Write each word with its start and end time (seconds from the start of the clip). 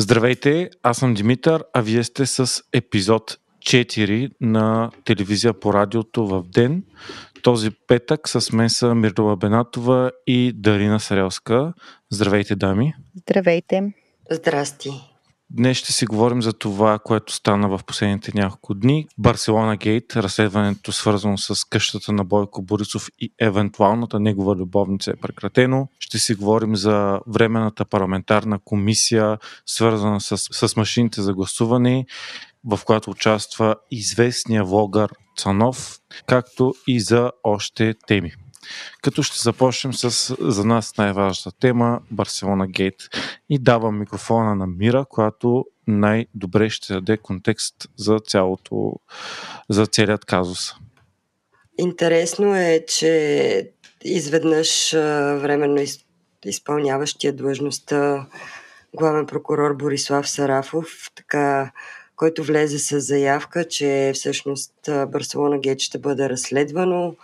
Здравейте, 0.00 0.70
аз 0.82 0.98
съм 0.98 1.14
Димитър, 1.14 1.64
а 1.72 1.80
вие 1.80 2.04
сте 2.04 2.26
с 2.26 2.62
епизод 2.72 3.38
4 3.58 4.30
на 4.40 4.90
телевизия 5.04 5.60
по 5.60 5.74
радиото 5.74 6.26
в 6.26 6.42
ден. 6.42 6.84
Този 7.42 7.70
петък 7.70 8.28
с 8.28 8.52
мен 8.52 8.70
са 8.70 8.94
Мирдова 8.94 9.36
Бенатова 9.36 10.10
и 10.26 10.52
Дарина 10.54 11.00
Сарелска. 11.00 11.72
Здравейте, 12.10 12.56
дами! 12.56 12.94
Здравейте! 13.16 13.92
Здрасти! 14.30 15.09
Днес 15.52 15.76
ще 15.76 15.92
си 15.92 16.06
говорим 16.06 16.42
за 16.42 16.52
това, 16.52 16.98
което 16.98 17.34
стана 17.34 17.68
в 17.68 17.84
последните 17.86 18.32
няколко 18.34 18.74
дни. 18.74 19.06
Барселона 19.18 19.76
Гейт, 19.76 20.16
разследването 20.16 20.92
свързано 20.92 21.38
с 21.38 21.64
къщата 21.64 22.12
на 22.12 22.24
Бойко 22.24 22.62
Борисов 22.62 23.08
и 23.18 23.32
евентуалната 23.40 24.20
негова 24.20 24.56
любовница 24.56 25.10
е 25.10 25.20
прекратено. 25.20 25.88
Ще 25.98 26.18
си 26.18 26.34
говорим 26.34 26.76
за 26.76 27.20
временната 27.26 27.84
парламентарна 27.84 28.58
комисия, 28.64 29.38
свързана 29.66 30.20
с, 30.20 30.36
с 30.38 30.76
машините 30.76 31.22
за 31.22 31.34
гласуване, 31.34 32.06
в 32.64 32.80
която 32.84 33.10
участва 33.10 33.74
известния 33.90 34.64
влогър 34.64 35.10
Цанов, 35.36 35.98
както 36.26 36.74
и 36.86 37.00
за 37.00 37.30
още 37.44 37.94
теми. 38.06 38.32
Като 39.02 39.22
ще 39.22 39.42
започнем 39.42 39.94
с 39.94 40.36
за 40.40 40.64
нас 40.64 40.96
най-важната 40.96 41.58
тема 41.58 42.00
Барселона 42.10 42.66
Гейт 42.66 43.08
и 43.48 43.58
давам 43.58 43.98
микрофона 43.98 44.54
на 44.54 44.66
Мира, 44.66 45.04
която 45.08 45.66
най-добре 45.86 46.70
ще 46.70 46.92
даде 46.92 47.16
контекст 47.16 47.74
за 47.96 48.18
цялото, 48.26 48.92
за 49.68 49.86
целият 49.86 50.24
казус. 50.24 50.72
Интересно 51.78 52.56
е, 52.56 52.84
че 52.88 53.70
изведнъж 54.04 54.92
временно 54.92 55.84
изпълняващия 56.44 57.32
длъжността 57.32 58.26
главен 58.94 59.26
прокурор 59.26 59.74
Борислав 59.74 60.28
Сарафов, 60.28 61.10
така, 61.14 61.72
който 62.16 62.44
влезе 62.44 62.78
с 62.78 63.00
заявка, 63.00 63.68
че 63.68 64.12
всъщност 64.14 64.72
Барселона 65.08 65.58
Гейт 65.58 65.80
ще 65.80 65.98
бъде 65.98 66.28
разследвано 66.28 67.14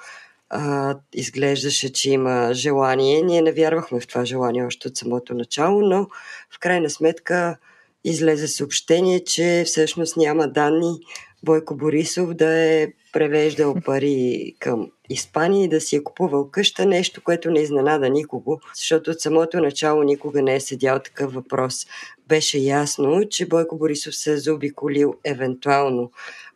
а, 0.51 0.97
изглеждаше, 1.15 1.93
че 1.93 2.11
има 2.11 2.51
желание. 2.53 3.23
Ние 3.23 3.43
не 3.43 3.53
вярвахме 3.53 4.01
в 4.01 4.07
това 4.07 4.25
желание 4.25 4.65
още 4.65 4.89
от 4.89 4.97
самото 4.97 5.35
начало, 5.35 5.81
но 5.81 6.07
в 6.55 6.59
крайна 6.61 6.91
сметка 6.91 7.57
излезе 8.05 8.49
съобщение, 8.49 9.25
че 9.25 9.63
всъщност 9.67 10.17
няма 10.17 10.49
данни 10.49 10.99
Бойко 11.43 11.77
Борисов 11.77 12.35
да 12.35 12.59
е 12.59 12.89
превеждал 13.13 13.75
пари 13.85 14.55
към 14.59 14.91
Испания 15.11 15.65
и 15.65 15.69
да 15.69 15.81
си 15.81 15.97
е 15.97 16.05
купувал 16.05 16.51
къща, 16.51 16.87
нещо, 16.87 17.23
което 17.25 17.51
не 17.51 17.61
изненада 17.61 18.09
никого, 18.09 18.61
защото 18.75 19.11
от 19.11 19.21
самото 19.21 19.61
начало 19.61 20.03
никога 20.03 20.43
не 20.43 20.55
е 20.55 20.61
седял 20.61 20.99
такъв 20.99 21.35
въпрос. 21.35 21.87
Беше 22.29 22.59
ясно, 22.59 23.29
че 23.31 23.49
Бойко 23.49 23.79
Борисов 23.79 24.17
се 24.17 24.33
е 24.33 24.37
заобиколил 24.37 25.15
евентуално 25.25 26.11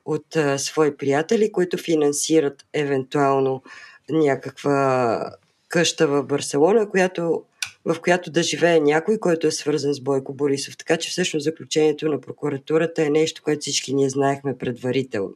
от 0.04 0.36
а, 0.36 0.58
свои 0.58 0.96
приятели, 0.96 1.52
които 1.52 1.78
финансират 1.78 2.64
евентуално 2.72 3.62
някаква 4.10 5.24
къща 5.68 6.06
в 6.06 6.22
Барселона, 6.22 6.88
която, 6.88 7.42
в 7.84 8.00
която 8.00 8.30
да 8.30 8.42
живее 8.42 8.80
някой, 8.80 9.18
който 9.18 9.46
е 9.46 9.50
свързан 9.50 9.94
с 9.94 10.00
Бойко 10.00 10.34
Борисов. 10.34 10.76
Така 10.76 10.96
че 10.96 11.10
всъщност 11.10 11.44
заключението 11.44 12.08
на 12.08 12.20
прокуратурата 12.20 13.02
е 13.02 13.10
нещо, 13.10 13.42
което 13.42 13.60
всички 13.60 13.94
ние 13.94 14.08
знаехме 14.08 14.58
предварително. 14.58 15.34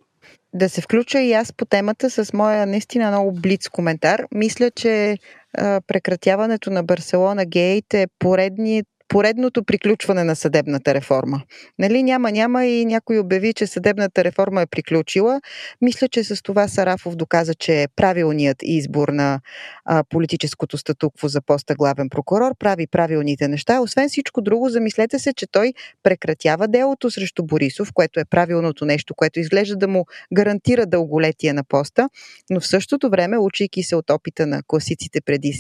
Да 0.53 0.69
се 0.69 0.81
включа 0.81 1.21
и 1.21 1.33
аз 1.33 1.53
по 1.53 1.65
темата 1.65 2.11
с 2.11 2.33
моя 2.33 2.67
наистина 2.67 3.11
много 3.11 3.33
блиц 3.33 3.69
коментар. 3.69 4.27
Мисля, 4.35 4.71
че 4.71 5.19
прекратяването 5.87 6.71
на 6.71 6.83
Барселона 6.83 7.45
Гейт 7.45 7.95
е 7.95 8.07
поредният 8.19 8.87
поредното 9.15 9.65
приключване 9.65 10.25
на 10.25 10.37
съдебната 10.37 10.95
реформа. 10.95 11.43
Нали, 11.79 12.03
няма, 12.03 12.33
няма 12.33 12.67
и 12.67 12.85
някой 12.85 13.19
обяви, 13.19 13.53
че 13.55 13.67
съдебната 13.67 14.25
реформа 14.25 14.63
е 14.63 14.67
приключила. 14.67 15.41
Мисля, 15.81 16.09
че 16.09 16.25
с 16.25 16.43
това 16.43 16.69
Сарафов 16.69 17.17
доказа, 17.17 17.55
че 17.55 17.83
е 17.83 17.89
правилният 17.97 18.57
избор 18.63 19.09
на 19.09 19.41
а, 19.85 20.05
политическото 20.05 20.79
статукво 20.79 21.29
за 21.29 21.41
поста 21.41 21.75
главен 21.75 22.09
прокурор, 22.09 22.55
прави 22.59 22.87
правилните 22.87 23.49
неща. 23.49 23.81
Освен 23.81 24.09
всичко 24.09 24.41
друго, 24.41 24.69
замислете 24.69 25.19
се, 25.19 25.33
че 25.33 25.47
той 25.47 25.73
прекратява 26.03 26.69
делото 26.69 27.11
срещу 27.11 27.45
Борисов, 27.45 27.93
което 27.95 28.21
е 28.21 28.25
правилното 28.25 28.85
нещо, 28.85 29.15
което 29.15 29.41
изглежда 29.41 29.77
да 29.77 29.89
му 29.89 30.07
гарантира 30.35 30.87
дълголетие 30.87 31.53
на 31.53 31.65
поста, 31.65 32.09
но 32.51 32.61
в 32.61 32.67
същото 32.67 33.11
време, 33.11 33.39
учейки 33.39 33.83
се 33.83 33.97
от 33.97 34.11
опита 34.11 34.47
на 34.47 34.63
класиците 34.67 35.21
преди 35.21 35.55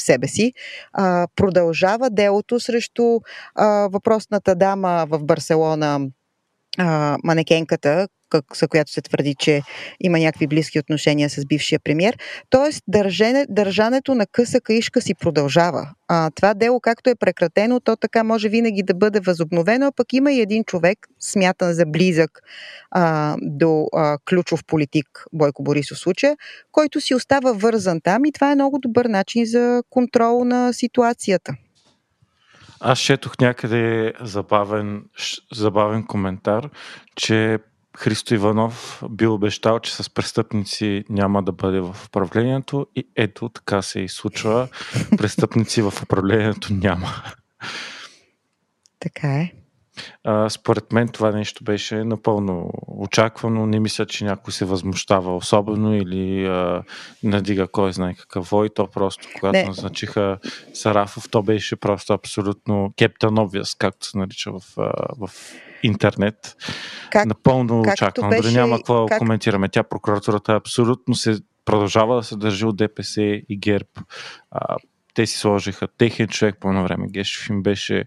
себе 0.00 0.28
си, 0.28 0.52
а, 0.92 1.26
продължава 1.36 2.10
делото 2.10 2.60
срещу 2.60 3.20
а, 3.54 3.66
въпросната 3.92 4.54
дама 4.54 5.06
в 5.08 5.24
Барселона, 5.24 6.00
а, 6.78 7.16
манекенката, 7.24 8.08
как, 8.42 8.56
за 8.56 8.68
която 8.68 8.92
се 8.92 9.02
твърди, 9.02 9.34
че 9.38 9.62
има 10.00 10.18
някакви 10.18 10.46
близки 10.46 10.78
отношения 10.78 11.30
с 11.30 11.46
бившия 11.46 11.80
премьер. 11.80 12.18
Тоест, 12.50 12.82
държане, 12.88 13.46
държането 13.48 14.14
на 14.14 14.26
къса 14.26 14.60
каишка 14.60 15.00
си 15.00 15.14
продължава. 15.14 15.88
А, 16.08 16.30
това 16.30 16.54
дело, 16.54 16.80
както 16.80 17.10
е 17.10 17.14
прекратено, 17.14 17.80
то 17.80 17.96
така 17.96 18.24
може 18.24 18.48
винаги 18.48 18.82
да 18.82 18.94
бъде 18.94 19.20
възобновено, 19.20 19.86
а 19.86 19.92
пък 19.92 20.12
има 20.12 20.32
и 20.32 20.40
един 20.40 20.64
човек, 20.64 20.98
смятан 21.20 21.72
за 21.72 21.86
близък 21.86 22.30
а, 22.90 23.36
до 23.42 23.86
а, 23.92 24.18
ключов 24.28 24.64
политик 24.64 25.06
Бойко 25.32 25.62
Борисов 25.62 25.98
случая, 25.98 26.36
който 26.72 27.00
си 27.00 27.14
остава 27.14 27.52
вързан 27.52 28.00
там 28.00 28.24
и 28.24 28.32
това 28.32 28.52
е 28.52 28.54
много 28.54 28.78
добър 28.78 29.04
начин 29.04 29.46
за 29.46 29.82
контрол 29.90 30.44
на 30.44 30.72
ситуацията. 30.72 31.54
Аз 32.80 32.98
четох 32.98 33.38
някъде 33.40 34.12
забавен, 34.20 35.04
забавен 35.54 36.06
коментар, 36.06 36.68
че 37.16 37.58
Христо 37.96 38.34
Иванов 38.34 39.02
бил 39.10 39.34
обещал, 39.34 39.78
че 39.78 39.94
с 39.94 40.10
престъпници 40.10 41.04
няма 41.08 41.42
да 41.42 41.52
бъде 41.52 41.80
в 41.80 41.96
управлението 42.06 42.86
и 42.96 43.08
ето 43.16 43.48
така 43.48 43.82
се 43.82 44.00
и 44.00 44.08
случва. 44.08 44.68
Престъпници 45.18 45.82
в 45.82 45.92
управлението 46.02 46.72
няма. 46.72 47.08
Така 49.00 49.28
е. 49.28 49.52
А, 50.24 50.50
според 50.50 50.92
мен 50.92 51.08
това 51.08 51.30
нещо 51.30 51.64
беше 51.64 52.04
напълно 52.04 52.70
очаквано. 52.86 53.66
Не 53.66 53.80
мисля, 53.80 54.06
че 54.06 54.24
някой 54.24 54.52
се 54.52 54.64
възмущава 54.64 55.36
особено 55.36 55.96
или 55.96 56.46
а, 56.46 56.82
надига 57.22 57.68
кой 57.68 57.92
знае 57.92 58.14
какъв 58.14 58.48
вой. 58.48 58.68
То 58.68 58.86
просто, 58.86 59.28
когато 59.34 59.58
не. 59.58 59.64
назначиха 59.64 60.38
Сарафов, 60.74 61.28
то 61.30 61.42
беше 61.42 61.76
просто 61.76 62.12
абсолютно 62.12 62.92
Captain 62.96 63.16
Obvious, 63.18 63.78
както 63.78 64.06
се 64.06 64.18
нарича 64.18 64.52
в, 64.52 64.62
в 65.18 65.30
интернет. 65.86 66.56
Как, 67.10 67.26
напълно 67.26 67.80
очаквано. 67.80 68.28
Беше, 68.28 68.42
Дори 68.42 68.52
няма 68.52 68.76
какво 68.76 69.06
как... 69.06 69.18
коментираме. 69.18 69.68
Тя 69.68 69.82
прокуратурата 69.82 70.52
абсолютно 70.52 71.14
се 71.14 71.38
продължава 71.64 72.16
да 72.16 72.22
се 72.22 72.36
държи 72.36 72.64
от 72.64 72.76
ДПС 72.76 73.22
и 73.22 73.58
ГЕРБ. 73.58 73.88
А, 74.50 74.76
те 75.14 75.26
си 75.26 75.38
сложиха 75.38 75.88
техен 75.98 76.28
човек 76.28 76.56
по 76.60 76.68
едно 76.68 76.82
време. 76.82 77.06
Гешев 77.10 77.48
им 77.48 77.62
беше 77.62 78.04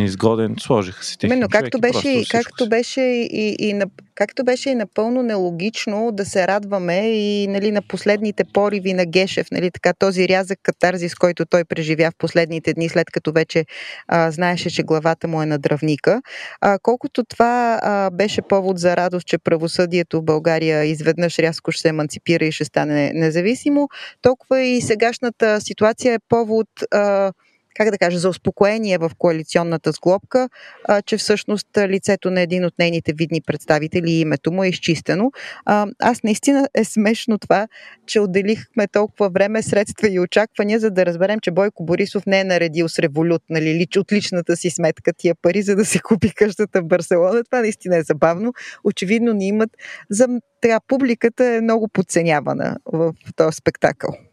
неизгоден, 0.00 0.54
сложиха 0.60 1.04
си 1.04 1.18
техния 1.18 1.36
Именно, 1.36 1.48
както 1.48 1.80
беше, 1.80 2.24
както 2.30 2.68
беше 2.68 3.00
и, 3.00 3.28
и, 3.32 3.68
и, 3.68 3.80
както 4.14 4.44
беше 4.44 4.70
и 4.70 4.74
напълно 4.74 5.22
нелогично 5.22 6.10
да 6.12 6.24
се 6.24 6.46
радваме 6.46 6.98
и 7.10 7.46
нали, 7.46 7.70
на 7.70 7.82
последните 7.82 8.44
пориви 8.44 8.92
на 8.92 9.06
Гешев, 9.06 9.46
нали, 9.52 9.70
така, 9.70 9.92
този 9.92 10.28
рязък 10.28 10.58
катарзис, 10.62 11.14
който 11.14 11.46
той 11.46 11.64
преживя 11.64 12.10
в 12.10 12.18
последните 12.18 12.72
дни, 12.74 12.88
след 12.88 13.10
като 13.10 13.32
вече 13.32 13.64
а, 14.08 14.30
знаеше, 14.30 14.70
че 14.70 14.82
главата 14.82 15.28
му 15.28 15.42
е 15.42 15.46
на 15.46 15.58
дръвника. 15.58 16.22
А, 16.60 16.78
колкото 16.82 17.24
това 17.24 17.80
а, 17.82 18.10
беше 18.10 18.42
повод 18.42 18.78
за 18.78 18.96
радост, 18.96 19.26
че 19.26 19.38
правосъдието 19.38 20.20
в 20.20 20.24
България 20.24 20.84
изведнъж 20.84 21.38
рязко 21.38 21.72
ще 21.72 21.80
се 21.80 21.88
еманципира 21.88 22.44
и 22.44 22.52
ще 22.52 22.64
стане 22.64 23.12
независимо, 23.14 23.88
толкова 24.22 24.60
и 24.60 24.80
сегашната 24.80 25.60
ситуация 25.60 26.14
е 26.14 26.18
повод 26.28 26.68
а, 26.90 27.32
как 27.74 27.90
да 27.90 27.98
кажа, 27.98 28.18
за 28.18 28.28
успокоение 28.28 28.98
в 28.98 29.10
коалиционната 29.18 29.92
сглобка, 29.92 30.48
а, 30.84 31.02
че 31.02 31.16
всъщност 31.16 31.66
лицето 31.76 32.30
на 32.30 32.40
един 32.40 32.64
от 32.64 32.74
нейните 32.78 33.12
видни 33.12 33.40
представители 33.40 34.10
и 34.10 34.20
името 34.20 34.52
му 34.52 34.64
е 34.64 34.68
изчистено. 34.68 35.32
А, 35.64 35.86
аз 35.98 36.22
наистина 36.22 36.68
е 36.74 36.84
смешно 36.84 37.38
това, 37.38 37.68
че 38.06 38.20
отделихме 38.20 38.88
толкова 38.88 39.30
време, 39.30 39.62
средства 39.62 40.08
и 40.08 40.20
очаквания, 40.20 40.80
за 40.80 40.90
да 40.90 41.06
разберем, 41.06 41.40
че 41.40 41.50
Бойко 41.50 41.84
Борисов 41.84 42.26
не 42.26 42.40
е 42.40 42.44
наредил 42.44 42.88
с 42.88 42.98
револют, 42.98 43.42
нали, 43.50 43.74
лич, 43.74 43.96
от 43.96 44.12
личната 44.12 44.56
си 44.56 44.70
сметка 44.70 45.12
тия 45.12 45.34
пари, 45.42 45.62
за 45.62 45.76
да 45.76 45.84
се 45.84 45.98
купи 45.98 46.34
къщата 46.34 46.80
в 46.80 46.86
Барселона. 46.86 47.44
Това 47.44 47.60
наистина 47.60 47.96
е 47.96 48.02
забавно. 48.02 48.52
Очевидно 48.84 49.32
ни 49.32 49.46
имат 49.48 49.70
за 50.10 50.28
така, 50.60 50.80
публиката 50.88 51.44
е 51.44 51.60
много 51.60 51.88
подценявана 51.88 52.76
в 52.92 53.14
този 53.36 53.56
спектакъл. 53.56 54.29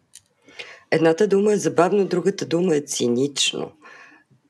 Едната 0.92 1.28
дума 1.28 1.54
е 1.54 1.57
забавно, 1.57 2.06
другата 2.06 2.45
дума 2.45 2.75
е 2.75 2.81
цинично. 2.81 3.72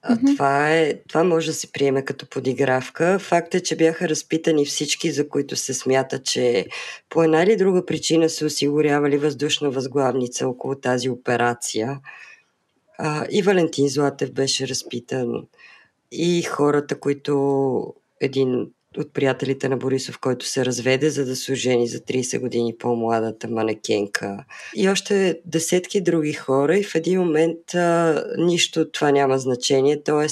Mm-hmm. 0.10 0.36
Това, 0.36 0.72
е, 0.74 0.94
това 1.08 1.24
може 1.24 1.48
да 1.48 1.54
се 1.54 1.72
приеме 1.72 2.06
като 2.06 2.30
подигравка. 2.30 3.20
Факт 3.20 3.56
е, 3.56 3.64
че 3.64 3.76
бяха 3.76 4.10
разпитани 4.10 4.66
всички, 4.66 5.12
за 5.12 5.30
които 5.30 5.56
се 5.56 5.74
смята, 5.74 6.24
че 6.24 6.68
по 7.10 7.24
една 7.24 7.44
или 7.44 7.56
друга 7.56 7.86
причина 7.86 8.30
са 8.30 8.46
осигурявали 8.46 9.18
въздушна 9.18 9.70
възглавница 9.70 10.48
около 10.48 10.76
тази 10.76 11.10
операция. 11.10 12.00
А, 12.98 13.26
и 13.32 13.42
Валентин 13.42 13.88
Златев 13.88 14.34
беше 14.34 14.68
разпитан. 14.68 15.48
и 16.12 16.42
хората, 16.44 17.00
които 17.00 17.94
един 18.22 18.68
от 18.98 19.14
приятелите 19.14 19.70
на 19.70 19.78
Борисов, 19.78 20.20
който 20.20 20.46
се 20.46 20.66
разведе, 20.66 21.10
за 21.10 21.26
да 21.26 21.36
се 21.36 21.52
ожени 21.52 21.88
за 21.88 22.00
30 22.00 22.40
години 22.40 22.76
по-младата 22.80 23.48
манекенка. 23.48 24.46
И 24.76 24.90
още 24.90 25.40
десетки 25.46 26.02
други 26.02 26.34
хора 26.34 26.78
и 26.78 26.84
в 26.84 26.96
един 26.96 27.20
момент 27.20 27.76
а, 27.76 28.24
нищо 28.38 28.80
от 28.80 28.92
това 28.92 29.12
няма 29.12 29.40
значение, 29.40 30.04
т.е. 30.04 30.28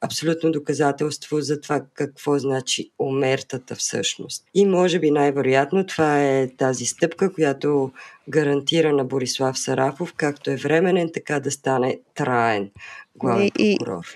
абсолютно 0.00 0.52
доказателство 0.52 1.40
за 1.40 1.60
това 1.60 1.82
какво 1.94 2.38
значи 2.38 2.90
омертата 2.98 3.74
всъщност. 3.74 4.44
И 4.54 4.66
може 4.66 4.98
би 4.98 5.10
най-вероятно 5.10 5.86
това 5.86 6.22
е 6.24 6.48
тази 6.56 6.86
стъпка, 6.86 7.32
която 7.32 7.90
гарантира 8.28 8.92
на 8.92 9.04
Борислав 9.04 9.58
Сарафов, 9.58 10.14
както 10.16 10.50
е 10.50 10.56
временен, 10.56 11.10
така 11.14 11.40
да 11.40 11.50
стане 11.50 11.98
траен 12.14 12.70
главен 13.16 13.50
прокурор. 13.50 14.06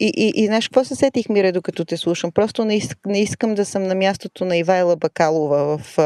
И, 0.00 0.12
и, 0.16 0.42
и, 0.42 0.46
знаеш 0.46 0.68
какво 0.68 0.84
се 0.84 0.94
сетих, 0.94 1.28
Мире, 1.28 1.52
докато 1.52 1.84
те 1.84 1.96
слушам? 1.96 2.32
Просто 2.32 2.64
не, 2.64 2.76
иск, 2.76 2.98
не 3.06 3.20
искам 3.20 3.54
да 3.54 3.64
съм 3.64 3.82
на 3.82 3.94
мястото 3.94 4.44
на 4.44 4.56
Ивайла 4.56 4.96
Бакалова 4.96 5.78
в, 5.78 5.96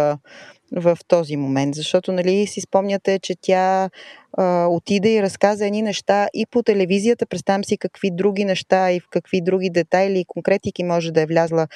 в 0.76 0.98
този 1.08 1.36
момент, 1.36 1.74
защото 1.74 2.12
нали, 2.12 2.46
си 2.46 2.60
спомняте, 2.60 3.18
че 3.18 3.34
тя 3.40 3.90
а, 4.38 4.66
отиде 4.66 5.14
и 5.14 5.22
разказа 5.22 5.66
едни 5.66 5.82
неща 5.82 6.28
и 6.34 6.46
по 6.46 6.62
телевизията, 6.62 7.26
представям 7.26 7.64
си 7.64 7.78
какви 7.78 8.10
други 8.10 8.44
неща 8.44 8.92
и 8.92 9.00
в 9.00 9.04
какви 9.10 9.40
други 9.40 9.70
детайли 9.70 10.18
и 10.18 10.24
конкретики 10.24 10.84
може 10.84 11.12
да 11.12 11.20
е 11.20 11.26
влязла, 11.26 11.68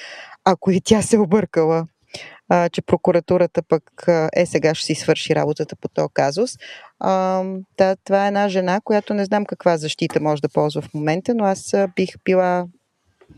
ако 0.44 0.70
и 0.70 0.80
тя 0.80 1.02
се 1.02 1.18
объркала 1.18 1.86
а, 2.48 2.68
че 2.68 2.82
прокуратурата 2.82 3.62
пък 3.62 4.06
е 4.36 4.46
сега 4.46 4.74
ще 4.74 4.86
си 4.86 4.94
свърши 4.94 5.34
работата 5.34 5.76
по 5.76 5.88
този 5.88 6.08
казус. 6.14 6.58
А, 6.98 7.42
да, 7.78 7.96
това 8.04 8.24
е 8.24 8.28
една 8.28 8.48
жена, 8.48 8.80
която 8.84 9.14
не 9.14 9.24
знам 9.24 9.46
каква 9.46 9.76
защита 9.76 10.20
може 10.20 10.42
да 10.42 10.48
ползва 10.48 10.82
в 10.82 10.94
момента, 10.94 11.34
но 11.34 11.44
аз 11.44 11.74
бих 11.96 12.08
била 12.24 12.66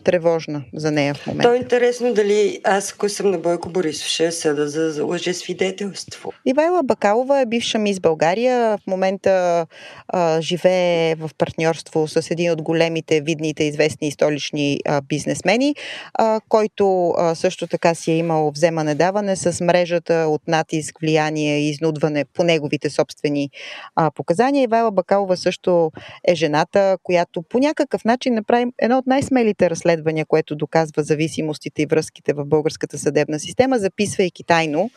тревожна 0.04 0.64
за 0.74 0.90
нея 0.90 1.14
в 1.14 1.26
момента. 1.26 1.48
То 1.48 1.54
е 1.54 1.56
интересно 1.56 2.14
дали 2.14 2.60
аз, 2.64 2.92
ако 2.92 3.08
съм 3.08 3.30
на 3.30 3.38
Бойко 3.38 3.68
Борисов, 3.68 4.06
ще 4.06 4.32
съда 4.32 4.68
за, 4.68 4.90
за 4.90 5.04
лъжесвидетелство. 5.04 6.32
Ивайла 6.46 6.82
Бакалова 6.82 7.40
е 7.40 7.46
бивша 7.46 7.78
мис 7.78 8.00
България. 8.00 8.78
В 8.78 8.86
момента 8.86 9.66
а, 10.08 10.40
живее 10.40 11.14
в 11.14 11.30
партньорство 11.38 12.08
с 12.08 12.30
един 12.30 12.50
от 12.52 12.62
големите, 12.62 13.20
видните, 13.20 13.64
известни 13.64 14.10
столични 14.10 14.78
а, 14.86 15.00
бизнесмени, 15.00 15.74
а, 16.14 16.40
който 16.48 17.10
а, 17.10 17.34
също 17.34 17.66
така 17.66 17.94
си 17.94 18.12
е 18.12 18.16
имал 18.16 18.50
вземане-даване 18.50 19.34
с 19.34 19.64
мрежата 19.64 20.14
от 20.14 20.48
натиск, 20.48 20.96
влияние 21.00 21.58
и 21.58 21.68
изнудване 21.68 22.24
по 22.24 22.44
неговите 22.44 22.90
собствени 22.90 23.50
а, 23.96 24.10
показания. 24.10 24.62
Ивайла 24.62 24.90
Бакалова 24.90 25.36
също 25.36 25.90
е 26.28 26.34
жената, 26.34 26.98
която 27.02 27.42
по 27.42 27.58
някакъв 27.58 28.04
начин 28.04 28.34
направи 28.34 28.66
едно 28.78 28.98
от 28.98 29.06
най-смелите 29.06 29.70
разследвания, 29.78 30.26
което 30.26 30.56
доказва 30.56 31.02
зависимостите 31.02 31.82
и 31.82 31.86
връзките 31.86 32.32
в 32.32 32.44
българската 32.44 32.98
съдебна 32.98 33.38
система, 33.38 33.78
записвайки 33.78 34.44
тайно 34.44 34.90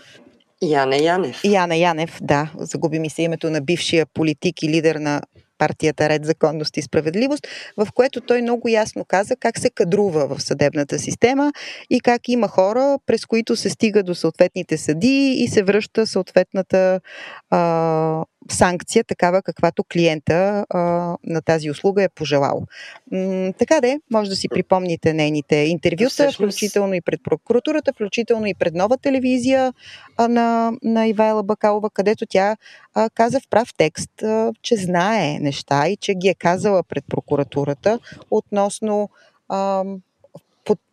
Яне 0.62 0.98
Янев. 0.98 1.42
Яна 1.44 1.76
Янев, 1.76 2.18
да. 2.22 2.52
Загуби 2.58 3.00
ми 3.00 3.10
се 3.10 3.22
името 3.22 3.50
на 3.50 3.62
бившия 3.62 4.06
политик 4.06 4.64
и 4.64 4.70
лидер 4.70 4.96
на 4.96 5.22
партията 5.58 6.10
Ред, 6.10 6.26
законност 6.26 6.78
и 6.78 6.82
справедливост, 6.82 7.48
в 7.78 7.88
което 7.94 8.22
той 8.22 8.42
много 8.42 8.68
ясно 8.68 9.06
каза 9.06 9.36
как 9.36 9.60
се 9.60 9.70
кадрува 9.70 10.36
в 10.36 10.42
съдебната 10.42 11.00
система 11.00 11.54
и 11.90 12.00
как 12.00 12.22
има 12.28 12.48
хора, 12.48 13.00
през 13.06 13.26
които 13.26 13.56
се 13.56 13.70
стига 13.70 14.04
до 14.04 14.16
съответните 14.16 14.78
съди 14.78 15.36
и 15.38 15.48
се 15.48 15.64
връща 15.64 16.08
съответната 16.08 17.02
а, 17.50 18.26
санкция, 18.50 19.04
такава 19.04 19.42
каквато 19.42 19.84
клиента 19.84 20.66
а, 20.70 20.80
на 21.24 21.42
тази 21.42 21.72
услуга 21.72 22.04
е 22.04 22.10
пожелал. 22.10 22.66
М, 23.12 23.54
така 23.58 23.82
де, 23.82 24.00
може 24.12 24.30
да 24.30 24.36
си 24.36 24.50
припомните 24.50 25.14
нейните 25.14 25.56
интервюта, 25.56 26.32
включително 26.32 26.94
и 26.94 27.02
пред 27.02 27.24
прокуратурата, 27.24 27.94
включително 27.94 28.46
и 28.46 28.54
пред 28.54 28.74
нова 28.74 28.98
телевизия 28.98 29.74
а, 30.18 30.28
на, 30.28 30.74
на 30.84 31.08
Ивайла 31.08 31.44
Бакалова, 31.44 31.90
където 31.90 32.26
тя 32.26 32.58
а, 32.94 33.10
каза 33.10 33.40
в 33.40 33.50
прав 33.50 33.74
текст, 33.78 34.24
а, 34.24 34.54
че 34.62 34.76
знае 34.76 35.40
неща 35.40 35.88
и 35.88 35.98
че 35.98 36.14
ги 36.14 36.28
е 36.28 36.34
казала 36.34 36.84
пред 36.84 37.06
прокуратурата 37.10 38.00
относно 38.32 39.10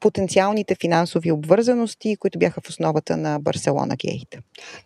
потенциалните 0.00 0.76
финансови 0.80 1.32
обвързаности, 1.32 2.16
които 2.16 2.38
бяха 2.38 2.60
в 2.60 2.68
основата 2.68 3.16
на 3.16 3.38
Барселона 3.38 3.96
Гейт. 3.96 4.36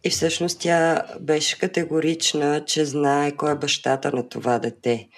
И 0.04 0.10
всъщност 0.10 0.60
тя 0.60 1.02
беше 1.20 1.58
категорична, 1.58 2.64
че 2.64 2.84
знае 2.84 3.32
кой 3.32 3.52
е 3.52 3.56
бащата 3.56 4.12
на 4.12 4.28
това 4.28 4.58
дете, 4.58 5.08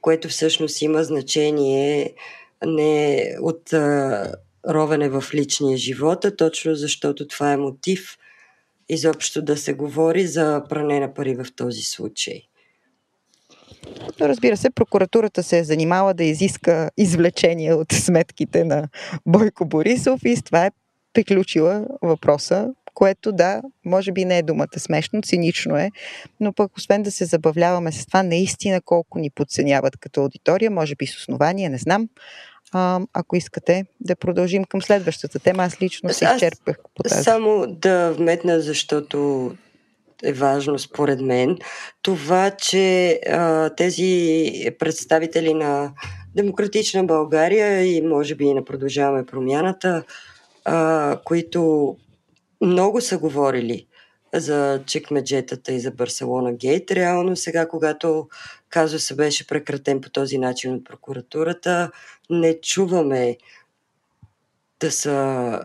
което 0.00 0.28
всъщност 0.28 0.82
има 0.82 1.04
значение 1.04 2.14
не 2.66 3.26
от 3.40 3.72
а, 3.72 4.34
ровене 4.68 5.08
в 5.08 5.24
личния 5.34 5.76
живот, 5.76 6.24
а 6.24 6.36
точно 6.36 6.74
защото 6.74 7.28
това 7.28 7.52
е 7.52 7.56
мотив 7.56 8.18
изобщо 8.88 9.42
да 9.42 9.56
се 9.56 9.72
говори 9.72 10.26
за 10.26 10.62
пране 10.68 11.00
на 11.00 11.14
пари 11.14 11.34
в 11.34 11.46
този 11.56 11.82
случай. 11.82 12.42
Но 14.20 14.28
разбира 14.28 14.56
се, 14.56 14.70
прокуратурата 14.70 15.42
се 15.42 15.58
е 15.58 15.64
занимала 15.64 16.14
да 16.14 16.24
изиска 16.24 16.90
извлечения 16.96 17.76
от 17.76 17.92
сметките 17.92 18.64
на 18.64 18.88
Бойко 19.26 19.64
Борисов 19.64 20.20
и 20.24 20.36
с 20.36 20.42
това 20.42 20.66
е 20.66 20.70
приключила 21.12 21.86
въпроса, 22.02 22.68
което 22.94 23.32
да, 23.32 23.62
може 23.84 24.12
би 24.12 24.24
не 24.24 24.38
е 24.38 24.42
думата 24.42 24.78
смешно, 24.78 25.22
цинично 25.22 25.76
е, 25.76 25.90
но 26.40 26.52
пък 26.52 26.76
освен 26.76 27.02
да 27.02 27.10
се 27.10 27.24
забавляваме 27.24 27.92
с 27.92 28.06
това, 28.06 28.22
наистина 28.22 28.80
колко 28.80 29.18
ни 29.18 29.30
подценяват 29.30 29.96
като 29.96 30.20
аудитория, 30.20 30.70
може 30.70 30.94
би 30.94 31.06
с 31.06 31.16
основание, 31.16 31.68
не 31.68 31.78
знам. 31.78 32.08
А, 32.72 33.00
ако 33.12 33.36
искате 33.36 33.84
да 34.00 34.16
продължим 34.16 34.64
към 34.64 34.82
следващата 34.82 35.38
тема, 35.38 35.62
аз 35.62 35.82
лично 35.82 36.10
се 36.10 36.24
изчерпах 36.24 36.76
по 36.94 37.02
тази. 37.02 37.22
Само 37.22 37.66
да 37.66 38.12
вметна, 38.12 38.60
защото 38.60 39.50
е 40.22 40.32
важно 40.32 40.78
според 40.78 41.20
мен. 41.20 41.58
Това, 42.02 42.50
че 42.50 43.12
а, 43.30 43.70
тези 43.74 44.52
представители 44.78 45.54
на 45.54 45.92
Демократична 46.34 47.04
България 47.04 47.96
и 47.96 48.02
може 48.02 48.34
би 48.34 48.44
и 48.44 48.54
на 48.54 48.64
Продължаваме 48.64 49.26
промяната, 49.26 50.04
а, 50.64 51.18
които 51.24 51.96
много 52.60 53.00
са 53.00 53.18
говорили 53.18 53.86
за 54.34 54.82
чекмеджетата 54.86 55.72
и 55.72 55.80
за 55.80 55.90
Барселона 55.90 56.52
Гейт. 56.52 56.90
Реално 56.90 57.36
сега, 57.36 57.68
когато 57.68 58.28
се 58.86 59.16
беше 59.16 59.46
прекратен 59.46 60.00
по 60.00 60.10
този 60.10 60.38
начин 60.38 60.74
от 60.74 60.84
прокуратурата, 60.84 61.90
не 62.30 62.60
чуваме 62.60 63.36
да 64.80 64.90
са 64.90 65.60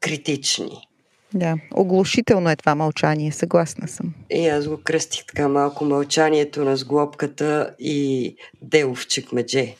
критични. 0.00 0.89
Да, 1.34 1.56
оглушително 1.74 2.50
е 2.50 2.56
това 2.56 2.74
мълчание, 2.74 3.32
съгласна 3.32 3.88
съм. 3.88 4.14
И 4.30 4.48
аз 4.48 4.68
го 4.68 4.80
кръстих 4.84 5.26
така 5.26 5.48
малко 5.48 5.84
мълчанието 5.84 6.64
на 6.64 6.76
сглобката 6.76 7.74
и 7.78 8.36
делов 8.62 9.06
чекмедже. 9.06 9.74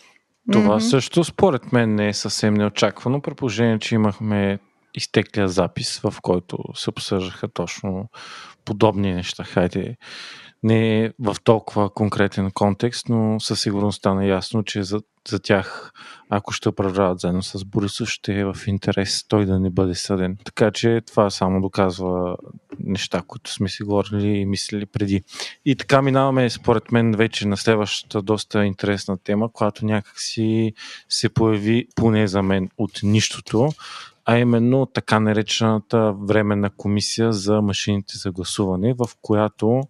Това 0.52 0.80
mm-hmm. 0.80 0.90
също 0.90 1.24
според 1.24 1.72
мен 1.72 1.94
не 1.94 2.08
е 2.08 2.12
съвсем 2.12 2.54
неочаквано, 2.54 3.22
при 3.22 3.34
положение, 3.34 3.78
че 3.78 3.94
имахме 3.94 4.58
изтеклия 4.94 5.48
запис, 5.48 5.98
в 5.98 6.14
който 6.22 6.58
се 6.74 6.90
обсъждаха 6.90 7.48
точно 7.48 8.08
подобни 8.64 9.14
неща. 9.14 9.44
Хайде, 9.44 9.96
не 10.62 11.12
в 11.18 11.36
толкова 11.44 11.90
конкретен 11.90 12.50
контекст, 12.50 13.08
но 13.08 13.40
със 13.40 13.60
сигурност 13.60 13.98
стана 13.98 14.26
ясно, 14.26 14.62
че 14.62 14.82
за, 14.82 15.00
за 15.28 15.38
тях, 15.38 15.92
ако 16.30 16.52
ще 16.52 16.68
управляват 16.68 17.20
заедно 17.20 17.42
с 17.42 17.64
Борисов, 17.64 18.08
ще 18.08 18.40
е 18.40 18.44
в 18.44 18.56
интерес 18.66 19.24
той 19.28 19.46
да 19.46 19.60
не 19.60 19.70
бъде 19.70 19.94
съден. 19.94 20.36
Така 20.44 20.70
че 20.70 21.00
това 21.06 21.30
само 21.30 21.60
доказва 21.60 22.36
неща, 22.80 23.22
които 23.26 23.52
сме 23.52 23.68
си 23.68 23.82
говорили 23.82 24.28
и 24.28 24.46
мислили 24.46 24.86
преди. 24.86 25.22
И 25.64 25.76
така 25.76 26.02
минаваме, 26.02 26.50
според 26.50 26.92
мен, 26.92 27.12
вече 27.12 27.48
на 27.48 27.56
следващата 27.56 28.22
доста 28.22 28.64
интересна 28.64 29.18
тема, 29.18 29.52
която 29.52 29.86
някакси 29.86 30.72
се 31.08 31.28
появи, 31.28 31.86
поне 31.94 32.26
за 32.26 32.42
мен, 32.42 32.68
от 32.78 33.00
нищото, 33.02 33.72
а 34.24 34.38
именно 34.38 34.86
така 34.86 35.20
наречената 35.20 36.12
временна 36.12 36.70
комисия 36.70 37.32
за 37.32 37.62
машините 37.62 38.18
за 38.18 38.30
гласуване, 38.30 38.94
в 38.94 39.08
която 39.22 39.82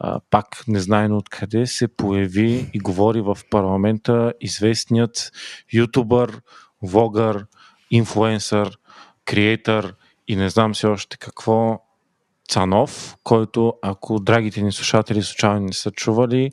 а, 0.00 0.20
пак 0.30 0.64
незнайно 0.68 1.16
откъде 1.16 1.66
се 1.66 1.88
появи 1.88 2.70
и 2.74 2.78
говори 2.78 3.20
в 3.20 3.38
парламента 3.50 4.32
известният 4.40 5.32
ютубър, 5.72 6.40
влогър, 6.82 7.46
инфлуенсър, 7.90 8.78
креатор 9.24 9.94
и 10.28 10.36
не 10.36 10.48
знам 10.48 10.74
си 10.74 10.86
още 10.86 11.16
какво 11.16 11.80
Цанов, 12.48 13.16
който, 13.24 13.74
ако 13.82 14.20
драгите 14.20 14.62
ни 14.62 14.72
слушатели 14.72 15.22
случайно 15.22 15.66
не 15.66 15.72
са 15.72 15.90
чували, 15.90 16.50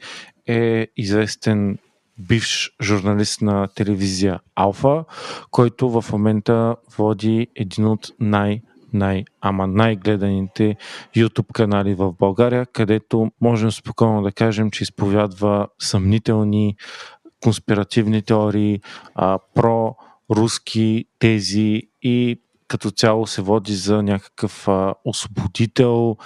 е 0.47 0.87
известен 0.97 1.77
бивш 2.19 2.71
журналист 2.81 3.41
на 3.41 3.67
телевизия 3.67 4.39
Алфа, 4.55 5.05
който 5.51 6.01
в 6.01 6.11
момента 6.11 6.75
води 6.97 7.47
един 7.55 7.85
от 7.85 8.11
най- 8.19 8.61
най- 8.93 9.25
ама 9.41 9.67
най-гледаните 9.67 10.75
YouTube 11.15 11.53
канали 11.53 11.93
в 11.93 12.13
България, 12.19 12.65
където 12.65 13.31
можем 13.41 13.71
спокойно 13.71 14.21
да 14.21 14.31
кажем, 14.31 14.71
че 14.71 14.83
изповядва 14.83 15.67
съмнителни 15.79 16.75
конспиративни 17.43 18.21
теории, 18.21 18.81
а, 19.15 19.39
про-руски 19.55 21.05
тези 21.19 21.81
и 22.01 22.41
като 22.67 22.91
цяло 22.91 23.27
се 23.27 23.41
води 23.41 23.75
за 23.75 24.03
някакъв 24.03 24.67
а, 24.67 24.93
освободител, 25.05 26.17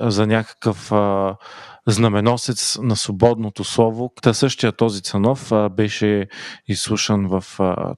за 0.00 0.26
някакъв 0.26 0.92
а, 0.92 1.36
знаменосец 1.86 2.78
на 2.82 2.96
свободното 2.96 3.64
слово. 3.64 4.12
Та 4.22 4.34
същия 4.34 4.72
този 4.72 5.02
Цанов 5.02 5.52
а, 5.52 5.68
беше 5.68 6.28
изслушан 6.68 7.26
в 7.26 7.44
а, 7.58 7.94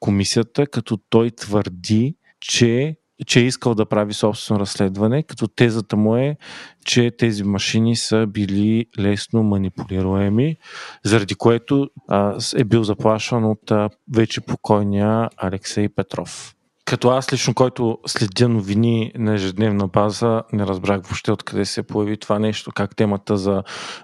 комисията, 0.00 0.66
като 0.66 0.96
той 1.10 1.30
твърди, 1.30 2.14
че 2.40 2.96
че 3.26 3.40
е 3.40 3.44
искал 3.44 3.74
да 3.74 3.86
прави 3.86 4.12
собствено 4.12 4.60
разследване, 4.60 5.22
като 5.22 5.48
тезата 5.48 5.96
му 5.96 6.16
е, 6.16 6.36
че 6.84 7.10
тези 7.18 7.44
машини 7.44 7.96
са 7.96 8.26
били 8.26 8.86
лесно 8.98 9.42
манипулируеми, 9.42 10.56
заради 11.04 11.34
което 11.34 11.88
а, 12.08 12.38
е 12.56 12.64
бил 12.64 12.84
заплашван 12.84 13.44
от 13.44 13.70
а, 13.70 13.90
вече 14.14 14.40
покойния 14.40 15.28
Алексей 15.36 15.88
Петров. 15.88 16.56
Като 16.86 17.08
аз 17.08 17.32
лично, 17.32 17.54
който 17.54 17.98
следя 18.06 18.48
новини 18.48 19.12
на 19.14 19.34
ежедневна 19.34 19.88
база, 19.88 20.42
не 20.52 20.66
разбрах 20.66 21.02
въобще 21.02 21.32
откъде 21.32 21.64
се 21.64 21.82
появи 21.82 22.16
това 22.16 22.38
нещо, 22.38 22.72
как 22.74 22.96
темата 22.96 23.36
за 23.36 23.62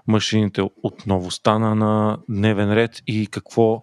машините 0.08 0.62
отново 0.82 1.30
стана 1.30 1.74
на 1.74 2.18
дневен 2.28 2.72
ред 2.72 2.90
и 3.06 3.26
какво 3.26 3.82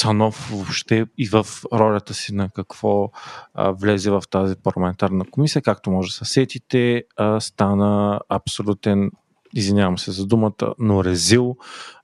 Цанов 0.00 0.48
въобще 0.52 1.06
и 1.18 1.28
в 1.28 1.46
ролята 1.72 2.14
си 2.14 2.34
на 2.34 2.48
какво 2.54 3.10
а, 3.54 3.70
влезе 3.70 4.10
в 4.10 4.22
тази 4.30 4.56
парламентарна 4.56 5.24
комисия, 5.30 5.62
както 5.62 5.90
може 5.90 6.08
да 6.08 6.14
се 6.14 6.24
сетите, 6.24 7.04
а, 7.16 7.40
стана 7.40 8.20
абсолютен, 8.28 9.10
извинявам 9.54 9.98
се 9.98 10.12
за 10.12 10.26
думата, 10.26 10.74
но 10.78 11.04
резил 11.04 11.56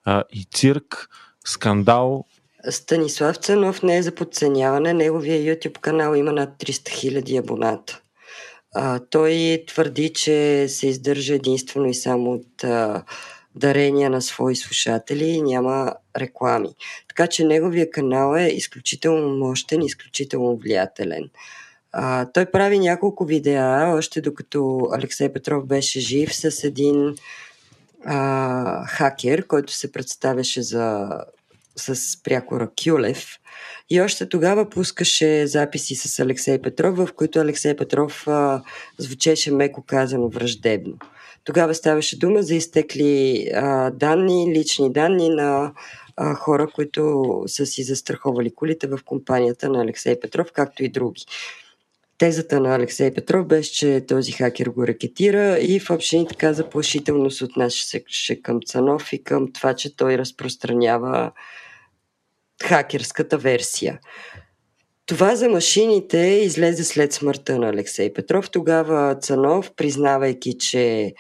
а, 0.05 0.25
и 0.33 0.47
цирк, 0.55 1.09
скандал. 1.47 2.25
Станислав 2.71 3.37
Цанов 3.37 3.83
не 3.83 3.97
е 3.97 4.03
за 4.03 4.15
подценяване, 4.15 4.93
неговия 4.93 5.57
YouTube 5.57 5.79
канал 5.79 6.15
има 6.15 6.33
над 6.33 6.51
300 6.59 7.23
000 7.23 7.39
абоната. 7.39 8.01
А, 8.75 9.01
той 9.11 9.65
твърди, 9.67 10.13
че 10.13 10.69
се 10.69 10.87
издържа 10.87 11.35
единствено 11.35 11.87
и 11.87 11.95
само 11.95 12.33
от 12.33 12.65
а, 12.65 13.05
дарения 13.57 14.11
на 14.11 14.23
свои 14.23 14.57
слушатели 14.57 15.25
и 15.25 15.43
няма 15.43 15.95
реклами. 16.17 16.75
Така 17.09 17.27
че 17.27 17.45
неговия 17.45 17.91
канал 17.91 18.37
е 18.37 18.49
изключително 18.49 19.37
мощен, 19.37 19.83
изключително 19.83 20.57
влиятелен. 20.57 21.31
А, 21.93 22.27
той 22.33 22.47
прави 22.47 22.79
няколко 22.79 23.25
видеа, 23.25 23.95
още 23.97 24.21
докато 24.21 24.89
Алексей 24.93 25.33
Петров 25.33 25.67
беше 25.67 26.01
жив, 26.01 26.35
с 26.35 26.65
един 26.65 27.15
а, 28.05 28.87
хакер, 28.87 29.47
който 29.47 29.73
се 29.73 29.93
представяше 29.93 30.63
за, 30.63 31.09
с 31.77 32.23
прякора 32.23 32.69
Кюлев. 32.85 33.39
И 33.91 34.01
още 34.01 34.29
тогава 34.29 34.71
пускаше 34.71 35.47
записи 35.47 35.95
с 35.95 36.19
Алексей 36.19 36.63
Петров, 36.63 36.97
в 36.97 37.09
които 37.17 37.39
Алексей 37.39 37.77
Петров 37.77 38.29
а, 38.29 38.63
звучеше 38.99 39.51
меко 39.51 39.83
казано 39.87 40.29
враждебно. 40.29 40.99
Тогава 41.47 41.75
ставаше 41.75 42.19
дума 42.19 42.43
за 42.43 42.55
изтекли 42.55 43.47
а, 43.55 43.91
данни, 43.91 44.55
лични 44.55 44.93
данни 44.93 45.29
на 45.29 45.73
а, 46.17 46.35
хора, 46.35 46.69
които 46.75 47.25
са 47.47 47.67
си 47.67 47.83
застраховали 47.83 48.55
колите 48.55 48.87
в 48.87 48.99
компанията 49.05 49.69
на 49.69 49.83
Алексей 49.83 50.21
Петров, 50.21 50.53
както 50.53 50.85
и 50.85 50.89
други. 50.89 51.25
Тезата 52.19 52.61
на 52.61 52.75
Алексей 52.75 53.15
Петров 53.15 53.47
беше, 53.47 53.73
че 53.73 54.05
този 54.09 54.33
хакер 54.33 54.67
го 54.67 54.87
рекетира 54.87 55.59
и 55.61 55.81
в 55.81 55.91
общини 55.91 56.29
така 56.29 56.53
заплашително 56.53 57.31
се 57.31 57.45
отнасяше 57.45 58.43
към 58.43 58.61
Цанов 58.67 59.13
и 59.13 59.25
към 59.25 59.53
това, 59.53 59.75
че 59.75 59.97
той 59.97 60.19
разпространява 60.19 61.33
хакерската 62.63 63.39
версия. 63.39 63.99
Това 65.07 65.37
за 65.37 65.49
машините 65.49 66.19
излезе 66.19 66.85
след 66.85 67.13
смъртта 67.13 67.59
на 67.59 67.69
Алексей 67.69 68.13
Петров. 68.13 68.51
Тогава 68.51 69.19
Цанов, 69.21 69.71
признавайки, 69.77 70.59
че 70.59 71.15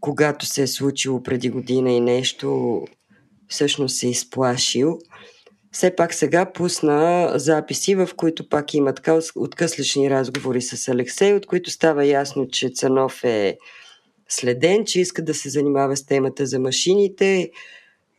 когато 0.00 0.46
се 0.46 0.62
е 0.62 0.66
случило 0.66 1.22
преди 1.22 1.50
година 1.50 1.92
и 1.92 2.00
нещо, 2.00 2.80
всъщност 3.48 3.96
се 3.96 4.06
е 4.06 4.10
изплашил, 4.10 4.98
все 5.70 5.96
пак 5.96 6.14
сега 6.14 6.52
пусна 6.52 7.32
записи, 7.34 7.94
в 7.94 8.10
които 8.16 8.48
пак 8.48 8.74
има 8.74 8.94
така 8.94 9.18
откъслични 9.36 10.10
разговори 10.10 10.62
с 10.62 10.88
Алексей, 10.88 11.34
от 11.34 11.46
които 11.46 11.70
става 11.70 12.06
ясно, 12.06 12.48
че 12.48 12.68
Цанов 12.68 13.24
е 13.24 13.58
следен, 14.28 14.84
че 14.84 15.00
иска 15.00 15.24
да 15.24 15.34
се 15.34 15.48
занимава 15.48 15.96
с 15.96 16.06
темата 16.06 16.46
за 16.46 16.58
машините 16.58 17.50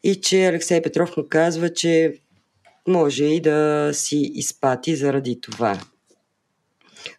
и 0.04 0.22
че 0.22 0.46
Алексей 0.46 0.82
Петров 0.82 1.18
му 1.18 1.24
казва, 1.30 1.74
че 1.74 2.14
може 2.88 3.26
и 3.26 3.42
да 3.42 3.90
си 3.94 4.32
изпати 4.36 4.96
заради 4.96 5.42
това. 5.42 5.80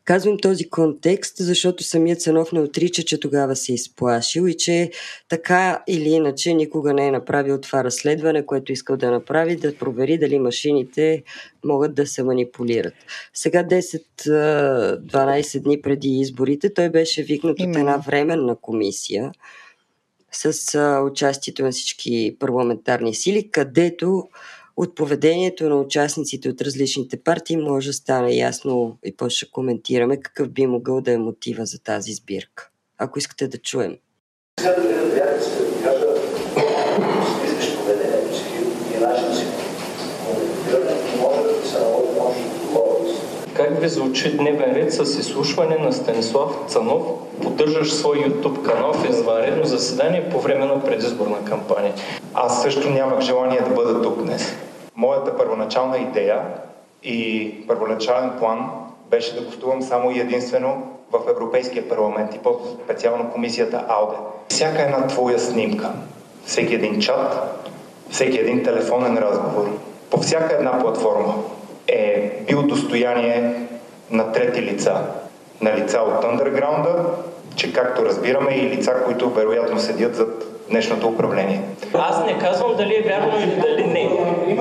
Казвам 0.04 0.38
този 0.38 0.68
контекст, 0.70 1.34
защото 1.38 1.84
самият 1.84 2.20
Цанов 2.20 2.52
не 2.52 2.60
отрича, 2.60 3.02
че 3.02 3.20
тогава 3.20 3.56
се 3.56 3.72
е 3.72 3.74
изплашил 3.74 4.48
и 4.48 4.56
че 4.56 4.90
така 5.28 5.82
или 5.86 6.08
иначе 6.08 6.54
никога 6.54 6.94
не 6.94 7.06
е 7.06 7.10
направил 7.10 7.60
това 7.60 7.84
разследване, 7.84 8.46
което 8.46 8.72
искал 8.72 8.96
да 8.96 9.10
направи, 9.10 9.56
да 9.56 9.76
провери 9.76 10.18
дали 10.18 10.38
машините 10.38 11.22
могат 11.64 11.94
да 11.94 12.06
се 12.06 12.22
манипулират. 12.22 12.94
Сега 13.34 13.64
10-12 13.64 15.62
дни 15.62 15.82
преди 15.82 16.08
изборите 16.08 16.74
той 16.74 16.90
беше 16.90 17.22
викнат 17.22 17.60
от 17.60 17.76
една 17.76 17.96
временна 17.96 18.56
комисия 18.56 19.32
с 20.32 20.78
участието 21.10 21.62
на 21.62 21.72
всички 21.72 22.36
парламентарни 22.38 23.14
сили, 23.14 23.50
където 23.50 24.28
от 24.76 24.94
поведението 24.94 25.68
на 25.68 25.76
участниците 25.80 26.48
от 26.48 26.60
различните 26.60 27.16
партии 27.16 27.56
може 27.56 27.86
да 27.86 27.92
стане 27.92 28.34
ясно 28.34 28.98
и 29.04 29.16
после 29.16 29.36
ще 29.36 29.50
коментираме 29.50 30.20
какъв 30.20 30.48
би 30.48 30.66
могъл 30.66 31.00
да 31.00 31.12
е 31.12 31.18
мотива 31.18 31.66
за 31.66 31.78
тази 31.78 32.12
сбирка. 32.12 32.70
Ако 32.98 33.18
искате 33.18 33.48
да 33.48 33.58
чуем. 33.58 33.96
Сега 34.60 34.74
да 34.74 34.82
ви 34.82 35.18
кажа, 35.18 35.54
Как 43.56 43.73
ви 43.84 43.90
звучи 43.90 44.36
дневен 44.36 44.74
ред 44.74 44.92
с 44.92 45.18
изслушване 45.18 45.78
на 45.78 45.92
Станислав 45.92 46.64
Цанов, 46.68 47.02
поддържаш 47.42 47.92
свой 47.92 48.16
YouTube 48.16 48.62
канал 48.62 48.92
в 48.92 49.10
извънредно 49.10 49.64
заседание 49.64 50.28
по 50.30 50.40
време 50.40 50.64
на 50.64 50.84
предизборна 50.84 51.44
кампания? 51.44 51.94
Аз 52.34 52.62
също 52.62 52.90
нямах 52.90 53.20
желание 53.20 53.60
да 53.60 53.74
бъда 53.74 54.02
тук 54.02 54.22
днес. 54.22 54.54
Моята 54.96 55.36
първоначална 55.36 55.98
идея 55.98 56.40
и 57.02 57.54
първоначален 57.68 58.30
план 58.38 58.70
беше 59.10 59.34
да 59.34 59.44
гостувам 59.44 59.82
само 59.82 60.10
и 60.10 60.20
единствено 60.20 60.82
в 61.12 61.20
Европейския 61.30 61.88
парламент 61.88 62.34
и 62.34 62.38
по-специално 62.38 63.30
комисията 63.30 63.84
АУДЕ. 63.88 64.16
Всяка 64.48 64.82
една 64.82 65.06
твоя 65.06 65.38
снимка, 65.38 65.90
всеки 66.46 66.74
един 66.74 67.00
чат, 67.00 67.60
всеки 68.10 68.38
един 68.38 68.64
телефонен 68.64 69.18
разговор, 69.18 69.68
по 70.10 70.20
всяка 70.20 70.54
една 70.54 70.78
платформа 70.78 71.34
е 71.88 72.32
бил 72.46 72.62
достояние 72.62 73.64
на 74.10 74.32
трети 74.32 74.62
лица. 74.62 74.96
На 75.60 75.76
лица 75.76 76.00
от 76.00 76.24
андерграунда, 76.24 77.04
че 77.56 77.72
както 77.72 78.04
разбираме 78.04 78.50
и 78.50 78.70
лица, 78.70 78.94
които 79.04 79.30
вероятно 79.30 79.78
седят 79.78 80.16
зад 80.16 80.44
днешното 80.70 81.08
управление. 81.08 81.60
Аз 81.94 82.26
не 82.26 82.38
казвам 82.38 82.76
дали 82.76 82.94
е 82.94 83.02
вярно 83.02 83.32
или 83.40 83.60
дали 83.60 83.84
не. 83.86 84.10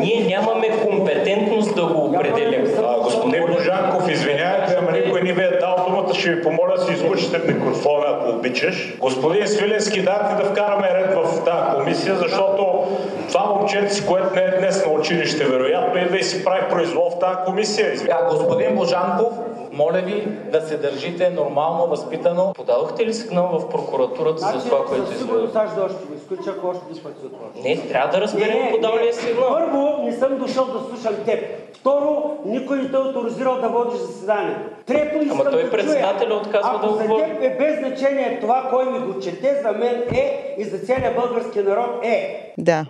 Ние 0.01 0.25
нямаме 0.27 0.69
компетентност 0.69 1.75
да 1.75 1.85
го 1.85 2.05
определим. 2.05 2.67
А, 2.83 2.99
господин 2.99 3.45
Божанков, 3.45 4.09
извинявайте, 4.09 4.77
ама 4.79 4.91
никой 4.91 5.21
не 5.21 5.33
ви 5.33 5.43
е 5.43 5.57
дал 5.59 5.82
думата, 6.13 6.19
ще 6.19 6.31
ви 6.31 6.41
помоля 6.41 6.75
да 6.77 6.85
си 6.85 6.93
излучите 6.93 7.53
микрофона, 7.53 8.05
ако 8.07 8.29
обичаш. 8.29 8.97
Господин 8.99 9.47
Свиленски, 9.47 10.01
дайте 10.01 10.43
да 10.43 10.49
вкараме 10.49 10.87
ред 10.93 11.15
в 11.15 11.43
тази 11.45 11.75
комисия, 11.75 12.15
защото 12.15 12.87
това 13.27 13.45
момчето 13.45 13.93
си, 13.93 14.05
което 14.05 14.35
не 14.35 14.41
е 14.41 14.57
днес 14.57 14.85
на 14.85 14.91
училище, 14.91 15.45
вероятно, 15.45 16.01
и 16.01 16.09
да 16.09 16.17
и 16.17 16.23
си 16.23 16.43
прави 16.43 16.69
произвол 16.69 17.09
в 17.09 17.19
тази 17.19 17.37
комисия. 17.45 17.93
А, 18.11 18.29
господин 18.29 18.75
Божанков, 18.75 19.33
моля 19.73 20.01
ви 20.01 20.27
да 20.51 20.61
се 20.61 20.77
държите 20.77 21.29
нормално, 21.29 21.87
възпитано. 21.87 22.53
Подадохте 22.53 23.05
ли 23.05 23.13
сигнал 23.13 23.59
в 23.59 23.69
прокуратурата 23.69 24.37
значи, 24.37 24.59
за 24.59 24.65
това, 24.65 24.85
което 24.85 25.11
изведете? 25.11 25.47
Значи, 25.51 25.79
още 25.79 26.05
го 26.05 26.13
изключа, 26.13 26.49
ако 26.57 26.67
още 26.67 27.03
пъти 27.03 27.25
от 27.25 27.63
Не, 27.63 27.87
трябва 27.87 28.11
да 28.11 28.21
разберем 28.21 28.71
подал 28.71 28.97
ли 28.97 29.07
е 29.07 29.13
сигнал. 29.13 29.49
Първо, 29.49 30.03
не 30.03 30.13
съм 30.13 30.37
дошъл 30.37 30.65
да 30.65 30.79
слушам 30.79 31.15
теб. 31.25 31.43
Второ, 31.73 32.37
никой 32.45 32.77
не 32.77 32.91
те 32.91 32.97
е 32.97 32.99
авторизирал 32.99 33.61
да 33.61 33.69
водиш 33.69 33.99
заседанието. 33.99 34.61
Трето, 34.85 35.17
искам 35.17 35.41
Ама 35.41 35.51
той 35.51 35.69
председателя 35.69 36.35
отказва 36.35 36.79
да 36.79 36.87
говори. 36.87 37.21
Ако 37.21 37.29
за 37.29 37.39
теб 37.39 37.43
е 37.43 37.57
без 37.57 37.79
значение 37.79 38.39
това, 38.41 38.67
кой 38.69 38.91
ми 38.91 38.99
го 38.99 39.19
чете, 39.19 39.61
за 39.63 39.71
мен 39.71 40.03
е 40.13 40.55
и 40.57 40.63
за 40.63 40.77
целия 40.77 41.15
български 41.15 41.59
народ 41.59 42.05
е. 42.05 42.53
Да. 42.57 42.85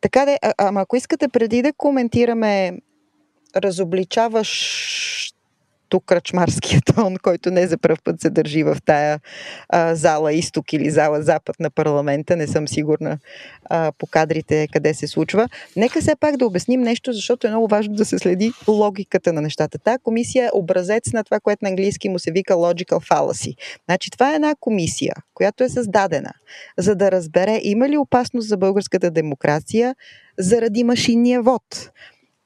Така 0.00 0.24
де, 0.24 0.38
а, 0.42 0.52
ама 0.58 0.80
ако 0.80 0.96
искате 0.96 1.28
преди 1.28 1.62
да 1.62 1.72
коментираме 1.72 2.72
разобличаваш 3.56 5.21
тук 5.92 6.04
кръчмарския 6.04 6.80
тон, 6.94 7.16
който 7.22 7.50
не 7.50 7.66
за 7.66 7.78
първ 7.78 7.96
път 8.04 8.20
се 8.20 8.30
държи 8.30 8.62
в 8.62 8.76
тая 8.84 9.20
а, 9.68 9.94
зала 9.94 10.32
изток 10.32 10.72
или 10.72 10.90
зала 10.90 11.22
запад 11.22 11.60
на 11.60 11.70
парламента. 11.70 12.36
Не 12.36 12.46
съм 12.46 12.68
сигурна 12.68 13.18
а, 13.64 13.92
по 13.98 14.06
кадрите 14.06 14.68
къде 14.72 14.94
се 14.94 15.06
случва. 15.06 15.48
Нека 15.76 16.00
все 16.00 16.16
пак 16.16 16.36
да 16.36 16.46
обясним 16.46 16.80
нещо, 16.80 17.12
защото 17.12 17.46
е 17.46 17.50
много 17.50 17.68
важно 17.68 17.94
да 17.94 18.04
се 18.04 18.18
следи 18.18 18.52
логиката 18.68 19.32
на 19.32 19.40
нещата. 19.40 19.78
Та 19.78 19.98
комисия 19.98 20.46
е 20.46 20.50
образец 20.54 21.12
на 21.12 21.24
това, 21.24 21.40
което 21.40 21.64
на 21.64 21.68
английски 21.68 22.08
му 22.08 22.18
се 22.18 22.30
вика 22.30 22.54
logical 22.54 23.10
fallacy. 23.10 23.56
Значи 23.88 24.10
това 24.10 24.32
е 24.32 24.34
една 24.34 24.54
комисия, 24.60 25.14
която 25.34 25.64
е 25.64 25.68
създадена, 25.68 26.32
за 26.78 26.94
да 26.94 27.12
разбере 27.12 27.60
има 27.62 27.88
ли 27.88 27.96
опасност 27.96 28.48
за 28.48 28.56
българската 28.56 29.10
демокрация 29.10 29.94
заради 30.38 30.84
машинния 30.84 31.42
вод. 31.42 31.90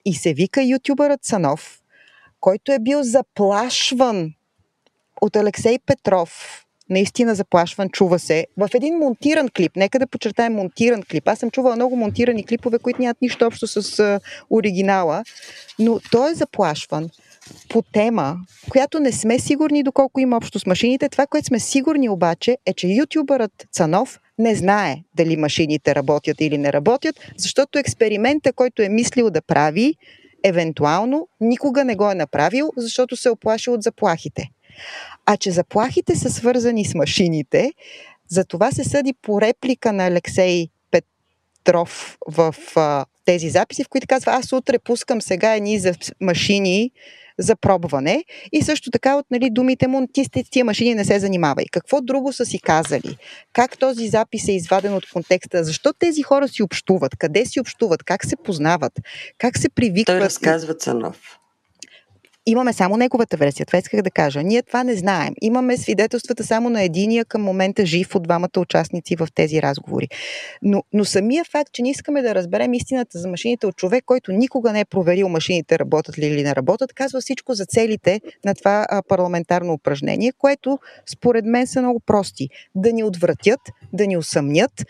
И 0.05 0.15
се 0.15 0.35
вика 0.35 0.63
ютубърът 0.63 1.25
Санов, 1.25 1.81
който 2.47 2.73
е 2.73 2.79
бил 2.79 3.03
заплашван 3.03 4.33
от 5.21 5.37
Алексей 5.37 5.79
Петров, 5.87 6.63
наистина 6.91 7.35
заплашван, 7.35 7.89
чува 7.89 8.19
се, 8.19 8.47
в 8.57 8.69
един 8.75 8.99
монтиран 8.99 9.49
клип, 9.57 9.77
нека 9.77 9.99
да 9.99 10.07
подчертаем 10.07 10.53
монтиран 10.53 11.03
клип. 11.11 11.29
Аз 11.29 11.39
съм 11.39 11.51
чувала 11.51 11.77
много 11.77 11.97
монтирани 11.97 12.47
клипове, 12.47 12.79
които 12.79 13.03
нямат 13.03 13.23
нищо 13.23 13.47
общо 13.47 13.67
с 13.67 13.99
а, 13.99 14.21
оригинала, 14.51 15.25
но 15.79 16.01
той 16.11 16.31
е 16.31 16.35
заплашван 16.35 17.09
по 17.69 17.83
тема, 17.83 18.37
която 18.71 19.01
не 19.01 19.13
сме 19.13 19.39
сигурни 19.39 19.83
доколко 19.83 20.21
има 20.21 20.37
общо 20.37 20.59
с 20.59 20.67
машините. 20.67 21.09
Това, 21.09 21.27
което 21.27 21.47
сме 21.47 21.61
сигурни 21.61 22.09
обаче 22.09 22.59
е, 22.67 22.75
че 22.75 22.87
ютубърът 22.87 23.53
Цанов 23.73 24.21
не 24.39 24.55
знае 24.55 24.97
дали 25.15 25.37
машините 25.37 25.95
работят 25.95 26.41
или 26.41 26.59
не 26.59 26.73
работят, 26.73 27.17
защото 27.37 27.79
експеримента, 27.79 28.53
който 28.53 28.83
е 28.83 28.89
мислил 28.89 29.31
да 29.31 29.43
прави, 29.43 29.97
евентуално 30.49 31.29
никога 31.41 31.85
не 31.85 31.97
го 31.97 32.11
е 32.11 32.15
направил, 32.15 32.71
защото 32.77 33.17
се 33.17 33.29
е 33.29 33.71
от 33.71 33.83
заплахите. 33.83 34.51
А 35.27 35.37
че 35.37 35.51
заплахите 35.51 36.17
са 36.17 36.31
свързани 36.31 36.85
с 36.85 36.95
машините, 36.95 37.73
за 38.29 38.45
това 38.45 38.71
се 38.71 38.85
съди 38.85 39.15
по 39.23 39.41
реплика 39.41 39.93
на 39.93 40.07
Алексей 40.07 40.69
Петров 40.91 42.19
в 42.29 42.55
а, 42.77 43.05
тези 43.25 43.51
записи, 43.51 43.85
в 43.85 43.89
които 43.89 44.07
казва, 44.07 44.33
аз 44.33 44.53
утре 44.53 44.79
пускам 44.79 45.23
сега 45.23 45.55
едни 45.55 45.79
за 45.79 45.95
машини, 46.21 46.91
за 47.39 47.57
пробване 47.57 48.25
и 48.53 48.63
също 48.63 48.91
така 48.91 49.17
от 49.17 49.27
нали, 49.31 49.51
думите 49.51 49.87
му, 49.87 50.07
ти 50.13 50.25
с 50.25 50.29
тия 50.51 50.65
машини 50.65 50.95
не 50.95 51.05
се 51.05 51.21
занимавай. 51.21 51.65
Какво 51.73 52.01
друго 52.01 52.33
са 52.33 52.45
си 52.45 52.61
казали? 52.61 53.17
Как 53.53 53.79
този 53.79 54.09
запис 54.09 54.49
е 54.49 54.53
изваден 54.53 54.95
от 54.95 55.11
контекста? 55.13 55.65
Защо 55.65 55.93
тези 55.93 56.23
хора 56.23 56.49
си 56.49 56.63
общуват? 56.63 57.17
Къде 57.17 57.47
си 57.47 57.61
общуват? 57.61 58.05
Как 58.05 58.25
се 58.25 58.37
познават? 58.37 58.93
Как 59.39 59.59
се 59.59 59.69
привикват? 59.69 60.19
Той 60.19 60.21
разказва 60.21 60.75
Цанов 60.75 61.39
имаме 62.47 62.73
само 62.73 62.97
неговата 62.97 63.37
версия. 63.37 63.67
Това 63.67 63.79
исках 63.79 64.03
да 64.03 64.11
кажа. 64.11 64.43
Ние 64.43 64.63
това 64.63 64.85
не 64.85 64.95
знаем. 64.95 65.35
Имаме 65.41 65.77
свидетелствата 65.77 66.45
само 66.45 66.71
на 66.71 66.83
единия 66.83 67.25
към 67.25 67.43
момента 67.43 67.87
жив 67.87 68.15
от 68.15 68.23
двамата 68.23 68.59
участници 68.59 69.17
в 69.17 69.29
тези 69.35 69.63
разговори. 69.63 70.09
Но, 70.63 70.83
но 70.93 71.05
самия 71.05 71.45
факт, 71.45 71.73
че 71.73 71.83
не 71.83 71.91
искаме 71.91 72.23
да 72.23 72.35
разберем 72.35 72.75
истината 72.75 73.19
за 73.19 73.29
машините 73.29 73.67
от 73.67 73.77
човек, 73.77 74.05
който 74.07 74.33
никога 74.33 74.73
не 74.73 74.81
е 74.81 74.85
проверил 74.85 75.29
машините 75.29 75.79
работят 75.79 76.19
ли 76.19 76.27
или 76.27 76.43
не 76.43 76.55
работят, 76.55 76.93
казва 76.93 77.21
всичко 77.21 77.55
за 77.55 77.67
целите 77.67 78.21
на 78.45 78.55
това 78.55 78.87
парламентарно 79.09 79.73
упражнение, 79.73 80.33
което 80.39 80.79
според 81.07 81.45
мен 81.45 81.67
са 81.67 81.81
много 81.81 82.01
прости. 82.01 82.49
Да 82.75 82.93
ни 82.93 83.05
отвратят, 83.05 83.61
да 83.93 84.07
ни 84.07 84.17
усъмнят, 84.17 84.85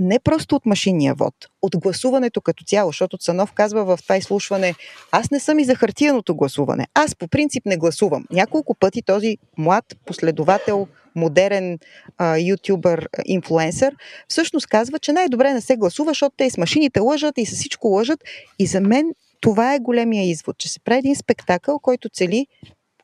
не 0.00 0.18
просто 0.18 0.56
от 0.56 0.66
машинния 0.66 1.14
вод, 1.14 1.34
от 1.62 1.76
гласуването 1.76 2.40
като 2.40 2.64
цяло, 2.64 2.88
защото 2.88 3.18
Цанов 3.18 3.52
казва 3.52 3.84
в 3.84 3.98
това 4.02 4.16
изслушване, 4.16 4.74
аз 5.10 5.30
не 5.30 5.40
съм 5.40 5.58
и 5.58 5.64
за 5.64 5.74
хартияното 5.74 6.34
гласуване. 6.34 6.86
Аз 6.94 7.14
по 7.14 7.28
принцип 7.28 7.66
не 7.66 7.76
гласувам. 7.76 8.24
Няколко 8.30 8.74
пъти 8.74 9.02
този 9.02 9.38
млад 9.58 9.84
последовател, 10.06 10.86
модерен 11.14 11.78
а, 12.18 12.38
ютубър, 12.38 13.08
инфлуенсър, 13.24 13.96
всъщност 14.28 14.66
казва, 14.66 14.98
че 14.98 15.12
най-добре 15.12 15.52
не 15.52 15.60
се 15.60 15.76
гласува, 15.76 16.10
защото 16.10 16.34
те 16.36 16.50
с 16.50 16.58
машините 16.58 17.00
лъжат 17.00 17.38
и 17.38 17.46
с 17.46 17.54
всичко 17.54 17.88
лъжат. 17.88 18.20
И 18.58 18.66
за 18.66 18.80
мен 18.80 19.14
това 19.40 19.74
е 19.74 19.78
големия 19.78 20.30
извод, 20.30 20.58
че 20.58 20.68
се 20.68 20.80
прави 20.80 20.98
един 20.98 21.16
спектакъл, 21.16 21.78
който 21.78 22.08
цели 22.08 22.46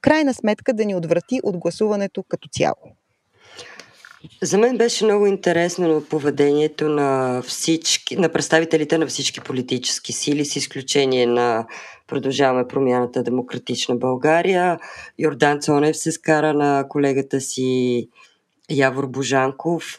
крайна 0.01 0.35
сметка 0.35 0.73
да 0.73 0.85
ни 0.85 0.95
отврати 0.95 1.41
от 1.43 1.59
гласуването 1.59 2.23
като 2.23 2.49
цяло. 2.49 2.98
За 4.43 4.59
мен 4.59 4.79
беше 4.79 5.05
много 5.05 5.27
интересно 5.27 6.05
поведението 6.11 6.89
на 6.89 7.43
всички, 7.43 8.17
на 8.17 8.29
представителите 8.29 8.99
на 8.99 9.07
всички 9.07 9.41
политически 9.41 10.13
сили, 10.13 10.45
с 10.45 10.57
изключение 10.57 11.27
на 11.27 11.67
Продължаваме 12.09 12.69
промяната 12.69 13.23
Демократична 13.23 13.97
България. 13.97 14.79
Йордан 15.19 15.61
Цонев 15.61 15.97
се 15.97 16.13
скара 16.13 16.55
на 16.55 16.85
колегата 16.89 17.41
си 17.41 18.09
Явор 18.71 19.07
Божанков. 19.07 19.97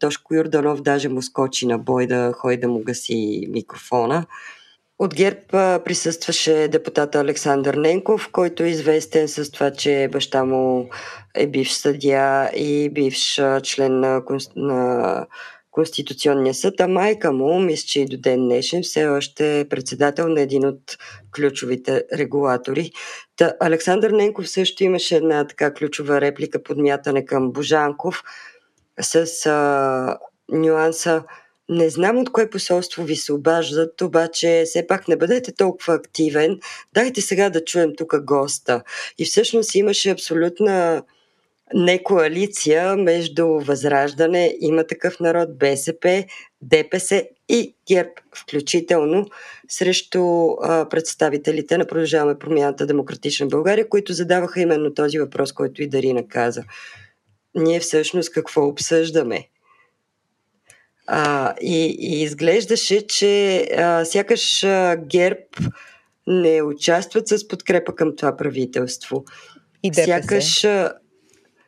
Тошко 0.00 0.34
Йорданов 0.34 0.82
даже 0.82 1.08
му 1.08 1.22
скочи 1.22 1.66
на 1.66 1.78
бой 1.78 2.06
да 2.06 2.32
ходи 2.32 2.56
да 2.56 2.68
му 2.68 2.82
гаси 2.82 3.46
микрофона. 3.50 4.26
От 4.98 5.14
ГЕРБ 5.14 5.40
присъстваше 5.84 6.68
депутата 6.68 7.20
Александър 7.20 7.74
Ненков, 7.74 8.28
който 8.32 8.62
е 8.62 8.68
известен 8.68 9.28
с 9.28 9.50
това, 9.50 9.70
че 9.70 10.08
баща 10.12 10.44
му 10.44 10.88
е 11.34 11.46
бивш 11.46 11.72
съдия 11.72 12.50
и 12.54 12.90
бивш 12.90 13.40
член 13.62 14.00
на, 14.00 14.22
на 14.56 15.26
Конституционния 15.70 16.54
съд, 16.54 16.80
а 16.80 16.88
майка 16.88 17.32
му, 17.32 17.60
мисля, 17.60 17.86
че 17.86 18.00
и 18.00 18.06
до 18.06 18.16
ден 18.16 18.40
днешен, 18.40 18.82
все 18.82 19.06
още 19.06 19.60
е 19.60 19.68
председател 19.68 20.28
на 20.28 20.40
един 20.40 20.66
от 20.66 20.96
ключовите 21.36 22.04
регулатори. 22.12 22.90
Та, 23.36 23.52
Александър 23.60 24.10
Ненков 24.10 24.48
също 24.48 24.84
имаше 24.84 25.16
една 25.16 25.46
така 25.46 25.74
ключова 25.74 26.20
реплика, 26.20 26.62
подмятане 26.62 27.24
към 27.24 27.52
Божанков 27.52 28.22
с 29.00 29.46
а, 29.46 30.18
нюанса 30.48 31.22
не 31.68 31.90
знам 31.90 32.18
от 32.18 32.32
кое 32.32 32.50
посолство 32.50 33.04
ви 33.04 33.16
се 33.16 33.32
обаждат, 33.32 34.02
обаче 34.02 34.62
все 34.66 34.86
пак 34.86 35.08
не 35.08 35.16
бъдете 35.16 35.52
толкова 35.52 35.94
активен. 35.94 36.60
Дайте 36.94 37.20
сега 37.20 37.50
да 37.50 37.64
чуем 37.64 37.92
тук 37.96 38.24
госта. 38.24 38.82
И 39.18 39.24
всъщност 39.24 39.74
имаше 39.74 40.10
абсолютна 40.10 41.02
не 41.74 42.02
коалиция 42.02 42.96
между 42.96 43.46
Възраждане, 43.48 44.56
има 44.60 44.84
такъв 44.84 45.20
народ, 45.20 45.58
БСП, 45.58 46.24
ДПС 46.62 47.24
и 47.48 47.74
ГЕРБ, 47.88 48.10
включително 48.36 49.26
срещу 49.68 50.20
а, 50.62 50.88
представителите 50.88 51.78
на 51.78 51.86
Продължаваме 51.86 52.38
промяната 52.38 52.86
Демократична 52.86 53.46
България, 53.46 53.88
които 53.88 54.12
задаваха 54.12 54.60
именно 54.60 54.94
този 54.94 55.18
въпрос, 55.18 55.52
който 55.52 55.82
и 55.82 55.88
Дарина 55.88 56.28
каза. 56.28 56.64
Ние 57.54 57.80
всъщност 57.80 58.32
какво 58.32 58.66
обсъждаме? 58.66 59.48
А, 61.06 61.54
и, 61.60 61.96
и 62.00 62.22
изглеждаше, 62.22 63.06
че 63.06 63.58
а, 63.76 64.04
сякаш 64.04 64.64
а, 64.64 64.96
ГЕРБ 64.96 65.40
не 66.26 66.62
участват 66.62 67.28
с 67.28 67.48
подкрепа 67.48 67.94
към 67.94 68.16
това 68.16 68.36
правителство. 68.36 69.24
И 69.82 69.90
ДПС. 69.90 70.04
Сякаш, 70.06 70.64
а, 70.64 70.92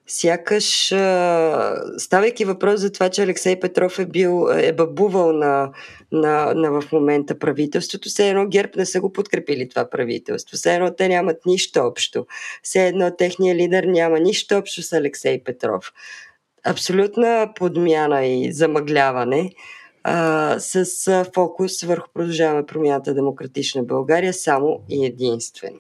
сякаш 0.07 0.93
а, 0.93 1.83
ставайки 1.99 2.45
въпрос 2.45 2.81
за 2.81 2.93
това, 2.93 3.09
че 3.09 3.23
Алексей 3.23 3.61
Петров 3.61 3.99
е 3.99 4.07
бил, 4.07 4.49
е 4.57 4.73
бабувал 4.73 5.33
на, 5.33 5.71
на, 6.13 6.55
на 6.55 6.81
в 6.81 6.93
момента 6.93 7.39
правителството, 7.39 8.09
все 8.09 8.29
едно 8.29 8.47
ГЕРБ 8.47 8.71
не 8.77 8.87
са 8.87 9.01
го 9.01 9.13
подкрепили 9.13 9.69
това 9.69 9.91
правителство. 9.91 10.57
Все 10.57 10.75
едно 10.75 10.95
те 10.95 11.09
нямат 11.09 11.47
нищо 11.47 11.81
общо. 11.81 12.27
Все 12.63 12.87
едно 12.87 13.17
техният 13.19 13.59
лидер 13.59 13.85
няма 13.85 14.21
нищо 14.21 14.55
общо 14.55 14.83
с 14.83 14.93
Алексей 14.93 15.45
Петров 15.45 15.93
абсолютна 16.65 17.53
подмяна 17.55 18.27
и 18.27 18.53
замъгляване 18.53 19.53
а, 20.05 20.57
с 20.59 21.25
фокус 21.35 21.83
върху 21.83 22.09
продължаваме 22.15 22.67
промяната 22.67 23.15
Демократична 23.15 23.83
България 23.83 24.33
само 24.35 24.81
и 24.89 25.07
единствено. 25.07 25.79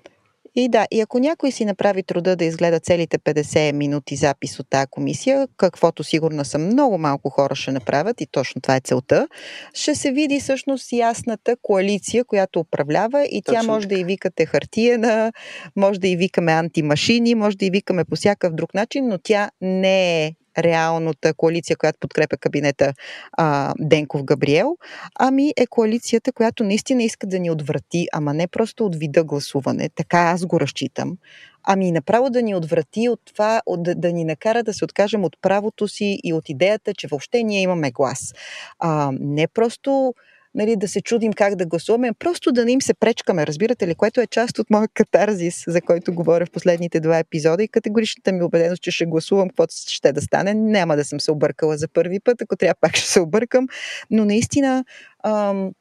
И 0.61 0.69
да, 0.69 0.87
и 0.91 1.01
ако 1.01 1.19
някой 1.19 1.53
си 1.53 1.65
направи 1.65 2.03
труда 2.03 2.37
да 2.37 2.45
изгледа 2.45 2.81
целите 2.81 3.19
50 3.19 3.73
минути 3.73 4.17
запис 4.17 4.61
от 4.61 4.67
тази 4.71 4.87
комисия, 4.91 5.49
каквото 5.57 6.05
сигурно 6.05 6.45
са 6.45 6.59
много 6.59 6.99
малко 6.99 7.31
хора 7.31 7.55
ще 7.55 7.73
направят 7.73 8.21
и 8.21 8.27
точно 8.27 8.61
това 8.61 8.77
е 8.77 8.81
целта, 8.81 9.29
ще 9.75 9.95
се 9.95 10.13
види 10.13 10.41
всъщност 10.41 10.93
ясната 10.93 11.57
коалиция, 11.63 12.25
която 12.25 12.61
управлява 12.61 13.25
и 13.25 13.43
точно. 13.43 13.61
тя 13.61 13.67
може 13.67 13.89
да 13.89 13.99
и 13.99 14.05
викате 14.05 14.47
хартиена, 14.47 15.33
може 15.77 16.01
да 16.01 16.09
и 16.09 16.17
викаме 16.17 16.53
антимашини, 16.53 17.35
може 17.35 17.57
да 17.57 17.67
и 17.67 17.71
викаме 17.71 18.05
по 18.05 18.17
всякакъв 18.17 18.55
друг 18.55 18.75
начин, 18.75 19.09
но 19.09 19.19
тя 19.19 19.51
не 19.61 20.27
е 20.27 20.35
реалната 20.59 21.35
коалиция, 21.35 21.77
която 21.77 21.99
подкрепя 22.01 22.37
кабинета 22.37 22.95
а, 23.33 23.75
Денков 23.79 24.25
Габриел, 24.25 24.77
ами 25.19 25.53
е 25.57 25.67
коалицията, 25.67 26.33
която 26.33 26.65
наистина 26.65 27.03
иска 27.03 27.27
да 27.27 27.39
ни 27.39 27.51
отврати, 27.51 28.07
ама 28.13 28.35
не 28.35 28.47
просто 28.47 28.87
от 28.87 28.97
вида 28.97 29.25
гласуване, 29.25 29.89
така 29.95 30.19
аз 30.19 30.47
го 30.47 30.61
разчитам, 30.61 31.17
ами 31.65 31.93
направо 31.93 32.31
да 32.31 32.43
ни 32.43 32.55
отврати 32.55 33.09
от 33.09 33.21
това, 33.25 33.63
от, 33.67 33.83
да, 33.83 33.95
да 33.95 34.13
ни 34.13 34.25
накара 34.25 34.63
да 34.63 34.75
се 34.75 34.85
откажем 34.85 35.25
от 35.25 35.37
правото 35.43 35.89
си 35.89 36.21
и 36.25 36.33
от 36.33 36.49
идеята, 36.49 36.95
че 36.95 37.07
въобще 37.07 37.43
ние 37.43 37.63
имаме 37.63 37.91
глас. 37.91 38.35
А, 38.79 39.11
не 39.21 39.49
просто 39.49 40.15
нали, 40.55 40.77
да 40.77 40.89
се 40.89 41.01
чудим 41.01 41.33
как 41.33 41.55
да 41.57 41.67
гласуваме, 41.67 42.13
просто 42.19 42.53
да 42.53 42.65
не 42.65 42.73
им 42.73 42.83
се 42.83 42.95
пречкаме, 42.95 43.47
разбирате 43.47 43.87
ли, 43.87 43.95
което 43.95 44.21
е 44.21 44.27
част 44.27 44.59
от 44.59 44.71
моя 44.71 44.89
катарзис, 44.95 45.65
за 45.67 45.81
който 45.81 46.15
говоря 46.15 46.47
в 46.47 46.51
последните 46.51 47.01
два 47.01 47.19
епизода 47.19 47.63
и 47.63 47.69
категоричната 47.69 48.33
ми 48.33 48.43
убеденост, 48.43 48.83
че 48.83 48.91
ще 48.91 49.07
гласувам 49.07 49.49
каквото 49.49 49.75
ще 49.89 50.13
да 50.13 50.21
стане. 50.21 50.55
Няма 50.55 50.97
да 50.97 51.05
съм 51.05 51.21
се 51.21 51.33
объркала 51.33 51.77
за 51.77 51.89
първи 51.89 52.21
път, 52.21 52.43
ако 52.43 52.57
трябва 52.57 52.75
пак 52.81 52.97
ще 52.97 53.09
се 53.09 53.21
объркам, 53.21 53.67
но 54.11 54.25
наистина 54.25 54.85
ам, 55.25 55.73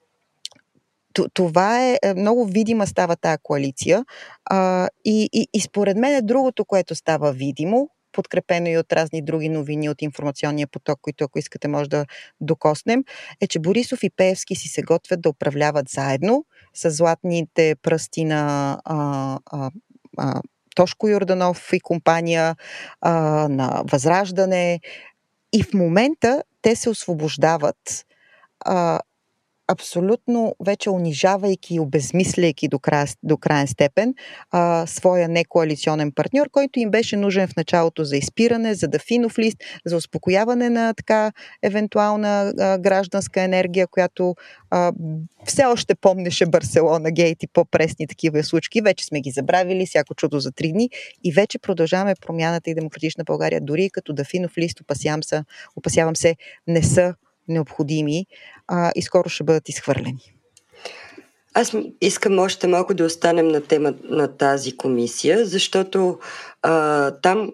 това 1.34 1.86
е, 1.86 1.98
е 2.04 2.14
много 2.14 2.46
видима 2.46 2.88
става 2.88 3.16
тази 3.16 3.38
коалиция 3.44 4.06
а, 4.46 4.90
и, 5.06 5.30
и, 5.34 5.48
и 5.54 5.62
според 5.62 5.98
мен 5.98 6.16
е 6.16 6.22
другото, 6.22 6.66
което 6.66 6.96
става 6.96 7.34
видимо, 7.34 7.90
подкрепено 8.18 8.68
и 8.70 8.78
от 8.78 8.94
разни 8.94 9.22
други 9.22 9.50
новини 9.50 9.90
от 9.90 10.02
информационния 10.02 10.68
поток, 10.68 11.00
които 11.02 11.24
ако 11.24 11.40
искате 11.40 11.68
може 11.68 11.90
да 11.90 12.06
докоснем, 12.42 13.04
е, 13.42 13.48
че 13.48 13.60
Борисов 13.60 14.04
и 14.04 14.10
Пеевски 14.10 14.56
си 14.56 14.68
се 14.68 14.82
готвят 14.82 15.22
да 15.22 15.30
управляват 15.30 15.90
заедно 15.90 16.46
с 16.74 16.92
златните 16.92 17.76
пръсти 17.82 18.26
на 18.26 18.74
а, 18.86 19.40
а, 19.46 19.72
а, 20.18 20.42
Тошко 20.76 21.08
Йорданов 21.08 21.74
и 21.74 21.80
компания, 21.80 22.56
а, 23.02 23.12
на 23.50 23.84
Възраждане. 23.92 24.80
И 25.54 25.64
в 25.64 25.74
момента 25.74 26.44
те 26.62 26.76
се 26.76 26.90
освобождават 26.90 28.06
а, 28.66 29.00
абсолютно 29.68 30.56
вече 30.66 30.90
унижавайки 30.90 31.76
и 31.76 31.80
обезмисляйки 31.80 32.68
до, 32.68 32.80
до 33.24 33.38
крайен 33.38 33.68
степен 33.68 34.14
а, 34.52 34.88
своя 34.88 35.28
некоалиционен 35.28 36.12
партньор, 36.12 36.50
който 36.50 36.80
им 36.80 36.92
беше 36.92 37.18
нужен 37.18 37.48
в 37.48 37.56
началото 37.56 38.04
за 38.04 38.18
изпиране, 38.18 38.74
за 38.74 38.88
дафинов 38.88 39.40
лист, 39.40 39.58
за 39.86 39.98
успокояване 39.98 40.70
на 40.70 40.94
така 40.94 41.32
евентуална 41.64 42.54
а, 42.60 42.78
гражданска 42.78 43.42
енергия, 43.42 43.88
която 43.88 44.36
а, 44.70 44.92
все 45.46 45.66
още 45.66 45.96
помнеше 45.96 46.46
Барселона, 46.46 47.12
Гейт 47.12 47.44
и 47.44 47.48
по-пресни 47.48 48.08
такива 48.08 48.44
случки. 48.44 48.82
Вече 48.82 49.06
сме 49.06 49.22
ги 49.22 49.32
забравили, 49.32 49.86
всяко 49.86 50.16
чудо 50.16 50.40
за 50.40 50.52
три 50.52 50.72
дни 50.72 50.90
и 51.24 51.32
вече 51.32 51.60
продължаваме 51.60 52.16
промяната 52.22 52.70
и 52.70 52.76
демократична 52.76 53.24
България, 53.24 53.62
дори 53.62 53.90
като 53.90 54.14
дафинов 54.14 54.58
лист, 54.58 54.82
опасявам 54.82 55.24
се, 55.24 55.44
опасявам 55.76 56.16
се 56.16 56.36
не 56.68 56.84
са 56.84 57.14
необходими 57.48 58.26
а, 58.68 58.92
и 58.96 59.02
скоро 59.02 59.30
ще 59.30 59.44
бъдат 59.44 59.70
изхвърлени. 59.70 60.34
Аз 61.54 61.76
искам 62.02 62.40
още 62.40 62.68
малко 62.68 62.94
да 62.94 63.06
останем 63.06 63.48
на 63.48 63.62
тема 63.62 63.94
на 64.04 64.28
тази 64.28 64.78
комисия, 64.78 65.46
защото 65.46 66.20
а, 66.62 67.12
там 67.12 67.52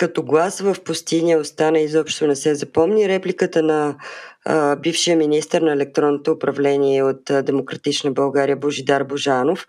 като 0.00 0.22
глас 0.22 0.60
в 0.60 0.76
пустиня 0.84 1.38
остана 1.38 1.80
изобщо 1.80 2.26
не 2.26 2.36
се 2.36 2.54
запомни 2.54 3.08
репликата 3.08 3.62
на 3.62 3.96
а, 4.44 4.76
бившия 4.76 5.16
министр 5.16 5.60
на 5.60 5.72
електронното 5.72 6.32
управление 6.32 7.02
от 7.02 7.22
Демократична 7.42 8.10
България 8.10 8.56
Божидар 8.56 9.04
Божанов, 9.04 9.66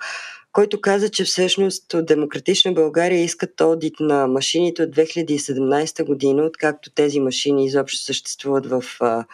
който 0.51 0.81
каза, 0.81 1.09
че 1.09 1.23
всъщност 1.23 1.93
от 1.93 2.05
Демократична 2.05 2.73
България 2.73 3.23
искат 3.23 3.61
одит 3.61 3.93
на 3.99 4.27
машините 4.27 4.83
от 4.83 4.89
2017 4.89 6.05
година, 6.05 6.43
откакто 6.43 6.91
тези 6.91 7.19
машини 7.19 7.65
изобщо 7.65 8.03
съществуват 8.03 8.65
в 8.65 8.83
а, 8.99 9.25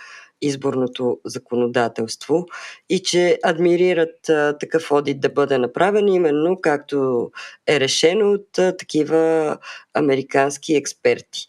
изборното 0.42 1.20
законодателство 1.26 2.46
и 2.90 3.04
че 3.04 3.40
адмирират 3.44 4.30
а, 4.30 4.58
такъв 4.58 4.92
одит 4.92 5.20
да 5.20 5.30
бъде 5.30 5.58
направен 5.58 6.08
именно 6.08 6.62
както 6.62 7.30
е 7.68 7.80
решено 7.80 8.32
от 8.32 8.60
а, 8.60 8.78
такива 8.78 9.58
американски 9.94 10.76
експерти. 10.76 11.48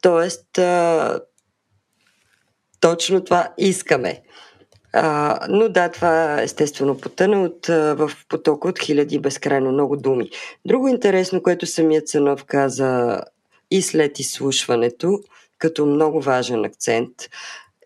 Тоест, 0.00 0.58
а, 0.58 1.20
точно 2.80 3.24
това 3.24 3.48
искаме. 3.58 4.22
А, 4.92 5.38
но 5.48 5.68
да, 5.68 5.88
това 5.88 6.42
естествено 6.42 6.98
потъна 6.98 7.42
от, 7.42 7.66
в 7.66 8.10
потока 8.28 8.68
от 8.68 8.78
хиляди 8.78 9.18
безкрайно 9.18 9.72
много 9.72 9.96
думи. 9.96 10.30
Друго 10.64 10.88
интересно, 10.88 11.42
което 11.42 11.66
самият 11.66 12.08
Цанов 12.08 12.44
каза 12.44 13.20
и 13.70 13.82
след 13.82 14.18
изслушването, 14.18 15.20
като 15.58 15.86
много 15.86 16.20
важен 16.20 16.64
акцент, 16.64 17.12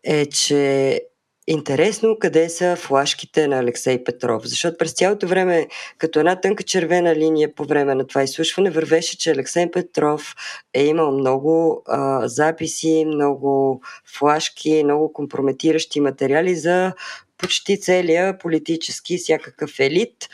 е, 0.08 0.26
че 0.26 1.02
интересно 1.46 2.16
къде 2.20 2.48
са 2.48 2.76
флашките 2.76 3.48
на 3.48 3.58
Алексей 3.58 4.04
Петров, 4.04 4.42
защото 4.46 4.76
през 4.78 4.92
цялото 4.92 5.28
време, 5.28 5.68
като 5.98 6.18
една 6.18 6.40
тънка 6.40 6.62
червена 6.62 7.16
линия 7.16 7.54
по 7.54 7.64
време 7.64 7.94
на 7.94 8.06
това 8.06 8.22
изслушване, 8.22 8.70
вървеше, 8.70 9.18
че 9.18 9.30
Алексей 9.30 9.70
Петров 9.70 10.34
е 10.74 10.84
имал 10.84 11.12
много 11.12 11.82
а, 11.86 12.28
записи, 12.28 13.04
много 13.06 13.80
флашки, 14.18 14.84
много 14.84 15.12
компрометиращи 15.12 16.00
материали 16.00 16.56
за 16.56 16.92
почти 17.38 17.80
целия 17.80 18.38
политически 18.38 19.18
всякакъв 19.18 19.80
елит 19.80 20.28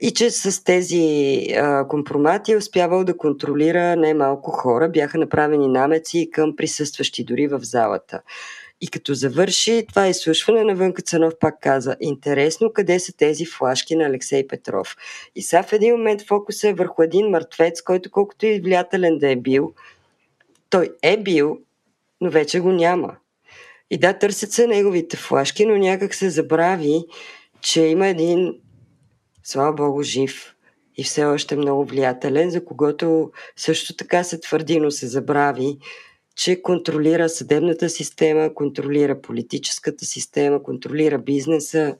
и 0.00 0.10
че 0.10 0.30
с 0.30 0.64
тези 0.64 1.36
а, 1.56 1.88
компромати 1.88 2.52
е 2.52 2.56
успявал 2.56 3.04
да 3.04 3.16
контролира 3.16 3.96
немалко 3.96 4.50
хора. 4.50 4.88
Бяха 4.88 5.18
направени 5.18 5.68
намеци 5.68 6.30
към 6.32 6.56
присъстващи 6.56 7.24
дори 7.24 7.46
в 7.46 7.60
залата. 7.62 8.20
И 8.80 8.88
като 8.88 9.14
завърши 9.14 9.86
това 9.88 10.08
изслушване, 10.08 10.64
навън 10.64 10.92
Цанов 11.04 11.34
пак 11.40 11.60
каза, 11.60 11.96
интересно 12.00 12.72
къде 12.72 13.00
са 13.00 13.12
тези 13.16 13.46
флашки 13.46 13.96
на 13.96 14.04
Алексей 14.04 14.46
Петров. 14.46 14.96
И 15.34 15.42
сега 15.42 15.62
в 15.62 15.72
един 15.72 15.96
момент 15.96 16.22
фокусът 16.22 16.64
е 16.64 16.74
върху 16.74 17.02
един 17.02 17.26
мъртвец, 17.26 17.82
който 17.82 18.10
колкото 18.10 18.46
и 18.46 18.60
влиятелен 18.60 19.18
да 19.18 19.30
е 19.30 19.36
бил, 19.36 19.74
той 20.70 20.90
е 21.02 21.16
бил, 21.16 21.58
но 22.20 22.30
вече 22.30 22.60
го 22.60 22.72
няма. 22.72 23.16
И 23.90 23.98
да, 23.98 24.18
търсят 24.18 24.52
се 24.52 24.66
неговите 24.66 25.16
флашки, 25.16 25.66
но 25.66 25.76
някак 25.76 26.14
се 26.14 26.30
забрави, 26.30 27.04
че 27.60 27.82
има 27.82 28.06
един, 28.06 28.54
слава 29.42 29.72
Богу, 29.72 30.02
жив 30.02 30.54
и 30.96 31.04
все 31.04 31.24
още 31.24 31.56
много 31.56 31.84
влиятелен, 31.84 32.50
за 32.50 32.64
когото 32.64 33.30
също 33.56 33.96
така 33.96 34.24
се 34.24 34.40
твърди, 34.40 34.80
но 34.80 34.90
се 34.90 35.06
забрави, 35.06 35.78
че 36.36 36.62
контролира 36.62 37.28
съдебната 37.28 37.90
система, 37.90 38.54
контролира 38.54 39.20
политическата 39.20 40.04
система, 40.04 40.62
контролира 40.62 41.18
бизнеса, 41.18 41.96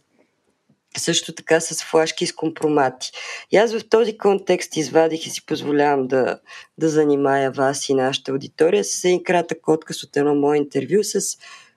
също 0.97 1.35
така 1.35 1.61
с 1.61 1.85
флашки 1.85 2.27
с 2.27 2.35
компромати. 2.35 3.13
И 3.51 3.57
аз 3.57 3.75
в 3.75 3.89
този 3.89 4.19
контекст 4.19 4.77
извадих 4.77 5.27
и 5.27 5.31
си 5.31 5.47
позволявам 5.47 6.07
да, 6.09 6.39
да 6.79 6.89
занимая 6.89 7.51
вас 7.51 7.89
и 7.89 7.95
нашата 7.95 8.33
аудитория 8.33 8.85
с 8.85 9.05
един 9.05 9.23
кратък 9.25 9.69
отказ 9.69 10.03
от 10.03 10.17
едно 10.17 10.35
мое 10.35 10.57
интервю 10.57 11.03
с 11.03 11.21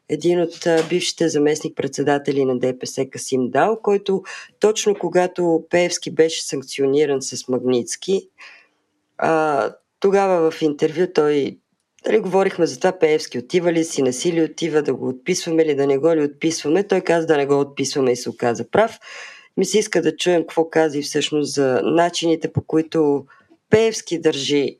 един 0.09 0.41
от 0.41 0.67
бившите 0.89 1.29
заместник-председатели 1.29 2.45
на 2.45 2.59
ДПС 2.59 3.09
Касим 3.09 3.49
Дал, 3.49 3.79
който 3.81 4.23
точно 4.59 4.95
когато 4.95 5.63
Пеевски 5.69 6.11
беше 6.11 6.43
санкциониран 6.43 7.21
с 7.21 7.47
Магницки, 7.47 8.29
а, 9.17 9.71
тогава 9.99 10.51
в 10.51 10.61
интервю 10.61 11.07
той 11.13 11.57
Дали 12.07 12.19
говорихме 12.19 12.65
за 12.65 12.77
това 12.77 12.91
Пеевски 12.91 13.39
отива 13.39 13.73
ли 13.73 13.83
си, 13.83 14.01
не 14.01 14.13
си 14.13 14.41
отива, 14.41 14.81
да 14.81 14.93
го 14.93 15.07
отписваме 15.07 15.63
или 15.63 15.75
да 15.75 15.87
не 15.87 15.97
го 15.97 16.15
ли 16.15 16.23
отписваме. 16.23 16.83
Той 16.83 17.01
каза 17.01 17.27
да 17.27 17.37
не 17.37 17.45
го 17.45 17.59
отписваме 17.59 18.11
и 18.11 18.15
се 18.15 18.29
оказа 18.29 18.69
прав. 18.71 18.99
Ми 19.57 19.65
се 19.65 19.79
иска 19.79 20.01
да 20.01 20.15
чуем 20.15 20.41
какво 20.41 20.69
каза 20.69 20.97
и 20.97 21.01
всъщност 21.01 21.53
за 21.53 21.81
начините 21.83 22.53
по 22.53 22.61
които 22.61 23.25
Пеевски 23.69 24.21
държи 24.21 24.77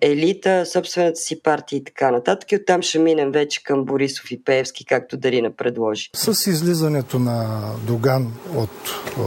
елита, 0.00 0.66
собствената 0.66 1.16
си 1.16 1.42
партия 1.42 1.76
и 1.76 1.84
така 1.84 2.10
нататък. 2.10 2.52
И 2.52 2.56
оттам 2.56 2.82
ще 2.82 2.98
минем 2.98 3.32
вече 3.32 3.62
към 3.62 3.84
Борисов 3.84 4.30
и 4.30 4.44
Пеевски, 4.44 4.84
както 4.84 5.16
Дарина 5.16 5.50
предложи. 5.50 6.10
С 6.14 6.50
излизането 6.50 7.18
на 7.18 7.70
Доган 7.86 8.32
от 8.54 8.90
е, 9.18 9.22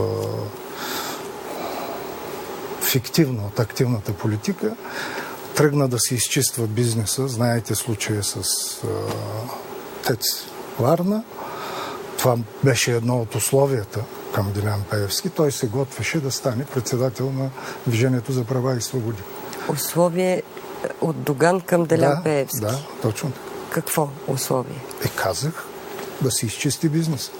фиктивно 2.82 3.46
от 3.46 3.60
активната 3.60 4.12
политика, 4.12 4.76
тръгна 5.60 5.88
да 5.88 5.98
се 5.98 6.14
изчиства 6.14 6.66
бизнеса. 6.66 7.28
Знаете 7.28 7.74
случая 7.74 8.24
с 8.24 8.36
а, 8.84 8.88
Тец 10.06 10.22
Варна. 10.78 11.24
Това 12.18 12.36
беше 12.64 12.92
едно 12.92 13.20
от 13.20 13.34
условията 13.34 14.04
към 14.34 14.52
Дилян 14.52 14.82
Пеевски. 14.90 15.28
Той 15.30 15.52
се 15.52 15.66
готвеше 15.66 16.20
да 16.20 16.30
стане 16.30 16.64
председател 16.64 17.32
на 17.32 17.50
Движението 17.86 18.32
за 18.32 18.44
права 18.44 18.76
и 18.76 18.80
свободи. 18.80 19.22
Условие 19.68 20.42
от 21.00 21.22
Доган 21.22 21.60
към 21.60 21.84
Делян 21.84 22.16
да, 22.16 22.22
Пеевски? 22.22 22.60
Да, 22.60 22.78
точно 23.02 23.30
така. 23.30 23.46
Какво 23.70 24.08
условие? 24.28 24.84
Е, 25.04 25.08
казах 25.08 25.64
да 26.22 26.30
се 26.30 26.46
изчисти 26.46 26.88
бизнес. 26.88 27.30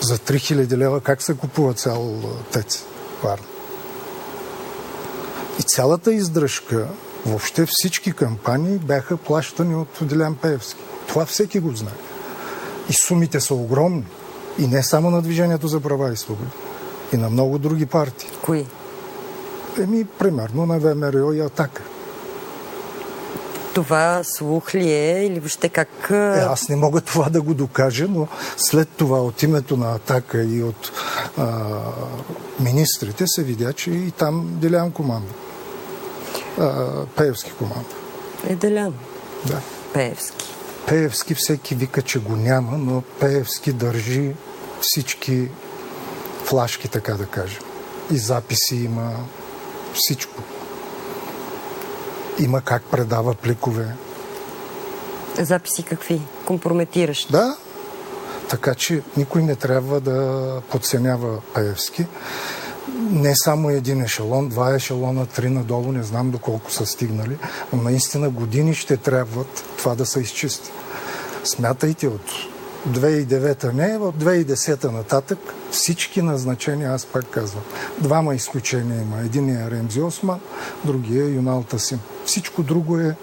За 0.00 0.18
3000 0.18 0.76
лева 0.76 1.00
как 1.00 1.22
се 1.22 1.36
купува 1.36 1.74
цял 1.74 2.14
тец 2.52 2.84
Варна? 3.22 3.51
И 5.58 5.62
цялата 5.62 6.12
издръжка, 6.12 6.86
въобще 7.26 7.66
всички 7.68 8.12
кампании 8.12 8.78
бяха 8.78 9.16
плащани 9.16 9.74
от 9.74 9.88
Делян 10.02 10.36
Пеевски. 10.36 10.80
Това 11.08 11.26
всеки 11.26 11.60
го 11.60 11.76
знае. 11.76 11.94
И 12.88 12.92
сумите 12.92 13.40
са 13.40 13.54
огромни. 13.54 14.06
И 14.58 14.66
не 14.66 14.82
само 14.82 15.10
на 15.10 15.22
Движението 15.22 15.68
за 15.68 15.80
права 15.80 16.12
и 16.12 16.16
свободи. 16.16 16.50
И 17.12 17.16
на 17.16 17.30
много 17.30 17.58
други 17.58 17.86
партии. 17.86 18.28
Кои? 18.44 18.66
Еми, 19.80 20.04
примерно 20.04 20.66
на 20.66 20.78
ВМРО 20.78 21.32
и 21.32 21.40
Атака. 21.40 21.82
Това 23.74 24.20
слух 24.24 24.74
ли 24.74 24.92
е 24.92 25.26
или 25.26 25.40
въобще 25.40 25.68
как... 25.68 25.88
Е, 26.10 26.14
аз 26.38 26.68
не 26.68 26.76
мога 26.76 27.00
това 27.00 27.28
да 27.28 27.42
го 27.42 27.54
докажа, 27.54 28.06
но 28.08 28.28
след 28.56 28.88
това 28.88 29.22
от 29.22 29.42
името 29.42 29.76
на 29.76 29.94
Атака 29.94 30.42
и 30.42 30.62
от 30.62 30.92
а, 31.38 31.68
министрите 32.60 33.26
се 33.26 33.42
видя, 33.42 33.72
че 33.72 33.90
и 33.90 34.10
там 34.10 34.48
Делян 34.52 34.90
команда. 34.90 35.32
А, 36.58 37.06
Пеевски 37.16 37.52
команда. 37.52 37.94
Е, 38.48 38.54
Делян. 38.54 38.94
Да. 39.46 39.60
Пеевски. 39.94 40.46
Пеевски 40.86 41.34
всеки 41.34 41.74
вика, 41.74 42.02
че 42.02 42.18
го 42.18 42.36
няма, 42.36 42.78
но 42.78 43.02
Пеевски 43.20 43.72
държи 43.72 44.32
всички 44.80 45.48
флашки, 46.44 46.88
така 46.88 47.14
да 47.14 47.26
кажем. 47.26 47.62
И 48.12 48.18
записи 48.18 48.76
има, 48.76 49.10
всичко. 49.94 50.42
Има 52.38 52.60
как 52.60 52.82
предава 52.82 53.34
пликове. 53.34 53.94
Записи 55.38 55.82
какви? 55.82 56.20
Компрометиращи? 56.46 57.32
Да. 57.32 57.56
Така 58.52 58.74
че 58.74 59.02
никой 59.16 59.42
не 59.42 59.56
трябва 59.56 60.00
да 60.00 60.60
подценява 60.70 61.40
Пеевски. 61.54 62.06
Не 63.10 63.32
само 63.34 63.70
един 63.70 64.02
ешелон, 64.02 64.48
два 64.48 64.74
ешелона, 64.74 65.26
три 65.26 65.48
надолу, 65.48 65.92
не 65.92 66.02
знам 66.02 66.30
доколко 66.30 66.70
са 66.70 66.86
стигнали, 66.86 67.36
но 67.72 67.82
наистина 67.82 68.30
години 68.30 68.74
ще 68.74 68.96
трябват 68.96 69.64
това 69.78 69.94
да 69.94 70.06
се 70.06 70.20
изчисти. 70.20 70.70
Смятайте 71.44 72.08
от 72.08 72.30
2009 72.88 73.72
не, 73.72 73.96
от 73.96 74.16
2010 74.16 74.90
нататък 74.90 75.38
всички 75.70 76.22
назначения, 76.22 76.92
аз 76.92 77.06
пак 77.06 77.24
казвам, 77.30 77.62
двама 77.98 78.34
изключения 78.34 79.02
има. 79.02 79.20
Един 79.20 79.48
е 79.48 79.70
Ремзи 79.70 80.00
Осман, 80.00 80.40
другия 80.84 81.24
е 81.24 81.30
Юнал 81.30 81.62
Тасим. 81.62 82.00
Всичко 82.26 82.62
друго 82.62 82.98
е 82.98 83.16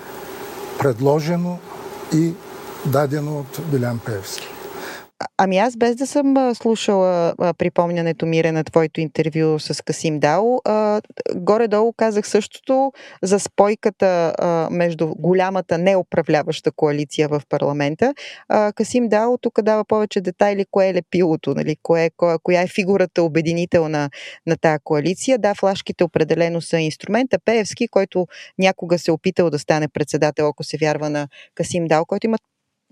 предложено 0.79 1.59
и 2.13 2.33
дадено 2.85 3.39
от 3.39 3.61
Билян 3.71 3.99
Певски. 4.05 4.47
Ами 5.37 5.57
аз 5.57 5.77
без 5.77 5.95
да 5.95 6.07
съм 6.07 6.55
слушала 6.55 7.33
припомнянето 7.57 8.25
Мире 8.25 8.51
на 8.51 8.63
твоето 8.63 9.01
интервю 9.01 9.59
с 9.59 9.83
Касим 9.83 10.19
Дао, 10.19 10.59
горе-долу 11.35 11.93
казах 11.93 12.27
същото 12.27 12.91
за 13.23 13.39
спойката 13.39 14.33
между 14.71 15.15
голямата 15.15 15.77
неуправляваща 15.77 16.71
коалиция 16.71 17.27
в 17.27 17.41
парламента. 17.49 18.13
Касим 18.75 19.07
Дао 19.09 19.37
тук 19.37 19.61
дава 19.61 19.85
повече 19.85 20.21
детайли 20.21 20.65
кое 20.71 20.87
е 20.87 20.93
лепилото, 20.93 21.53
нали, 21.55 21.75
кое, 21.83 22.09
кое, 22.17 22.37
коя 22.43 22.61
е 22.61 22.67
фигурата 22.67 23.23
обединителна 23.23 24.09
на 24.47 24.57
тая 24.57 24.79
коалиция. 24.83 25.37
Да, 25.37 25.55
флашките 25.55 26.03
определено 26.03 26.61
са 26.61 26.79
инструмента. 26.79 27.39
Пеевски, 27.45 27.87
който 27.87 28.27
някога 28.59 28.99
се 28.99 29.11
е 29.11 29.13
опитал 29.13 29.49
да 29.49 29.59
стане 29.59 29.87
председател, 29.87 30.47
ако 30.47 30.63
се 30.63 30.77
вярва 30.77 31.09
на 31.09 31.27
Касим 31.55 31.87
Дао, 31.87 32.05
който 32.05 32.27
има 32.27 32.37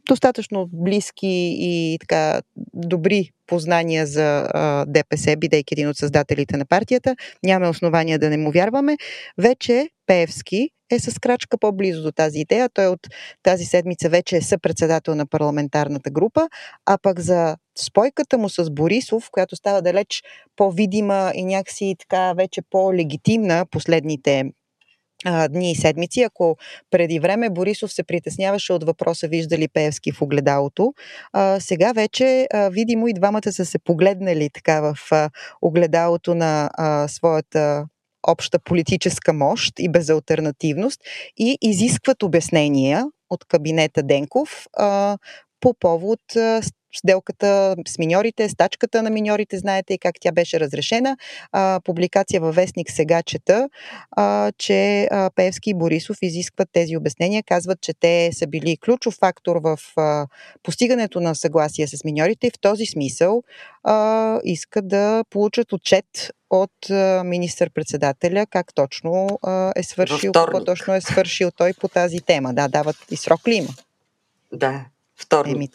достатъчно 0.08 0.70
близки 0.74 1.58
и 1.60 1.98
така 2.00 2.42
добри 2.74 3.30
познания 3.48 4.06
за 4.06 4.48
а, 4.54 4.86
ДПС, 4.88 5.36
бидейки 5.38 5.74
един 5.74 5.90
от 5.90 5.98
създателите 5.98 6.58
на 6.58 6.66
партията. 6.66 7.16
Нямаме 7.44 7.70
основания 7.70 8.20
да 8.20 8.30
не 8.30 8.38
му 8.38 8.52
вярваме. 8.52 8.98
Вече 9.38 9.90
Пеевски 10.06 10.70
е 10.92 11.00
с 11.00 11.20
крачка 11.20 11.58
по-близо 11.58 12.04
до 12.04 12.12
тази 12.12 12.40
идея. 12.40 12.70
Той 12.74 12.88
от 12.88 13.00
тази 13.44 13.66
седмица 13.66 14.10
вече 14.10 14.38
е 14.38 14.42
съпредседател 14.42 15.16
на 15.16 15.26
парламентарната 15.26 16.10
група, 16.10 16.50
а 16.86 16.98
пък 17.02 17.20
за 17.20 17.58
спойката 17.78 18.38
му 18.38 18.50
с 18.50 18.70
Борисов, 18.70 19.30
която 19.32 19.56
става 19.56 19.82
далеч 19.82 20.24
по-видима 20.56 21.32
и 21.36 21.46
някакси 21.46 21.96
така 22.00 22.34
вече 22.34 22.62
по-легитимна 22.70 23.66
последните 23.72 24.44
а, 25.26 25.48
дни 25.48 25.72
и 25.72 25.76
седмици. 25.76 26.22
Ако 26.22 26.58
преди 26.92 27.20
време 27.20 27.50
Борисов 27.50 27.94
се 27.94 28.04
притесняваше 28.04 28.74
от 28.74 28.84
въпроса 28.84 29.28
вижда 29.28 29.58
ли 29.58 29.68
Пеевски 29.68 30.12
в 30.12 30.22
огледалото, 30.22 30.94
а, 31.34 31.60
сега 31.60 31.92
вече 31.92 32.48
а, 32.54 32.70
видимо 32.70 33.08
и 33.08 33.14
двамата 33.14 33.52
са 33.52 33.66
се 33.66 33.80
погледнали 33.80 34.50
така 34.54 34.82
в 34.82 34.98
а, 35.12 35.30
огледалото 35.62 36.36
на 36.36 36.70
а, 36.74 37.08
своята 37.08 37.86
обща 38.28 38.60
политическа 38.60 39.34
мощ 39.34 39.74
и 39.80 39.90
безалтернативност 39.90 41.02
и 41.38 41.58
изискват 41.62 42.24
обяснения 42.24 43.06
от 43.30 43.46
кабинета 43.46 44.04
Денков 44.04 44.66
а, 44.78 45.18
по 45.60 45.74
повод 45.80 46.20
сделката 46.96 47.76
с 47.88 47.98
миньорите, 47.98 48.50
стачката 48.50 49.04
на 49.04 49.10
миньорите, 49.10 49.58
знаете 49.58 49.94
и 49.94 49.98
как 49.98 50.16
тя 50.22 50.32
беше 50.32 50.60
разрешена. 50.60 51.18
А, 51.52 51.80
публикация 51.84 52.42
във 52.42 52.56
вестник 52.56 52.92
сега 52.92 53.24
чета, 53.24 53.70
а, 54.12 54.52
че 54.58 55.08
а, 55.12 55.30
Певски 55.36 55.70
и 55.70 55.74
Борисов 55.74 56.18
изискват 56.22 56.70
тези 56.72 56.98
обяснения, 56.98 57.44
казват, 57.44 57.82
че 57.82 57.94
те 57.94 58.30
са 58.34 58.48
били 58.48 58.78
ключов 58.78 59.14
фактор 59.14 59.56
в 59.56 59.80
а, 59.98 60.28
постигането 60.64 61.20
на 61.20 61.36
съгласие 61.36 61.88
с 61.88 62.04
миньорите 62.04 62.48
и 62.48 62.52
в 62.52 62.60
този 62.62 62.86
смисъл 62.86 63.44
а, 63.84 64.40
искат 64.44 64.88
да 64.88 65.24
получат 65.30 65.74
отчет 65.74 66.32
от 66.50 66.90
министър-председателя 67.24 68.46
как 68.50 68.74
точно 68.74 69.40
а, 69.44 69.74
е 69.76 69.84
свършил, 69.84 70.32
какво 70.32 70.64
точно 70.64 70.94
е 70.94 71.02
свършил 71.02 71.52
той 71.52 71.74
по 71.74 71.88
тази 71.88 72.20
тема. 72.20 72.54
Да, 72.54 72.68
дават 72.68 72.96
и 73.12 73.18
срок 73.18 73.48
ли 73.48 73.56
има? 73.56 73.70
Да, 74.54 74.86
вторник. 75.16 75.56
Еми, 75.56 75.70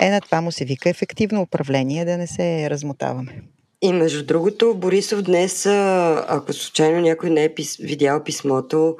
е, 0.00 0.10
на 0.10 0.20
това 0.20 0.40
му 0.40 0.52
се 0.52 0.64
вика 0.64 0.90
ефективно 0.90 1.42
управление, 1.42 2.04
да 2.04 2.16
не 2.16 2.26
се 2.26 2.70
размотаваме. 2.70 3.42
И 3.82 3.92
между 3.92 4.26
другото, 4.26 4.74
Борисов 4.74 5.22
днес, 5.22 5.66
ако 5.66 6.52
случайно 6.52 7.00
някой 7.00 7.30
не 7.30 7.44
е 7.44 7.54
пис... 7.54 7.76
видял 7.76 8.24
писмото, 8.24 8.96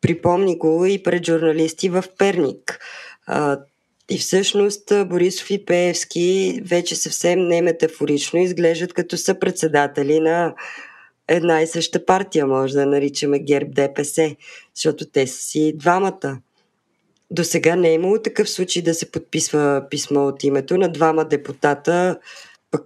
припомни 0.00 0.58
го 0.58 0.86
и 0.86 1.02
пред 1.02 1.26
журналисти 1.26 1.88
в 1.88 2.04
Перник. 2.18 2.78
И 4.10 4.18
всъщност 4.18 4.92
Борисов 5.06 5.50
и 5.50 5.64
Пеевски 5.64 6.60
вече 6.64 6.96
съвсем 6.96 7.48
не 7.48 7.62
метафорично 7.62 8.40
изглеждат 8.40 8.92
като 8.92 9.16
са 9.16 9.38
председатели 9.38 10.20
на 10.20 10.54
една 11.28 11.62
и 11.62 11.66
съща 11.66 12.04
партия, 12.04 12.46
може 12.46 12.74
да 12.74 12.86
наричаме 12.86 13.38
ГЕРБ 13.38 13.70
ДПС, 13.72 14.36
защото 14.74 15.06
те 15.10 15.26
са 15.26 15.42
си 15.42 15.72
двамата. 15.76 16.38
До 17.32 17.44
сега 17.44 17.76
не 17.76 17.88
е 17.88 17.94
имало 17.94 18.18
такъв 18.18 18.50
случай 18.50 18.82
да 18.82 18.94
се 18.94 19.10
подписва 19.10 19.86
писмо 19.90 20.26
от 20.26 20.44
името 20.44 20.78
на 20.78 20.92
двама 20.92 21.24
депутата, 21.24 22.18
пък 22.70 22.82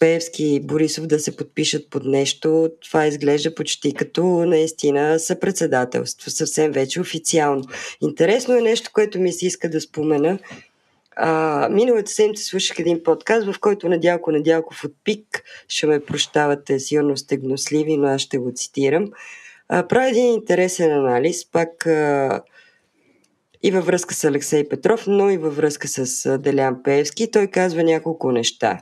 Певски 0.00 0.44
и 0.44 0.60
Борисов 0.60 1.06
да 1.06 1.20
се 1.20 1.36
подпишат 1.36 1.90
под 1.90 2.04
нещо. 2.04 2.70
Това 2.80 3.06
изглежда 3.06 3.54
почти 3.54 3.94
като 3.94 4.24
наистина 4.24 5.18
съпредседателство, 5.18 6.30
съвсем 6.30 6.72
вече 6.72 7.00
официално. 7.00 7.64
Интересно 8.00 8.56
е 8.56 8.62
нещо, 8.62 8.90
което 8.92 9.20
ми 9.20 9.32
се 9.32 9.46
иска 9.46 9.70
да 9.70 9.80
спомена. 9.80 10.38
А, 11.16 11.68
миналата 11.70 12.10
седмица 12.10 12.44
слушах 12.44 12.78
един 12.78 13.02
подкаст, 13.02 13.52
в 13.52 13.60
който 13.60 13.88
Надялко 13.88 14.32
Надялков 14.32 14.84
от 14.84 14.92
ПИК, 15.04 15.42
ще 15.68 15.86
ме 15.86 16.00
прощавате, 16.00 16.80
силно 16.80 17.16
сте 17.16 17.36
гносливи, 17.36 17.96
но 17.96 18.08
аз 18.08 18.20
ще 18.20 18.38
го 18.38 18.52
цитирам, 18.54 19.10
а, 19.68 19.88
прави 19.88 20.08
един 20.08 20.32
интересен 20.32 20.92
анализ, 20.92 21.50
пак 21.50 21.86
а, 21.86 22.42
и 23.62 23.70
във 23.70 23.86
връзка 23.86 24.14
с 24.14 24.24
Алексей 24.24 24.68
Петров, 24.68 25.06
но 25.06 25.30
и 25.30 25.36
във 25.36 25.56
връзка 25.56 25.88
с 25.88 26.38
Делян 26.38 26.82
Пеевски. 26.82 27.30
Той 27.30 27.46
казва 27.46 27.82
няколко 27.82 28.32
неща. 28.32 28.78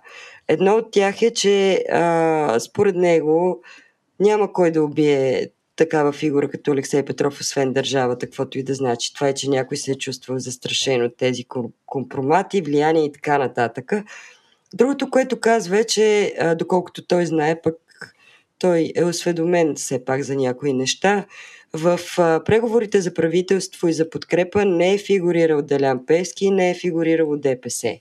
Едно 0.49 0.75
от 0.75 0.91
тях 0.91 1.23
е, 1.23 1.33
че 1.33 1.85
а, 1.93 2.61
според 2.61 2.97
него 2.97 3.62
няма 4.21 4.53
кой 4.53 4.71
да 4.71 4.83
убие 4.83 5.51
такава 5.77 6.12
фигура 6.12 6.49
като 6.49 6.73
Алексей 6.73 7.05
Петров, 7.05 7.41
освен 7.41 7.73
държавата, 7.73 8.27
каквото 8.27 8.59
и 8.59 8.62
да 8.62 8.75
значи. 8.75 9.14
Това 9.14 9.29
е, 9.29 9.35
че 9.35 9.51
някой 9.51 9.77
се 9.77 9.91
е 9.91 9.99
чувствал 9.99 10.38
застрашен 10.38 11.05
от 11.05 11.17
тези 11.17 11.45
компромати, 11.87 12.62
влияние 12.62 13.05
и 13.05 13.12
така 13.12 13.38
нататък. 13.38 13.93
Другото, 14.75 15.11
което 15.11 15.41
казва 15.41 15.79
е, 15.79 15.85
че 15.85 16.35
доколкото 16.59 17.07
той 17.07 17.27
знае, 17.27 17.62
пък 17.62 17.75
той 18.59 18.92
е 18.97 19.05
осведомен 19.05 19.75
все 19.75 20.05
пак 20.05 20.23
за 20.23 20.37
някои 20.37 20.73
неща, 20.73 21.27
в 21.73 22.01
преговорите 22.44 23.01
за 23.01 23.14
правителство 23.14 23.88
и 23.88 23.92
за 23.92 24.11
подкрепа 24.11 24.64
не 24.64 24.94
е 24.94 24.99
фигурирал 24.99 25.62
Делян 25.62 26.07
Пески, 26.07 26.51
не 26.51 26.71
е 26.71 26.75
фигурирало 26.75 27.37
ДПС. 27.37 27.99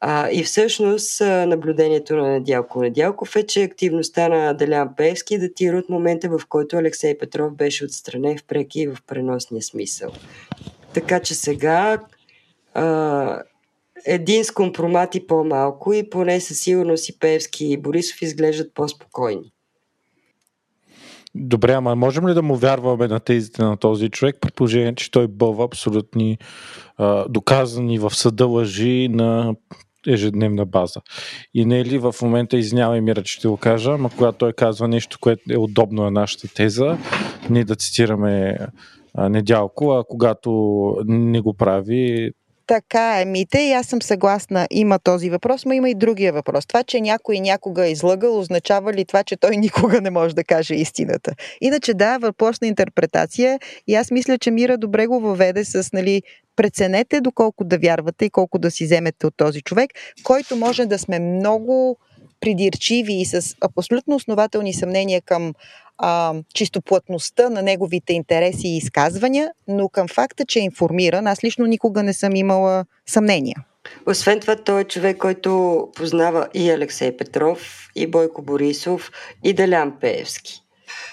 А, 0.00 0.30
и 0.30 0.42
всъщност 0.42 1.20
наблюдението 1.20 2.16
на 2.16 2.28
Недялко 2.28 2.82
Недялков 2.82 3.36
е, 3.36 3.46
че 3.46 3.62
активността 3.62 4.28
на 4.28 4.52
Делян 4.52 4.94
Певски 4.96 5.38
датира 5.38 5.78
от 5.78 5.88
момента, 5.88 6.28
в 6.28 6.40
който 6.48 6.76
Алексей 6.76 7.18
Петров 7.18 7.54
беше 7.54 7.84
отстранен 7.84 8.38
в 8.38 8.44
преки 8.44 8.80
и 8.80 8.86
в 8.86 8.98
преносния 9.06 9.62
смисъл. 9.62 10.12
Така 10.94 11.20
че 11.20 11.34
сега 11.34 11.98
а, 12.74 13.42
един 14.06 14.44
с 14.44 14.50
компромати 14.50 15.26
по-малко 15.26 15.92
и 15.92 16.10
поне 16.10 16.40
със 16.40 16.60
сигурност 16.60 17.08
и 17.08 17.18
Певски 17.18 17.66
и 17.66 17.76
Борисов 17.76 18.22
изглеждат 18.22 18.74
по-спокойни. 18.74 19.53
Добре, 21.34 21.72
ама 21.72 21.96
можем 21.96 22.28
ли 22.28 22.34
да 22.34 22.42
му 22.42 22.56
вярваме 22.56 23.08
на 23.08 23.20
тезите 23.20 23.62
на 23.62 23.76
този 23.76 24.08
човек, 24.08 24.36
при 24.40 24.94
че 24.94 25.10
той 25.10 25.28
бълва 25.28 25.64
абсолютни 25.64 26.38
а, 26.96 27.28
доказани 27.28 27.98
в 27.98 28.10
съда 28.10 28.46
лъжи 28.46 29.08
на 29.08 29.54
ежедневна 30.06 30.66
база. 30.66 31.00
И 31.54 31.64
не 31.64 31.80
е 31.80 31.84
ли 31.84 31.98
в 31.98 32.14
момента, 32.22 32.56
извинявай 32.56 33.00
Мира, 33.00 33.22
че 33.22 33.32
ще 33.32 33.48
го 33.48 33.56
кажа, 33.56 33.92
ама 33.92 34.10
когато 34.10 34.38
той 34.38 34.52
казва 34.52 34.88
нещо, 34.88 35.18
което 35.20 35.42
е 35.50 35.56
удобно 35.56 36.02
на 36.02 36.10
нашата 36.10 36.54
теза, 36.54 36.98
ние 37.50 37.64
да 37.64 37.76
цитираме 37.76 38.58
Недялко, 39.18 39.92
а 39.92 40.04
когато 40.08 40.50
не 41.06 41.40
го 41.40 41.54
прави, 41.54 42.30
така 42.66 43.20
е, 43.20 43.24
Мите, 43.24 43.58
и 43.58 43.72
аз 43.72 43.86
съм 43.86 44.02
съгласна. 44.02 44.66
Има 44.70 44.98
този 44.98 45.30
въпрос, 45.30 45.64
но 45.64 45.72
има 45.72 45.90
и 45.90 45.94
другия 45.94 46.32
въпрос. 46.32 46.66
Това, 46.66 46.82
че 46.82 47.00
някой 47.00 47.40
някога 47.40 47.86
е 47.86 47.90
излъгал, 47.90 48.38
означава 48.38 48.92
ли 48.92 49.04
това, 49.04 49.24
че 49.24 49.36
той 49.36 49.56
никога 49.56 50.00
не 50.00 50.10
може 50.10 50.34
да 50.34 50.44
каже 50.44 50.74
истината? 50.74 51.32
Иначе 51.60 51.94
да, 51.94 52.18
въпрос 52.18 52.60
на 52.60 52.66
интерпретация 52.66 53.58
и 53.86 53.94
аз 53.94 54.10
мисля, 54.10 54.38
че 54.38 54.50
Мира 54.50 54.78
добре 54.78 55.06
го 55.06 55.20
въведе 55.20 55.64
с, 55.64 55.92
нали, 55.92 56.22
преценете 56.56 57.20
доколко 57.20 57.64
да 57.64 57.78
вярвате 57.78 58.24
и 58.24 58.30
колко 58.30 58.58
да 58.58 58.70
си 58.70 58.84
вземете 58.84 59.26
от 59.26 59.34
този 59.36 59.62
човек, 59.62 59.90
който 60.22 60.56
може 60.56 60.86
да 60.86 60.98
сме 60.98 61.18
много 61.18 61.98
придирчиви 62.40 63.14
и 63.14 63.24
с 63.24 63.56
абсолютно 63.60 64.16
основателни 64.16 64.72
съмнения 64.72 65.22
към 65.22 65.54
а, 65.98 66.34
чистоплътността 66.54 67.50
на 67.50 67.62
неговите 67.62 68.12
интереси 68.12 68.68
и 68.68 68.76
изказвания, 68.76 69.50
но 69.68 69.88
към 69.88 70.08
факта, 70.08 70.44
че 70.44 70.58
е 70.58 70.62
информиран, 70.62 71.26
аз 71.26 71.44
лично 71.44 71.66
никога 71.66 72.02
не 72.02 72.12
съм 72.12 72.36
имала 72.36 72.84
съмнения. 73.06 73.56
Освен 74.06 74.40
това, 74.40 74.56
той 74.56 74.80
е 74.80 74.84
човек, 74.84 75.16
който 75.16 75.88
познава 75.96 76.48
и 76.54 76.70
Алексей 76.70 77.16
Петров, 77.16 77.88
и 77.96 78.06
Бойко 78.06 78.42
Борисов, 78.42 79.10
и 79.44 79.52
Делян 79.52 79.92
Пеевски. 80.00 80.63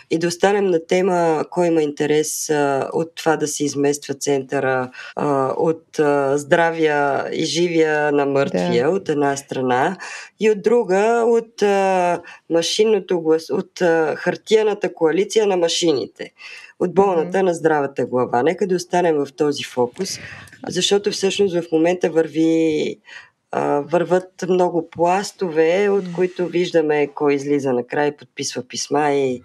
И 0.09 0.19
да 0.19 0.27
останем 0.27 0.65
на 0.65 0.87
тема 0.87 1.45
кой 1.49 1.67
има 1.67 1.81
интерес 1.81 2.49
а, 2.49 2.89
от 2.93 3.15
това 3.15 3.37
да 3.37 3.47
се 3.47 3.63
измества 3.63 4.13
центъра 4.13 4.91
а, 5.15 5.53
от 5.57 5.99
а, 5.99 6.37
здравия 6.37 7.29
и 7.31 7.45
живия 7.45 8.11
на 8.11 8.25
мъртвия 8.25 8.83
да. 8.83 8.89
от 8.89 9.09
една 9.09 9.37
страна 9.37 9.97
и 10.39 10.51
от 10.51 10.61
друга 10.61 11.23
от 11.27 11.61
а, 11.61 12.21
машинното 12.49 13.21
глас, 13.21 13.49
от 13.49 13.81
а, 13.81 14.15
хартияната 14.17 14.93
коалиция 14.93 15.47
на 15.47 15.57
машините 15.57 16.31
от 16.79 16.93
болната 16.93 17.37
mm-hmm. 17.37 17.41
на 17.41 17.53
здравата 17.53 18.05
глава. 18.05 18.43
Нека 18.43 18.67
да 18.67 18.75
останем 18.75 19.15
в 19.15 19.27
този 19.35 19.63
фокус, 19.63 20.19
защото 20.67 21.11
всъщност 21.11 21.55
в 21.55 21.71
момента 21.71 22.09
върви 22.09 22.97
върват 23.81 24.45
много 24.49 24.89
пластове, 24.89 25.89
от 25.89 26.13
които 26.15 26.47
виждаме 26.47 27.07
кой 27.07 27.33
излиза 27.33 27.73
накрай, 27.73 28.17
подписва 28.17 28.67
писма 28.67 29.11
и 29.11 29.41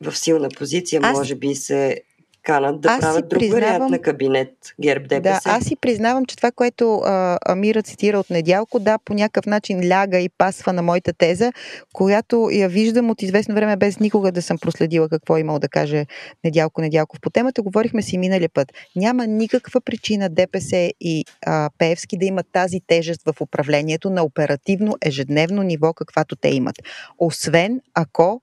в 0.00 0.16
силна 0.16 0.48
позиция, 0.48 1.00
аз... 1.02 1.18
може 1.18 1.34
би 1.34 1.54
се 1.54 2.02
канат 2.46 2.80
да 2.80 2.88
аз 2.88 3.00
правят 3.00 3.28
друг 3.28 3.40
признавам... 3.40 3.62
вариант 3.62 3.90
на 3.90 3.98
кабинет 3.98 4.50
ГЕРБ 4.82 5.06
ДПС. 5.06 5.40
Да, 5.44 5.50
аз 5.50 5.64
си 5.64 5.76
признавам, 5.76 6.26
че 6.26 6.36
това, 6.36 6.50
което 6.50 6.98
а, 7.04 7.38
Амира 7.46 7.82
цитира 7.82 8.18
от 8.18 8.30
Недялко, 8.30 8.78
да, 8.78 8.98
по 8.98 9.14
някакъв 9.14 9.46
начин 9.46 9.88
ляга 9.88 10.18
и 10.18 10.28
пасва 10.28 10.72
на 10.72 10.82
моята 10.82 11.12
теза, 11.12 11.52
която 11.92 12.50
я 12.52 12.68
виждам 12.68 13.10
от 13.10 13.22
известно 13.22 13.54
време, 13.54 13.76
без 13.76 14.00
никога 14.00 14.32
да 14.32 14.42
съм 14.42 14.58
проследила 14.58 15.08
какво 15.08 15.36
е 15.36 15.40
имал 15.40 15.58
да 15.58 15.68
каже 15.68 16.06
Недялко 16.44 16.80
Недялков. 16.80 17.20
По 17.20 17.30
темата 17.30 17.62
говорихме 17.62 18.02
си 18.02 18.18
миналия 18.18 18.48
път. 18.48 18.72
Няма 18.96 19.26
никаква 19.26 19.80
причина 19.80 20.28
ДПС 20.28 20.92
и 21.00 21.24
а, 21.46 21.70
Пеевски 21.78 22.18
да 22.18 22.24
имат 22.24 22.46
тази 22.52 22.80
тежест 22.86 23.22
в 23.26 23.40
управлението 23.40 24.10
на 24.10 24.22
оперативно 24.22 24.96
ежедневно 25.02 25.62
ниво, 25.62 25.92
каквато 25.92 26.36
те 26.36 26.48
имат. 26.48 26.76
Освен 27.18 27.80
ако 27.94 28.40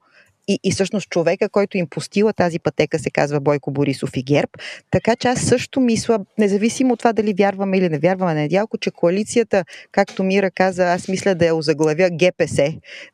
и, 0.48 0.60
и 0.64 0.72
всъщност 0.72 1.10
човека, 1.10 1.50
който 1.50 1.78
им 1.78 1.88
постила 1.88 2.34
тази 2.34 2.60
пътека, 2.60 3.00
се 3.00 3.12
казва 3.12 3.40
Бойко 3.40 3.72
Борисов 3.72 4.18
и 4.18 4.24
ГЕРБ. 4.24 4.52
Така 4.92 5.16
че 5.16 5.28
аз 5.28 5.42
също 5.42 5.80
мисля, 5.80 6.20
независимо 6.38 6.94
от 6.94 7.00
това 7.00 7.14
дали 7.14 7.34
вярваме 7.34 7.78
или 7.78 7.90
не 7.90 8.00
вярваме 8.00 8.34
на 8.34 8.40
Недялко, 8.40 8.78
че 8.78 8.92
коалицията, 8.92 9.66
както 9.92 10.24
Мира 10.24 10.52
каза, 10.52 10.94
аз 10.94 11.08
мисля 11.08 11.36
да 11.36 11.46
я 11.46 11.56
озаглавя 11.56 12.10
ГПС, 12.10 12.60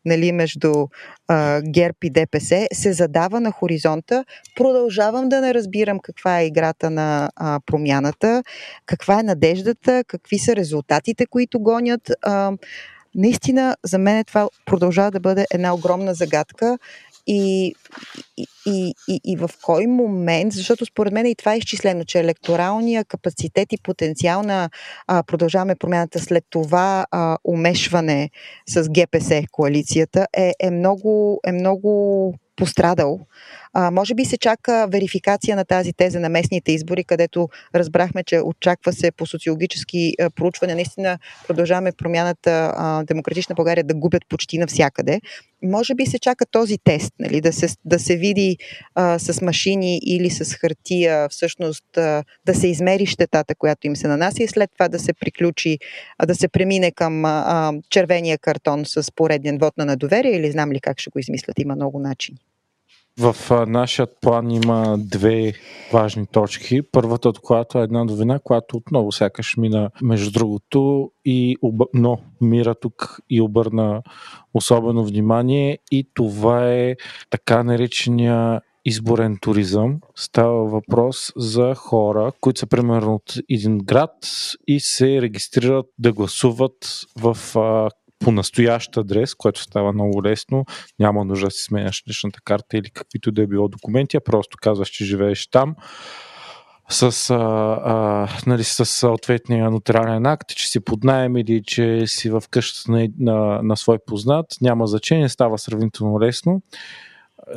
нали, 0.05 0.31
между 0.31 0.87
а, 1.27 1.61
ГЕРБ 1.61 1.97
и 2.03 2.09
ДПС, 2.09 2.67
се 2.73 2.93
задава 2.93 3.39
на 3.41 3.51
хоризонта. 3.51 4.25
Продължавам 4.55 5.29
да 5.29 5.41
не 5.41 5.53
разбирам 5.53 5.99
каква 5.99 6.39
е 6.39 6.45
играта 6.45 6.89
на 6.89 7.29
а, 7.35 7.59
промяната, 7.65 8.43
каква 8.85 9.19
е 9.19 9.23
надеждата, 9.23 10.03
какви 10.07 10.39
са 10.39 10.55
резултатите, 10.55 11.25
които 11.25 11.59
гонят. 11.59 12.11
А, 12.21 12.51
наистина, 13.15 13.75
за 13.83 13.97
мен 13.97 14.23
това 14.25 14.49
продължава 14.65 15.11
да 15.11 15.19
бъде 15.19 15.45
една 15.53 15.73
огромна 15.73 16.13
загадка 16.13 16.77
и, 17.31 17.75
и, 18.67 18.93
и, 19.07 19.19
и, 19.25 19.35
в 19.35 19.49
кой 19.61 19.87
момент, 19.87 20.53
защото 20.53 20.85
според 20.85 21.13
мен 21.13 21.25
и 21.25 21.35
това 21.35 21.53
е 21.53 21.57
изчислено, 21.57 22.05
че 22.05 22.19
електоралния 22.19 23.05
капацитет 23.05 23.73
и 23.73 23.77
потенциал 23.83 24.43
на 24.43 24.69
а, 25.07 25.23
продължаваме 25.23 25.75
промяната 25.75 26.19
след 26.19 26.43
това 26.49 27.05
а, 27.11 27.37
умешване 27.43 28.29
с 28.67 28.89
ГПС 28.89 29.41
коалицията 29.51 30.27
е, 30.37 30.53
е, 30.59 30.71
много, 30.71 31.39
е 31.47 31.51
много 31.51 32.33
пострадал. 32.59 33.19
А, 33.73 33.91
може 33.91 34.13
би 34.15 34.25
се 34.25 34.37
чака 34.37 34.87
верификация 34.91 35.55
на 35.55 35.65
тази 35.65 35.93
теза 35.93 36.19
на 36.19 36.29
местните 36.29 36.71
избори, 36.71 37.03
където 37.03 37.49
разбрахме, 37.75 38.23
че 38.23 38.39
очаква 38.39 38.93
се 38.93 39.11
по 39.11 39.25
социологически 39.25 40.13
а, 40.21 40.29
проучване. 40.29 40.75
Наистина 40.75 41.17
продължаваме 41.47 41.91
промяната 41.91 42.73
а, 42.75 43.03
Демократична 43.03 43.55
България 43.55 43.83
да 43.83 43.93
губят 43.93 44.23
почти 44.29 44.57
навсякъде. 44.57 45.21
Може 45.63 45.95
би 45.95 46.05
се 46.05 46.19
чака 46.19 46.45
този 46.45 46.77
тест, 46.83 47.13
нали, 47.19 47.41
да, 47.41 47.53
се, 47.53 47.67
да 47.85 47.99
се 47.99 48.17
види 48.17 48.57
а, 48.95 49.19
с 49.19 49.41
машини 49.41 49.99
или 50.05 50.29
с 50.29 50.53
хартия, 50.53 51.29
всъщност 51.29 51.97
а, 51.97 52.23
да 52.45 52.55
се 52.55 52.67
измери 52.67 53.05
щетата, 53.05 53.55
която 53.55 53.87
им 53.87 53.95
се 53.95 54.07
нанася 54.07 54.43
и 54.43 54.47
след 54.47 54.69
това 54.73 54.87
да 54.87 54.99
се 54.99 55.13
приключи, 55.13 55.77
а, 56.17 56.25
да 56.25 56.35
се 56.35 56.47
премине 56.47 56.91
към 56.91 57.25
а, 57.25 57.73
червения 57.89 58.37
картон 58.37 58.85
с 58.85 59.11
пореден 59.15 59.57
вод 59.57 59.77
на 59.77 59.85
недоверие 59.85 60.35
или 60.35 60.51
знам 60.51 60.71
ли 60.71 60.79
как 60.79 60.99
ще 60.99 61.09
го 61.09 61.19
измислят. 61.19 61.59
Има 61.59 61.75
много 61.75 61.99
начини. 61.99 62.48
В 63.17 63.35
нашия 63.67 64.07
план 64.21 64.51
има 64.51 64.97
две 64.97 65.53
важни 65.93 66.27
точки. 66.27 66.81
Първата 66.91 67.29
от 67.29 67.39
която 67.39 67.79
е 67.79 67.83
една 67.83 68.03
новина, 68.03 68.39
която 68.39 68.77
отново 68.77 69.11
сякаш 69.11 69.57
мина 69.57 69.89
между 70.01 70.31
другото, 70.31 71.11
и, 71.25 71.57
но 71.93 72.17
Мира 72.41 72.75
тук 72.75 73.19
и 73.29 73.41
обърна 73.41 74.01
особено 74.53 75.05
внимание 75.05 75.79
и 75.91 76.07
това 76.13 76.73
е 76.73 76.95
така 77.29 77.63
наречения 77.63 78.61
изборен 78.85 79.37
туризъм. 79.41 79.99
Става 80.15 80.65
въпрос 80.65 81.33
за 81.35 81.75
хора, 81.75 82.31
които 82.41 82.59
са 82.59 82.67
примерно 82.67 83.15
от 83.15 83.33
един 83.49 83.77
град 83.77 84.13
и 84.67 84.79
се 84.79 85.21
регистрират 85.21 85.85
да 85.99 86.13
гласуват 86.13 87.05
в 87.19 87.37
а, 87.55 87.89
по 88.19 88.31
настоящ 88.31 88.97
адрес, 88.97 89.35
което 89.35 89.61
става 89.61 89.93
много 89.93 90.23
лесно. 90.23 90.65
Няма 90.99 91.25
нужда 91.25 91.47
да 91.47 91.51
си 91.51 91.63
сменяш 91.63 92.03
личната 92.07 92.39
карта 92.45 92.77
или 92.77 92.89
каквито 92.89 93.31
да 93.31 93.41
е 93.41 93.47
било 93.47 93.67
документи, 93.67 94.17
а 94.17 94.21
просто 94.21 94.57
казваш, 94.61 94.89
че 94.89 95.05
живееш 95.05 95.47
там 95.47 95.75
с, 96.89 97.29
а, 97.29 97.35
а, 97.83 98.27
нали, 98.45 98.63
с 98.63 98.85
съответния 98.85 99.71
нотариален 99.71 100.25
акт, 100.25 100.49
че 100.49 100.67
си 100.67 100.79
под 100.79 101.03
найем 101.03 101.37
или 101.37 101.63
че 101.65 102.07
си 102.07 102.29
в 102.29 102.43
къщата 102.51 102.91
на, 102.91 103.07
на, 103.19 103.59
на 103.63 103.77
свой 103.77 103.97
познат, 104.07 104.45
няма 104.61 104.87
значение, 104.87 105.29
става 105.29 105.57
сравнително 105.57 106.19
лесно 106.19 106.61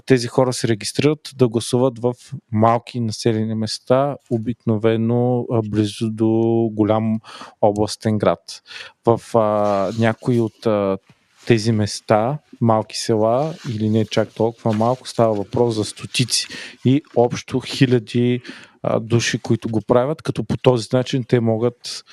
тези 0.07 0.27
хора 0.27 0.53
се 0.53 0.69
регистрират 0.69 1.31
да 1.37 1.49
гласуват 1.49 1.99
в 1.99 2.15
малки 2.53 3.01
населени 3.01 3.55
места, 3.55 4.17
обикновено 4.31 5.47
близо 5.65 6.11
до 6.11 6.29
голям 6.73 7.21
областен 7.61 8.19
град. 8.19 8.63
В 9.07 9.21
а, 9.35 9.91
някои 9.99 10.41
от 10.41 10.67
а, 10.67 10.99
тези 11.47 11.73
места, 11.73 12.39
малки 12.61 12.99
села 12.99 13.55
или 13.71 13.91
не 13.91 14.05
чак 14.05 14.35
толкова 14.35 14.73
малко, 14.73 15.09
става 15.09 15.35
въпрос 15.35 15.75
за 15.75 15.85
стотици 15.85 16.47
и 16.85 17.03
общо 17.17 17.61
хиляди 17.61 18.41
а, 18.83 19.01
души, 19.01 19.39
които 19.39 19.69
го 19.69 19.81
правят, 19.81 20.23
като 20.23 20.45
по 20.45 20.57
този 20.57 20.89
начин 20.93 21.25
те 21.25 21.41
могат 21.41 22.05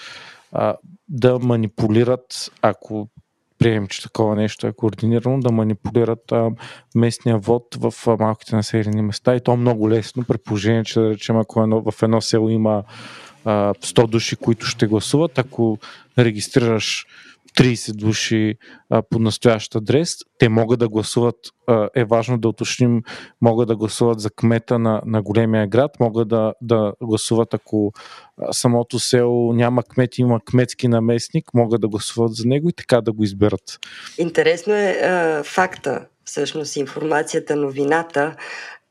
а, 0.51 0.75
да 1.09 1.39
манипулират, 1.39 2.51
ако 2.61 3.09
приемем, 3.59 3.87
че 3.87 4.03
такова 4.03 4.35
нещо 4.35 4.67
е 4.67 4.73
координирано, 4.73 5.39
да 5.39 5.51
манипулират 5.51 6.31
а, 6.31 6.49
местния 6.95 7.37
вод 7.37 7.75
в 7.75 7.93
а, 8.07 8.17
малките 8.19 8.55
населени 8.55 9.01
места. 9.01 9.35
И 9.35 9.39
то 9.39 9.57
много 9.57 9.89
лесно, 9.89 10.23
при 10.23 10.37
положение, 10.37 10.83
че 10.83 10.99
да 10.99 11.09
речем, 11.09 11.37
ако 11.37 11.63
едно, 11.63 11.91
в 11.91 12.03
едно 12.03 12.21
село 12.21 12.49
има 12.49 12.83
а, 13.45 13.73
100 13.73 14.07
души, 14.07 14.35
които 14.35 14.65
ще 14.65 14.87
гласуват, 14.87 15.37
ако 15.37 15.77
регистрираш 16.17 17.05
30 17.59 17.93
души 17.93 18.55
по 19.09 19.19
настоящ 19.19 19.75
адрес. 19.75 20.15
Те 20.37 20.49
могат 20.49 20.79
да 20.79 20.89
гласуват, 20.89 21.35
е 21.95 22.05
важно 22.05 22.37
да 22.37 22.47
уточним, 22.49 23.01
могат 23.41 23.67
да 23.67 23.75
гласуват 23.75 24.19
за 24.19 24.29
кмета 24.29 24.79
на, 24.79 25.01
на 25.05 25.21
големия 25.21 25.67
град, 25.67 25.91
могат 25.99 26.27
да, 26.27 26.53
да 26.61 26.93
гласуват 27.01 27.53
ако 27.53 27.93
самото 28.51 28.99
село 28.99 29.53
няма 29.53 29.83
кмет, 29.83 30.17
има 30.17 30.39
кметски 30.45 30.87
наместник, 30.87 31.53
могат 31.53 31.81
да 31.81 31.87
гласуват 31.87 32.35
за 32.35 32.47
него 32.47 32.69
и 32.69 32.73
така 32.73 33.01
да 33.01 33.11
го 33.11 33.23
изберат. 33.23 33.79
Интересно 34.17 34.73
е 34.73 34.89
а, 34.91 35.43
факта, 35.43 36.05
всъщност 36.25 36.75
информацията, 36.75 37.55
новината 37.55 38.35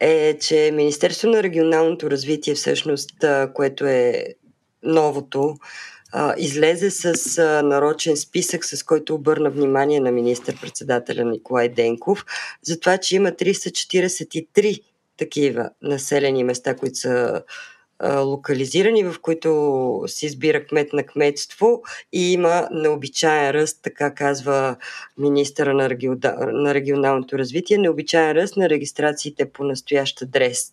е, 0.01 0.39
че 0.39 0.71
Министерство 0.75 1.29
на 1.29 1.43
регионалното 1.43 2.11
развитие 2.11 2.55
всъщност, 2.55 3.11
което 3.55 3.87
е 3.87 4.25
новото, 4.83 5.55
а, 6.13 6.35
излезе 6.39 6.91
с 6.91 7.39
а, 7.39 7.63
нарочен 7.63 8.17
списък, 8.17 8.65
с 8.65 8.83
който 8.83 9.15
обърна 9.15 9.51
внимание 9.51 10.01
на 10.01 10.13
министър-председателя 10.13 11.25
Николай 11.25 11.69
Денков, 11.69 12.25
за 12.63 12.81
това, 12.81 12.99
че 12.99 13.17
има 13.17 13.29
343 13.29 14.81
такива 15.17 15.71
населени 15.83 16.45
места, 16.45 16.77
които 16.77 16.99
са 16.99 17.43
локализирани, 18.05 19.05
в 19.05 19.15
които 19.23 20.03
се 20.07 20.27
избира 20.27 20.67
кмет 20.67 20.93
на 20.93 21.03
кметство 21.03 21.83
и 22.13 22.33
има 22.33 22.69
необичаен 22.71 23.51
ръст, 23.51 23.79
така 23.83 24.15
казва 24.15 24.77
министъра 25.19 25.75
на, 25.75 25.89
на 26.53 26.75
регионалното 26.75 27.39
развитие, 27.39 27.79
необичаен 27.79 28.33
ръст 28.33 28.57
на 28.57 28.69
регистрациите 28.69 29.53
по 29.53 29.65
настоящ 29.65 30.23
адрес. 30.23 30.73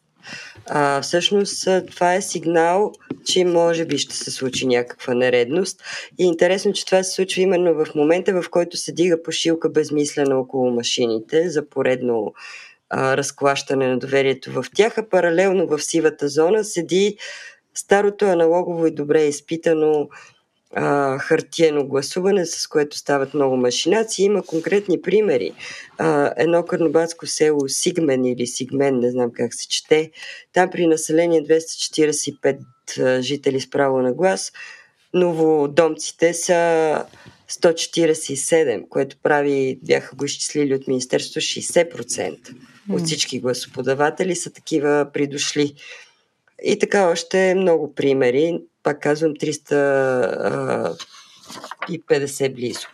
А, 0.67 1.01
всъщност 1.01 1.67
това 1.91 2.13
е 2.13 2.21
сигнал, 2.21 2.91
че 3.25 3.45
може 3.45 3.85
би 3.85 3.97
ще 3.97 4.15
се 4.15 4.31
случи 4.31 4.67
някаква 4.67 5.13
нередност. 5.13 5.83
И 6.17 6.23
е 6.23 6.27
интересно, 6.27 6.73
че 6.73 6.85
това 6.85 7.03
се 7.03 7.11
случва 7.11 7.41
именно 7.41 7.85
в 7.85 7.95
момента, 7.95 8.41
в 8.41 8.49
който 8.49 8.77
се 8.77 8.91
дига 8.91 9.23
пошилка 9.23 9.69
безмислена 9.69 10.39
около 10.39 10.71
машините 10.71 11.49
за 11.49 11.69
поредно 11.69 12.33
а, 12.89 13.17
разклащане 13.17 13.87
на 13.87 13.99
доверието 13.99 14.51
в 14.51 14.65
тях, 14.75 14.97
а 14.97 15.09
паралелно 15.09 15.67
в 15.67 15.79
сивата 15.79 16.27
зона 16.27 16.63
седи 16.63 17.17
старото 17.73 18.25
аналогово 18.25 18.87
и 18.87 18.91
добре 18.91 19.23
изпитано 19.23 20.09
а, 20.73 21.17
хартиено 21.17 21.87
гласуване, 21.87 22.45
с 22.45 22.67
което 22.67 22.97
стават 22.97 23.33
много 23.33 23.57
машинации. 23.57 24.25
Има 24.25 24.43
конкретни 24.43 25.01
примери. 25.01 25.53
А, 25.97 26.33
едно 26.37 26.63
карнобатско 26.63 27.27
село 27.27 27.67
Сигмен 27.67 28.25
или 28.25 28.47
Сигмен, 28.47 28.99
не 28.99 29.11
знам 29.11 29.31
как 29.33 29.53
се 29.53 29.67
чете, 29.67 30.11
там 30.53 30.69
при 30.69 30.87
население 30.87 31.43
245 31.43 33.19
жители 33.19 33.61
с 33.61 33.69
право 33.69 34.01
на 34.01 34.13
глас, 34.13 34.51
новодомците 35.13 36.33
са 36.33 37.05
147, 37.51 38.89
което 38.89 39.17
прави, 39.23 39.79
бяха 39.83 40.15
го 40.15 40.25
изчислили 40.25 40.73
от 40.73 40.87
Министерството, 40.87 41.39
60% 41.39 42.55
от 42.89 43.05
всички 43.05 43.39
гласоподаватели 43.39 44.35
са 44.35 44.51
такива 44.51 45.07
придошли. 45.13 45.73
И 46.63 46.79
така 46.79 47.07
още 47.07 47.55
много 47.55 47.93
примери. 47.95 48.59
Пак 48.83 49.01
казвам 49.01 49.33
350 49.33 50.95
близо. 52.55 52.87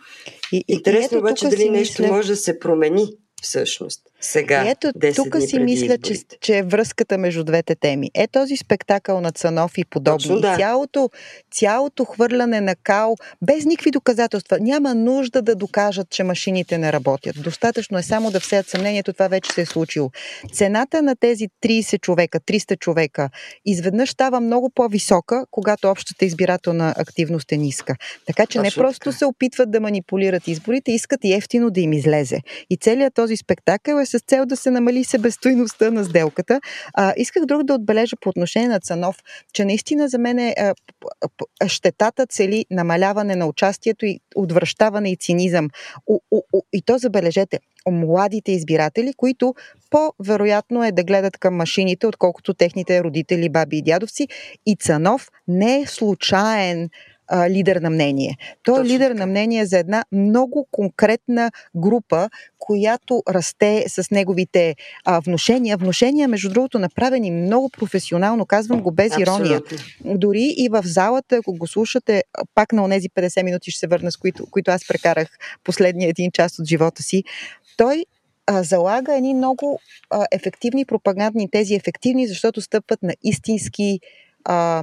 И, 0.52 0.64
Интересно 0.68 1.18
и 1.18 1.20
обаче 1.20 1.48
дали 1.48 1.70
нещо 1.70 2.02
мисля... 2.02 2.14
може 2.14 2.28
да 2.28 2.36
се 2.36 2.58
промени 2.58 3.06
всъщност 3.42 4.11
сега. 4.24 4.64
И 4.64 4.68
ето, 4.68 4.92
тук 5.16 5.36
си 5.40 5.58
мисля, 5.58 5.98
че, 5.98 6.14
че 6.40 6.58
е 6.58 6.62
връзката 6.62 7.18
между 7.18 7.44
двете 7.44 7.74
теми. 7.74 8.10
Е 8.14 8.26
този 8.26 8.56
спектакъл 8.56 9.20
на 9.20 9.32
Цанов 9.32 9.78
и 9.78 9.84
подобни. 9.84 10.18
Точно, 10.18 10.40
да. 10.40 10.56
цялото, 10.56 11.10
цялото 11.50 12.04
хвърляне 12.04 12.60
на 12.60 12.74
као, 12.76 13.14
без 13.42 13.64
никакви 13.64 13.90
доказателства. 13.90 14.58
Няма 14.60 14.94
нужда 14.94 15.42
да 15.42 15.54
докажат, 15.54 16.10
че 16.10 16.24
машините 16.24 16.78
не 16.78 16.92
работят. 16.92 17.42
Достатъчно 17.42 17.98
е 17.98 18.02
само 18.02 18.30
да 18.30 18.40
всеят 18.40 18.68
съмнението, 18.68 19.12
това 19.12 19.28
вече 19.28 19.52
се 19.52 19.60
е 19.60 19.66
случило. 19.66 20.10
Цената 20.52 21.02
на 21.02 21.16
тези 21.16 21.48
30 21.62 22.00
човека, 22.00 22.40
300 22.40 22.78
човека, 22.78 23.30
изведнъж 23.64 24.10
става 24.10 24.40
много 24.40 24.70
по-висока, 24.70 25.46
когато 25.50 25.88
общата 25.88 26.24
избирателна 26.24 26.94
активност 26.98 27.52
е 27.52 27.56
ниска. 27.56 27.96
Така 28.26 28.46
че 28.46 28.58
Точно 28.58 28.62
не 28.62 28.70
просто 28.70 29.04
така. 29.04 29.16
се 29.16 29.24
опитват 29.24 29.70
да 29.70 29.80
манипулират 29.80 30.48
изборите, 30.48 30.92
искат 30.92 31.20
и 31.24 31.34
ефтино 31.34 31.70
да 31.70 31.80
им 31.80 31.92
излезе. 31.92 32.40
И 32.70 32.76
целият 32.76 33.14
този 33.14 33.36
спектакъл 33.36 33.98
е 33.98 34.06
с 34.18 34.20
цел 34.20 34.46
да 34.46 34.56
се 34.56 34.70
намали 34.70 35.04
себестойността 35.04 35.90
на 35.90 36.04
сделката. 36.04 36.60
А, 36.94 37.14
исках 37.16 37.44
друг 37.44 37.62
да 37.62 37.74
отбележа 37.74 38.16
по 38.20 38.28
отношение 38.28 38.68
на 38.68 38.80
Цанов, 38.80 39.16
че 39.52 39.64
наистина 39.64 40.08
за 40.08 40.18
мен 40.18 40.38
е, 40.38 40.54
а, 40.56 41.68
щетата 41.68 42.26
цели 42.26 42.66
намаляване 42.70 43.36
на 43.36 43.46
участието 43.46 44.06
и 44.06 44.20
отвръщаване 44.34 45.12
и 45.12 45.16
цинизъм. 45.16 45.68
У, 46.06 46.20
у, 46.30 46.40
у, 46.52 46.60
и 46.72 46.82
то 46.82 46.98
забележете, 46.98 47.58
младите 47.90 48.52
избиратели, 48.52 49.12
които 49.16 49.54
по-вероятно 49.90 50.84
е 50.84 50.92
да 50.92 51.04
гледат 51.04 51.38
към 51.38 51.56
машините, 51.56 52.06
отколкото 52.06 52.54
техните 52.54 53.04
родители, 53.04 53.48
баби 53.48 53.78
и 53.78 53.82
дядовци. 53.82 54.28
И 54.66 54.76
Цанов 54.76 55.28
не 55.48 55.80
е 55.80 55.86
случайен 55.86 56.90
а, 57.28 57.50
лидер 57.50 57.76
на 57.76 57.90
мнение. 57.90 58.36
Той 58.62 58.80
е 58.80 58.84
лидер 58.84 59.10
на 59.10 59.26
мнение 59.26 59.66
за 59.66 59.78
една 59.78 60.04
много 60.12 60.66
конкретна 60.70 61.50
група, 61.76 62.28
която 62.58 63.22
расте 63.28 63.84
с 63.88 64.10
неговите 64.10 64.74
а, 65.04 65.20
вношения. 65.20 65.76
Вношения, 65.76 66.28
между 66.28 66.50
другото, 66.50 66.78
направени 66.78 67.30
много 67.30 67.70
професионално, 67.70 68.46
казвам 68.46 68.82
го 68.82 68.90
без 68.90 69.12
ирония. 69.18 69.58
Абсолютно. 69.58 70.18
Дори 70.18 70.54
и 70.56 70.68
в 70.68 70.82
залата, 70.84 71.36
ако 71.36 71.52
го 71.52 71.66
слушате, 71.66 72.22
пак 72.54 72.72
на 72.72 72.90
тези 72.90 73.08
50 73.08 73.42
минути 73.42 73.70
ще 73.70 73.78
се 73.78 73.86
върна, 73.86 74.12
с 74.12 74.16
които, 74.16 74.46
които 74.50 74.70
аз 74.70 74.88
прекарах 74.88 75.28
последния 75.64 76.08
един 76.08 76.30
час 76.30 76.58
от 76.58 76.66
живота 76.66 77.02
си, 77.02 77.24
той 77.76 78.04
а, 78.46 78.62
залага 78.62 79.16
едни 79.16 79.34
много 79.34 79.80
а, 80.10 80.26
ефективни 80.32 80.84
пропагандни 80.84 81.50
тези, 81.50 81.74
ефективни, 81.74 82.26
защото 82.26 82.60
стъпват 82.60 83.02
на 83.02 83.14
истински 83.22 84.00
а, 84.44 84.82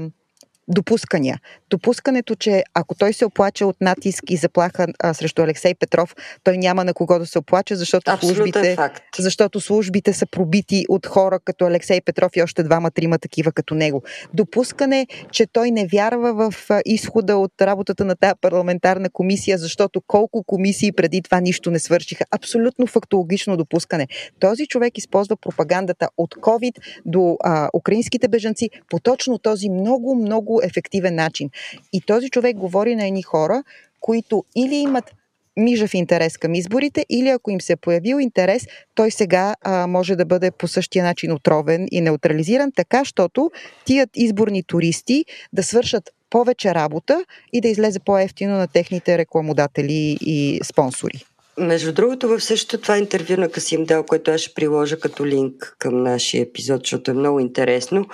допускания. 0.70 1.40
Допускането, 1.70 2.36
че 2.36 2.64
ако 2.74 2.96
той 2.96 3.14
се 3.14 3.26
оплаче 3.26 3.66
от 3.66 3.82
натиск 3.82 4.24
и 4.30 4.38
заплаха 4.38 4.88
а, 5.00 5.14
срещу 5.14 5.42
Алексей 5.42 5.76
Петров, 5.76 6.16
той 6.44 6.58
няма 6.58 6.84
на 6.84 6.94
кого 6.94 7.20
да 7.20 7.26
се 7.26 7.40
оплаче, 7.40 7.76
защото 7.76 8.18
службите, 8.18 8.76
факт. 8.76 9.04
защото 9.20 9.62
службите 9.62 10.14
са 10.14 10.26
пробити 10.26 10.86
от 10.90 11.06
хора 11.06 11.40
като 11.46 11.66
Алексей 11.66 12.02
Петров 12.02 12.32
и 12.36 12.42
още 12.42 12.64
двама-трима 12.64 13.20
такива 13.20 13.52
като 13.52 13.76
него. 13.76 14.04
Допускане, 14.34 15.08
че 15.32 15.46
той 15.46 15.72
не 15.72 15.88
вярва 15.88 16.52
в 16.52 16.70
изхода 16.86 17.38
от 17.38 17.62
работата 17.62 18.06
на 18.06 18.16
тази 18.16 18.34
парламентарна 18.42 19.10
комисия, 19.10 19.58
защото 19.58 20.02
колко 20.08 20.44
комисии 20.44 20.92
преди 20.92 21.22
това 21.22 21.40
нищо 21.40 21.72
не 21.72 21.80
свършиха. 21.80 22.26
Абсолютно 22.32 22.88
фактологично 22.88 23.58
допускане. 23.58 24.08
Този 24.40 24.68
човек 24.68 24.98
използва 24.98 25.38
пропагандата 25.38 26.10
от 26.18 26.36
COVID 26.36 26.74
до 27.06 27.38
а, 27.44 27.70
украинските 27.74 28.28
бежанци 28.28 28.70
по 28.90 29.00
точно 29.00 29.38
този 29.38 29.70
много, 29.70 30.16
много 30.16 30.59
ефективен 30.64 31.16
начин. 31.16 31.50
И 31.94 32.02
този 32.02 32.30
човек 32.30 32.58
говори 32.58 32.96
на 32.96 33.08
едни 33.08 33.24
хора, 33.24 33.64
които 34.00 34.44
или 34.56 34.76
имат 34.76 35.14
мижав 35.60 35.94
интерес 35.94 36.38
към 36.38 36.54
изборите, 36.54 37.06
или 37.10 37.30
ако 37.30 37.52
им 37.52 37.62
се 37.62 37.74
е 37.74 37.76
появил 37.76 38.20
интерес, 38.20 38.68
той 38.96 39.12
сега 39.12 39.56
а, 39.62 39.88
може 39.88 40.16
да 40.16 40.26
бъде 40.26 40.52
по 40.52 40.68
същия 40.68 41.04
начин 41.04 41.32
отровен 41.32 41.88
и 41.92 42.02
неутрализиран, 42.02 42.72
така, 42.76 43.06
щото 43.06 43.52
тият 43.86 44.10
изборни 44.16 44.64
туристи 44.64 45.26
да 45.54 45.64
свършат 45.64 46.10
повече 46.30 46.76
работа 46.76 47.26
и 47.54 47.62
да 47.62 47.68
излезе 47.68 48.00
по-ефтино 48.00 48.58
на 48.58 48.68
техните 48.68 49.18
рекламодатели 49.18 50.18
и 50.22 50.60
спонсори. 50.64 51.26
Между 51.60 51.94
другото, 51.94 52.28
в 52.28 52.42
същото 52.42 52.82
това 52.82 52.98
интервю 52.98 53.38
на 53.38 53.50
Касим 53.50 53.86
Дел, 53.86 54.04
което 54.04 54.32
аз 54.32 54.42
ще 54.42 54.54
приложа 54.54 55.00
като 55.00 55.26
линк 55.26 55.76
към 55.80 56.04
нашия 56.04 56.42
епизод, 56.42 56.82
защото 56.82 57.12
е 57.12 57.14
много 57.14 57.40
интересно, 57.40 58.06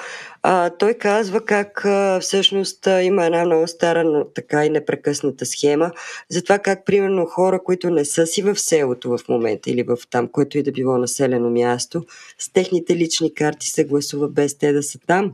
а, 0.43 0.69
той 0.69 0.93
казва 0.93 1.41
как 1.41 1.85
а, 1.85 2.19
всъщност 2.19 2.87
а, 2.87 3.01
има 3.03 3.25
една 3.25 3.45
много 3.45 3.67
стара, 3.67 4.03
но 4.03 4.25
така 4.25 4.65
и 4.65 4.69
непрекъсната 4.69 5.45
схема 5.45 5.91
за 6.29 6.43
това 6.43 6.59
как, 6.59 6.85
примерно, 6.85 7.25
хора, 7.25 7.63
които 7.63 7.89
не 7.89 8.05
са 8.05 8.27
си 8.27 8.41
в 8.41 8.59
селото 8.59 9.17
в 9.17 9.19
момента 9.29 9.69
или 9.69 9.83
в 9.83 9.97
там, 10.09 10.27
което 10.27 10.57
и 10.57 10.63
да 10.63 10.71
било 10.71 10.97
населено 10.97 11.49
място, 11.49 12.03
с 12.39 12.53
техните 12.53 12.95
лични 12.95 13.33
карти 13.33 13.69
се 13.69 13.85
гласува 13.85 14.29
без 14.29 14.57
те 14.57 14.73
да 14.73 14.83
са 14.83 14.99
там 15.07 15.33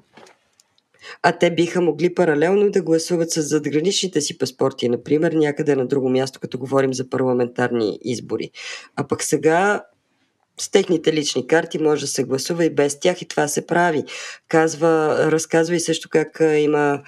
а 1.22 1.32
те 1.32 1.52
биха 1.52 1.82
могли 1.82 2.14
паралелно 2.14 2.72
да 2.72 2.82
гласуват 2.82 3.32
с 3.32 3.42
задграничните 3.42 4.22
си 4.22 4.38
паспорти, 4.38 4.90
например, 4.90 5.32
някъде 5.32 5.76
на 5.76 5.88
друго 5.88 6.10
място, 6.10 6.40
като 6.40 6.58
говорим 6.58 6.94
за 6.94 7.10
парламентарни 7.10 8.00
избори. 8.02 8.52
А 8.96 9.08
пък 9.08 9.24
сега 9.24 9.84
с 10.60 10.72
техните 10.72 11.14
лични 11.14 11.48
карти 11.48 11.80
може 11.80 12.02
да 12.02 12.08
се 12.08 12.24
гласува 12.24 12.66
и 12.66 12.70
без 12.70 13.00
тях 13.00 13.22
и 13.22 13.28
това 13.28 13.48
се 13.48 13.66
прави. 13.66 14.04
Казва, 14.48 15.18
разказва 15.32 15.76
и 15.76 15.80
също 15.80 16.10
как 16.10 16.42
има 16.58 17.02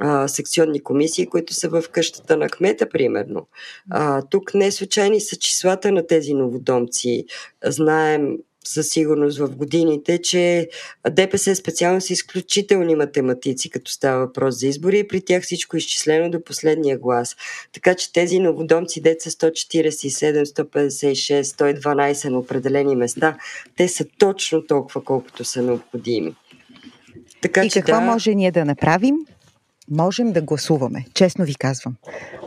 а, 0.00 0.28
секционни 0.28 0.82
комисии, 0.82 1.26
които 1.26 1.54
са 1.54 1.68
в 1.68 1.84
къщата 1.92 2.36
на 2.36 2.48
кмета, 2.48 2.88
примерно. 2.88 3.46
А, 3.90 4.22
тук 4.22 4.54
не 4.54 4.72
случайни 4.72 5.20
са 5.20 5.36
числата 5.36 5.92
на 5.92 6.06
тези 6.06 6.34
новодомци. 6.34 7.24
Знаем 7.64 8.36
със 8.68 8.88
сигурност 8.88 9.38
в 9.38 9.48
годините, 9.56 10.18
че 10.18 10.68
ДПС 11.10 11.56
специално 11.56 12.00
са 12.00 12.12
изключителни 12.12 12.94
математици, 12.94 13.70
като 13.70 13.90
става 13.90 14.26
въпрос 14.26 14.60
за 14.60 14.66
избори 14.66 14.98
и 14.98 15.08
при 15.08 15.20
тях 15.20 15.42
всичко 15.42 15.76
е 15.76 15.78
изчислено 15.78 16.30
до 16.30 16.44
последния 16.44 16.98
глас. 16.98 17.36
Така 17.72 17.94
че 17.94 18.12
тези 18.12 18.38
новодомци, 18.38 19.00
деца 19.00 19.30
147, 19.30 20.44
156, 20.44 21.42
112 21.42 22.28
на 22.28 22.38
определени 22.38 22.96
места, 22.96 23.36
те 23.76 23.88
са 23.88 24.04
точно 24.18 24.66
толкова, 24.66 25.04
колкото 25.04 25.44
са 25.44 25.62
необходими. 25.62 26.34
Така, 27.42 27.64
и 27.64 27.70
че 27.70 27.80
какво 27.80 28.00
да... 28.00 28.06
може 28.06 28.34
ние 28.34 28.50
да 28.50 28.64
направим? 28.64 29.16
Можем 29.90 30.32
да 30.32 30.42
гласуваме. 30.42 31.04
Честно 31.14 31.44
ви 31.44 31.54
казвам. 31.54 31.96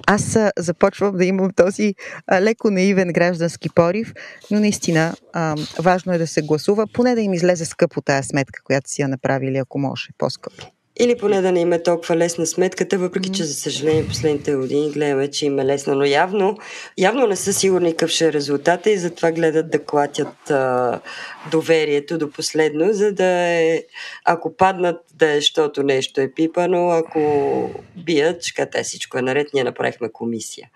Аз 0.08 0.38
започвам 0.58 1.18
да 1.18 1.26
имам 1.26 1.52
този 1.56 1.96
а, 2.28 2.42
леко 2.42 2.72
наивен 2.72 3.14
граждански 3.14 3.70
порив, 3.70 4.14
но 4.52 4.60
наистина 4.60 5.16
а, 5.34 5.56
важно 5.80 6.14
е 6.14 6.18
да 6.18 6.28
се 6.28 6.42
гласува, 6.42 6.88
поне 6.94 7.16
да 7.16 7.22
им 7.22 7.34
излезе 7.34 7.66
скъпо 7.66 8.02
тая 8.02 8.24
сметка, 8.24 8.64
която 8.64 8.90
си 8.90 9.02
я 9.02 9.08
направили, 9.08 9.58
ако 9.58 9.80
може, 9.80 10.08
по-скъпо. 10.18 10.79
Или 11.02 11.18
поне 11.18 11.42
да 11.42 11.52
не 11.52 11.60
има 11.60 11.84
толкова 11.84 12.16
лесна 12.16 12.46
сметката, 12.46 12.98
въпреки 12.98 13.32
че, 13.32 13.44
за 13.44 13.54
съжаление, 13.54 14.08
последните 14.08 14.56
години 14.56 14.92
гледаме, 14.92 15.28
че 15.28 15.46
им 15.46 15.60
е 15.60 15.66
лесна. 15.66 15.96
Но 15.96 16.06
явно, 16.06 16.58
явно 16.98 17.28
не 17.28 17.36
са 17.36 17.54
сигурни 17.54 17.92
какъв 17.92 18.10
ще 18.10 18.28
е 18.28 18.34
резултата 18.34 18.92
и 18.92 18.98
затова 18.98 19.32
гледат 19.32 19.70
да 19.70 19.86
клатят 19.86 20.50
а, 20.50 21.00
доверието 21.52 22.18
до 22.18 22.32
последно, 22.32 22.94
за 22.94 23.12
да 23.12 23.26
е, 23.26 23.84
ако 24.26 24.56
паднат, 24.56 24.98
да 25.14 25.32
е, 25.32 25.36
защото 25.36 25.84
нещо 25.84 26.22
е 26.22 26.32
пипано, 26.32 26.90
ако 26.90 27.20
бият, 27.96 28.44
ще 28.44 28.54
кажа, 28.54 28.84
всичко 28.84 29.18
е 29.18 29.22
наред, 29.22 29.48
ние 29.54 29.64
направихме 29.64 30.12
комисия. 30.12 30.70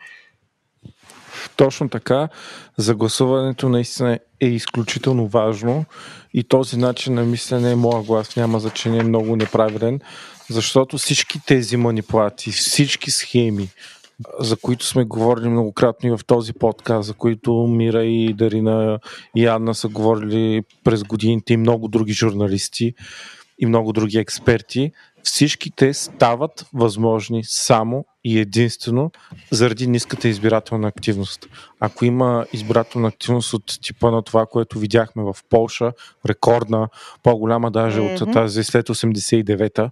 Точно 1.55 1.89
така. 1.89 2.29
За 2.77 2.95
гласуването 2.95 3.69
наистина 3.69 4.19
е 4.41 4.47
изключително 4.47 5.27
важно 5.27 5.85
и 6.33 6.43
този 6.43 6.77
начин 6.77 7.13
на 7.13 7.23
мислене, 7.23 7.75
моя 7.75 8.03
глас 8.03 8.35
няма 8.35 8.59
значение, 8.59 8.99
е 8.99 9.03
много 9.03 9.35
неправилен, 9.35 9.99
защото 10.49 10.97
всички 10.97 11.39
тези 11.47 11.77
манипулации, 11.77 12.51
всички 12.51 13.11
схеми, 13.11 13.69
за 14.39 14.57
които 14.57 14.85
сме 14.85 15.03
говорили 15.03 15.49
многократно 15.49 16.09
и 16.09 16.17
в 16.17 16.25
този 16.27 16.53
подкаст, 16.53 17.07
за 17.07 17.13
които 17.13 17.53
Мира 17.53 18.05
и 18.05 18.33
Дарина 18.33 18.99
и 19.35 19.45
Анна 19.45 19.75
са 19.75 19.87
говорили 19.87 20.61
през 20.83 21.03
годините 21.03 21.53
и 21.53 21.57
много 21.57 21.87
други 21.87 22.13
журналисти 22.13 22.93
и 23.59 23.65
много 23.65 23.93
други 23.93 24.17
експерти, 24.17 24.91
всички 25.23 25.71
те 25.71 25.93
стават 25.93 26.65
възможни 26.73 27.41
само 27.43 28.05
и 28.23 28.39
единствено 28.39 29.11
заради 29.51 29.87
ниската 29.87 30.27
избирателна 30.27 30.87
активност. 30.87 31.47
Ако 31.79 32.05
има 32.05 32.45
избирателна 32.53 33.07
активност 33.07 33.53
от 33.53 33.81
типа 33.81 34.11
на 34.11 34.21
това, 34.21 34.45
което 34.45 34.79
видяхме 34.79 35.23
в 35.23 35.35
Полша, 35.49 35.91
рекордна, 36.27 36.89
по-голяма 37.23 37.71
даже 37.71 37.99
mm-hmm. 37.99 38.21
от 38.21 38.33
тази 38.33 38.63
след 38.63 38.89
89-та, 38.89 39.91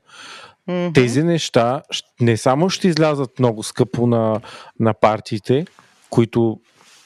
mm-hmm. 0.70 0.94
тези 0.94 1.24
неща 1.24 1.82
не 2.22 2.38
само 2.38 2.70
ще 2.70 2.88
излязат 2.88 3.40
много 3.40 3.64
скъпо 3.64 4.08
на, 4.08 4.42
на 4.80 4.94
партиите, 4.94 5.66
които 6.10 6.60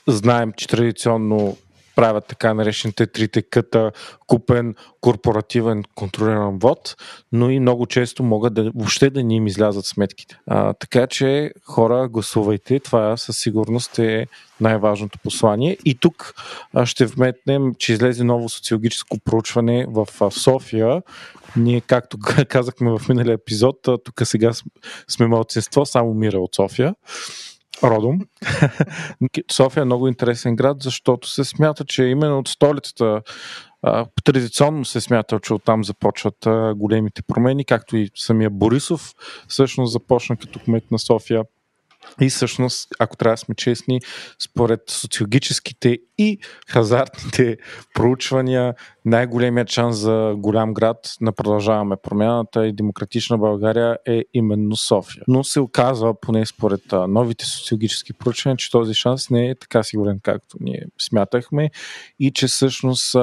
знаем, 0.07 0.53
че 0.57 0.67
традиционно 0.67 1.57
правят 1.95 2.25
така 2.27 2.53
наречените 2.53 3.07
трите 3.07 3.41
къта 3.41 3.91
купен 4.27 4.75
корпоративен 5.01 5.83
контролиран 5.95 6.57
вод, 6.57 6.95
но 7.31 7.49
и 7.49 7.59
много 7.59 7.85
често 7.85 8.23
могат 8.23 8.53
да 8.53 8.71
въобще 8.75 9.09
да 9.09 9.23
ни 9.23 9.35
им 9.35 9.47
излязат 9.47 9.85
сметките. 9.85 10.37
А, 10.47 10.73
така 10.73 11.07
че 11.07 11.51
хора, 11.65 12.09
гласувайте. 12.09 12.79
Това 12.79 13.17
със 13.17 13.37
сигурност 13.37 13.99
е 13.99 14.27
най-важното 14.61 15.19
послание. 15.19 15.77
И 15.85 15.95
тук 15.95 16.33
ще 16.85 17.05
вметнем, 17.05 17.73
че 17.79 17.93
излезе 17.93 18.23
ново 18.23 18.49
социологическо 18.49 19.19
проучване 19.19 19.85
в 19.89 20.07
София. 20.31 21.01
Ние, 21.55 21.81
както 21.81 22.17
казахме 22.49 22.91
в 22.91 23.09
миналия 23.09 23.33
епизод, 23.33 23.77
тук 23.81 24.21
сега 24.23 24.51
сме 25.07 25.27
малцинство, 25.27 25.85
само 25.85 26.13
Мира 26.13 26.39
от 26.39 26.55
София 26.55 26.95
родом. 27.83 28.19
София 29.51 29.81
е 29.81 29.85
много 29.85 30.07
интересен 30.07 30.55
град, 30.55 30.77
защото 30.83 31.29
се 31.29 31.43
смята, 31.43 31.85
че 31.85 32.03
именно 32.03 32.39
от 32.39 32.47
столицата 32.47 33.21
традиционно 34.23 34.85
се 34.85 35.01
смята, 35.01 35.39
че 35.39 35.53
оттам 35.53 35.83
започват 35.83 36.47
големите 36.75 37.21
промени, 37.21 37.65
както 37.65 37.97
и 37.97 38.09
самия 38.15 38.49
Борисов 38.49 39.13
всъщност 39.47 39.93
започна 39.93 40.37
като 40.37 40.59
кмет 40.59 40.91
на 40.91 40.99
София 40.99 41.43
и 42.21 42.29
всъщност, 42.29 42.87
ако 42.99 43.17
трябва 43.17 43.33
да 43.33 43.37
сме 43.37 43.55
честни, 43.55 43.99
според 44.39 44.81
социологическите 44.87 45.97
и 46.17 46.39
хазартните 46.67 47.57
проучвания, 47.93 48.73
най-големият 49.05 49.69
шанс 49.69 49.97
за 49.97 50.33
голям 50.37 50.73
град 50.73 50.97
на 51.21 51.31
продължаваме 51.31 51.95
промяната 52.03 52.67
и 52.67 52.73
демократична 52.73 53.37
България 53.37 53.97
е 54.07 54.23
именно 54.33 54.75
София. 54.75 55.23
Но 55.27 55.43
се 55.43 55.59
оказва, 55.59 56.19
поне 56.19 56.45
според 56.45 56.81
новите 57.07 57.45
социологически 57.45 58.13
проучвания, 58.13 58.57
че 58.57 58.71
този 58.71 58.93
шанс 58.93 59.29
не 59.29 59.49
е 59.49 59.55
така 59.55 59.83
сигурен, 59.83 60.19
както 60.23 60.57
ние 60.59 60.85
смятахме 61.01 61.69
и 62.19 62.31
че 62.31 62.47
всъщност 62.47 63.13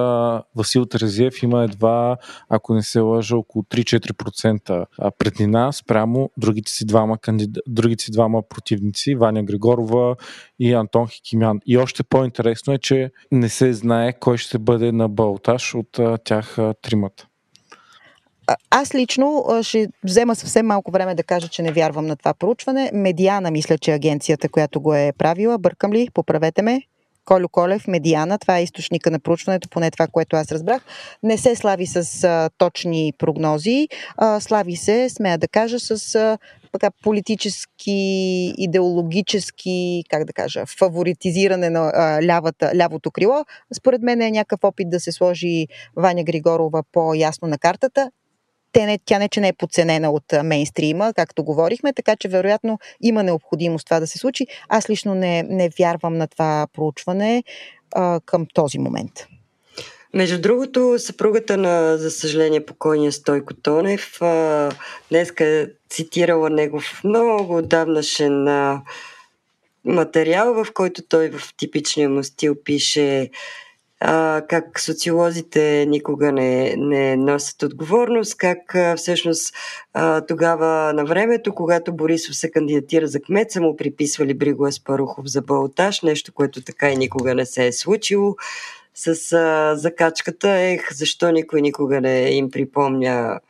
Васил 0.57 0.87
Терезиев 0.87 1.43
има 1.43 1.65
едва, 1.65 2.17
ако 2.49 2.75
не 2.75 2.83
се 2.83 3.01
лъжа, 3.01 3.37
около 3.37 3.63
3-4% 3.63 4.87
преднина 5.19 5.73
спрямо 5.73 6.31
другите 6.37 6.73
си 6.73 6.87
двама, 6.87 7.19
кандид... 7.19 7.51
другите 7.69 8.05
си 8.05 8.11
двама 8.11 8.43
противници, 8.49 9.15
Ваня 9.15 9.43
Григорова 9.43 10.17
и 10.63 10.73
Антон 10.75 11.09
Хикимян. 11.09 11.61
И 11.67 11.79
още 11.79 12.03
по-интересно 12.03 12.73
е, 12.73 12.79
че 12.79 13.11
не 13.33 13.49
се 13.49 13.73
знае 13.73 14.13
кой 14.13 14.39
ще 14.39 14.59
бъде 14.59 14.93
на 14.93 15.09
Балташ 15.09 15.75
от 15.75 16.01
тях 16.25 16.57
тримата. 16.83 17.27
Аз 18.71 18.95
лично 18.95 19.45
ще 19.63 19.89
взема 20.05 20.35
съвсем 20.35 20.67
малко 20.67 20.91
време 20.91 21.15
да 21.15 21.23
кажа, 21.23 21.49
че 21.49 21.63
не 21.63 21.73
вярвам 21.73 22.07
на 22.07 22.17
това 22.17 22.35
проучване. 22.35 22.91
Медиана, 22.95 23.51
мисля, 23.51 23.79
че 23.79 23.91
е 23.91 23.95
агенцията, 23.95 24.49
която 24.49 24.81
го 24.81 24.95
е 24.95 25.13
правила. 25.19 25.59
Бъркам 25.59 25.93
ли? 25.93 26.09
Поправете 26.15 26.63
ме. 26.63 26.83
Колю 27.25 27.49
Колев, 27.49 27.87
Медиана, 27.89 28.39
това 28.39 28.59
е 28.59 28.63
източника 28.63 29.11
на 29.11 29.21
проучването, 29.21 29.69
поне 29.69 29.91
това, 29.91 30.07
което 30.07 30.37
аз 30.37 30.53
разбрах, 30.53 30.83
не 31.23 31.39
се 31.39 31.57
слави 31.57 31.87
с 31.87 32.25
а, 32.25 32.51
точни 32.59 33.13
прогнози, 33.19 33.89
а, 34.17 34.41
слави 34.41 34.77
се, 34.77 35.09
смея 35.09 35.39
да 35.39 35.49
кажа, 35.49 35.81
с 35.81 36.15
а, 36.15 36.39
така, 36.73 36.91
политически, 37.03 37.93
идеологически, 38.59 40.05
как 40.09 40.25
да 40.25 40.33
кажа, 40.33 40.65
фаворитизиране 40.79 41.71
на 41.71 41.93
а, 41.95 42.23
лявата, 42.23 42.73
лявото 42.75 43.11
крило. 43.11 43.45
Според 43.77 44.03
мен 44.03 44.23
е 44.23 44.31
някакъв 44.31 44.65
опит 44.65 44.91
да 44.91 45.01
се 45.01 45.13
сложи 45.13 45.67
Ваня 45.97 46.25
Григорова 46.25 46.83
по-ясно 46.93 47.49
на 47.49 47.59
картата 47.59 48.11
те 48.73 48.87
не, 48.87 48.99
тя 49.05 49.19
не, 49.19 49.29
че 49.29 49.41
не 49.41 49.49
е 49.49 49.53
подценена 49.53 50.11
от 50.11 50.25
мейнстрима, 50.45 51.13
както 51.15 51.45
говорихме, 51.45 51.93
така 51.93 52.17
че 52.17 52.29
вероятно 52.29 52.79
има 53.01 53.23
необходимост 53.23 53.85
това 53.87 54.01
да 54.01 54.07
се 54.07 54.19
случи. 54.19 54.47
Аз 54.69 54.91
лично 54.91 55.15
не, 55.15 55.43
не 55.43 55.69
вярвам 55.79 56.17
на 56.17 56.27
това 56.27 56.67
проучване 56.73 57.45
а, 57.95 58.21
към 58.27 58.47
този 58.55 58.79
момент. 58.79 59.13
Между 60.15 60.41
другото, 60.41 60.95
съпругата 60.99 61.57
на, 61.57 61.99
за 61.99 62.11
съжаление, 62.11 62.67
покойния 62.67 63.13
Стойко 63.13 63.55
Тонев 63.55 64.19
днеска 65.11 65.45
е 65.45 65.67
цитирала 65.91 66.51
негов 66.51 67.01
много 67.05 67.57
отдавнашен 67.57 68.49
материал, 69.85 70.65
в 70.65 70.73
който 70.75 71.03
той 71.09 71.31
в 71.31 71.57
типичния 71.57 72.09
му 72.09 72.25
стил 72.25 72.55
пише 72.65 73.31
как 74.49 74.81
социолозите 74.81 75.87
никога 75.89 76.33
не, 76.33 76.75
не 76.77 77.17
носят 77.17 77.63
отговорност, 77.63 78.37
как 78.37 78.77
всъщност 78.97 79.55
тогава 80.29 80.93
на 80.93 81.05
времето, 81.05 81.55
когато 81.55 81.93
Борисов 81.93 82.37
се 82.37 82.51
кандидатира 82.51 83.07
за 83.07 83.21
кмет, 83.21 83.51
са 83.51 83.61
му 83.61 83.77
приписвали 83.77 84.35
Бриго 84.35 84.67
Аспарухов 84.67 85.27
за 85.27 85.43
Балташ, 85.43 86.01
нещо, 86.01 86.33
което 86.33 86.63
така 86.63 86.91
и 86.91 86.97
никога 86.97 87.35
не 87.35 87.47
се 87.47 87.67
е 87.67 87.73
случило. 87.73 88.37
С 88.95 89.33
а, 89.33 89.77
закачката, 89.77 90.51
ех, 90.51 90.93
защо 90.93 91.31
никой 91.31 91.61
никога 91.61 92.01
не 92.01 92.31
им 92.31 92.51
припомня 92.51 93.41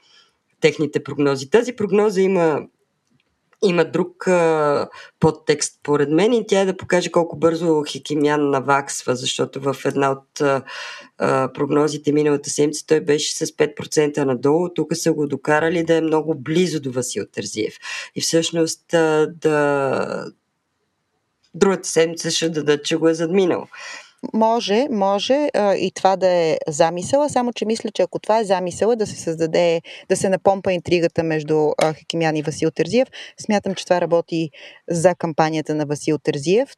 техните 0.61 1.05
прогнози. 1.05 1.51
Тази 1.51 1.73
прогноза 1.73 2.21
има 2.21 2.67
има 3.65 3.85
друг 3.85 4.29
а, 4.29 4.89
подтекст, 5.21 5.81
поред 5.83 6.11
мен, 6.11 6.33
и 6.33 6.47
тя 6.47 6.61
е 6.61 6.65
да 6.65 6.77
покаже 6.77 7.11
колко 7.11 7.37
бързо 7.37 7.85
Хикимян 7.85 8.51
наваксва, 8.51 9.17
защото 9.17 9.61
в 9.61 9.77
една 9.85 10.11
от 10.11 10.41
а, 10.41 11.53
прогнозите 11.55 12.13
миналата 12.13 12.51
седмица 12.51 12.87
той 12.87 13.01
беше 13.01 13.37
с 13.37 13.47
5% 13.47 14.25
надолу. 14.25 14.69
Тук 14.69 14.97
са 14.97 15.13
го 15.13 15.27
докарали 15.27 15.85
да 15.85 15.97
е 15.97 16.01
много 16.01 16.35
близо 16.35 16.81
до 16.81 16.93
Васил 16.93 17.27
Тързиев. 17.33 17.75
И 18.15 18.21
всъщност 18.21 18.95
а, 18.95 19.27
да 19.41 20.27
другата 21.55 21.89
седмица 21.89 22.31
ще 22.31 22.49
дадат, 22.49 22.85
че 22.85 22.97
го 22.97 23.09
е 23.09 23.15
задминал. 23.15 23.69
Може, 24.35 24.87
може 24.91 25.49
а, 25.55 25.75
и 25.75 25.91
това 25.95 26.17
да 26.17 26.29
е 26.29 26.59
замисъла, 26.69 27.29
само 27.29 27.53
че 27.53 27.65
мисля, 27.65 27.91
че 27.91 28.03
ако 28.03 28.19
това 28.19 28.39
е 28.39 28.45
замисъла 28.45 28.97
да 28.97 29.07
се 29.07 29.17
създаде, 29.17 29.83
да 30.09 30.17
се 30.17 30.29
напомпа 30.29 30.73
интригата 30.73 31.23
между 31.23 31.71
а, 31.79 31.93
Хакимян 31.93 32.37
и 32.37 32.43
Васил 32.43 32.71
Тързиев, 32.71 33.09
смятам, 33.41 33.75
че 33.75 33.85
това 33.85 34.01
работи 34.01 34.51
за 34.91 35.15
кампанията 35.15 35.75
на 35.75 35.87
Васил 35.87 36.19
Тързиев. 36.19 36.71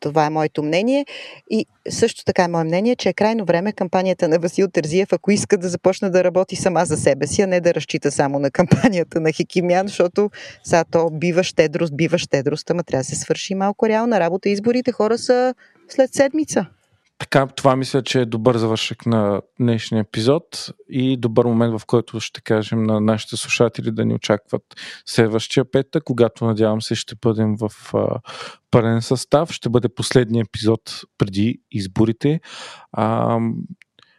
Това 0.00 0.26
е 0.26 0.30
моето 0.30 0.62
мнение. 0.62 1.06
И 1.50 1.66
също 1.88 2.24
така 2.24 2.44
е 2.44 2.48
мое 2.48 2.64
мнение, 2.64 2.96
че 2.96 3.08
е 3.08 3.12
крайно 3.12 3.44
време 3.44 3.72
кампанията 3.72 4.28
на 4.28 4.38
Васил 4.38 4.68
Тързиев, 4.68 5.12
ако 5.12 5.30
иска 5.30 5.58
да 5.58 5.68
започне 5.68 6.10
да 6.10 6.24
работи 6.24 6.56
сама 6.56 6.84
за 6.84 6.96
себе 6.96 7.26
си, 7.26 7.42
а 7.42 7.46
не 7.46 7.60
да 7.60 7.74
разчита 7.74 8.10
само 8.10 8.38
на 8.38 8.50
кампанията 8.50 9.20
на 9.20 9.32
Хикимян, 9.32 9.88
защото 9.88 10.30
сега 10.64 10.84
то 10.84 11.10
бива 11.10 11.42
щедрост, 11.42 11.96
бива 11.96 12.18
щедрост, 12.18 12.70
ама 12.70 12.84
трябва 12.84 13.00
да 13.00 13.04
се 13.04 13.16
свърши 13.16 13.54
малко 13.54 13.88
реална 13.88 14.20
работа. 14.20 14.48
Изборите 14.48 14.92
хора 14.92 15.18
са 15.18 15.54
след 15.88 16.14
седмица. 16.14 16.66
Така, 17.18 17.46
това 17.46 17.76
мисля, 17.76 18.02
че 18.02 18.20
е 18.20 18.26
добър 18.26 18.56
завършък 18.56 19.06
на 19.06 19.42
днешния 19.60 20.00
епизод 20.00 20.70
и 20.88 21.16
добър 21.16 21.44
момент, 21.46 21.80
в 21.80 21.86
който 21.86 22.20
ще 22.20 22.40
кажем 22.40 22.82
на 22.82 23.00
нашите 23.00 23.36
слушатели 23.36 23.90
да 23.90 24.04
ни 24.04 24.14
очакват 24.14 24.62
следващия 25.06 25.70
петък, 25.70 26.04
когато 26.04 26.44
надявам 26.44 26.82
се 26.82 26.94
ще 26.94 27.14
бъдем 27.22 27.56
в 27.56 27.94
а, 27.94 28.20
пълен 28.70 29.02
състав. 29.02 29.52
Ще 29.52 29.68
бъде 29.68 29.88
последния 29.88 30.42
епизод 30.42 30.80
преди 31.18 31.60
изборите. 31.70 32.40
А, 32.92 33.38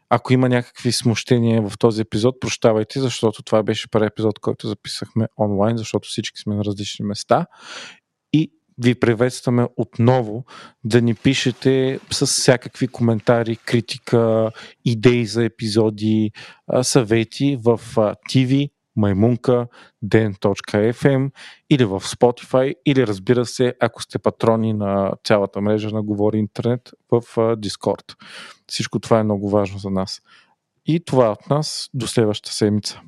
Ако 0.09 0.33
има 0.33 0.49
някакви 0.49 0.91
смущения 0.91 1.61
в 1.61 1.77
този 1.77 2.01
епизод, 2.01 2.39
прощавайте, 2.39 2.99
защото 2.99 3.43
това 3.43 3.63
беше 3.63 3.89
първи 3.91 4.07
епизод, 4.07 4.39
който 4.39 4.67
записахме 4.67 5.27
онлайн, 5.39 5.77
защото 5.77 6.07
всички 6.09 6.39
сме 6.39 6.55
на 6.55 6.63
различни 6.63 7.05
места. 7.05 7.45
Ви 8.83 8.95
приветстваме 8.95 9.67
отново 9.77 10.45
да 10.83 11.01
ни 11.01 11.15
пишете 11.15 11.99
с 12.11 12.25
всякакви 12.25 12.87
коментари, 12.87 13.55
критика, 13.55 14.51
идеи 14.85 15.25
за 15.25 15.45
епизоди, 15.45 16.31
съвети 16.81 17.57
в 17.63 17.79
TV, 18.29 18.69
Маймунка, 18.95 19.67
den.fm 20.05 21.31
или 21.69 21.85
в 21.85 21.99
Spotify, 21.99 22.73
или 22.85 23.07
разбира 23.07 23.45
се, 23.45 23.73
ако 23.79 24.03
сте 24.03 24.19
патрони 24.19 24.73
на 24.73 25.11
цялата 25.23 25.61
мрежа 25.61 25.89
на 25.89 26.03
Говори 26.03 26.37
Интернет 26.37 26.91
в 27.11 27.21
Discord. 27.35 28.15
Всичко 28.67 28.99
това 28.99 29.19
е 29.19 29.23
много 29.23 29.49
важно 29.49 29.79
за 29.79 29.89
нас. 29.89 30.21
И 30.85 31.05
това 31.05 31.31
от 31.31 31.49
нас 31.49 31.89
до 31.93 32.07
следващата 32.07 32.55
седмица. 32.55 33.01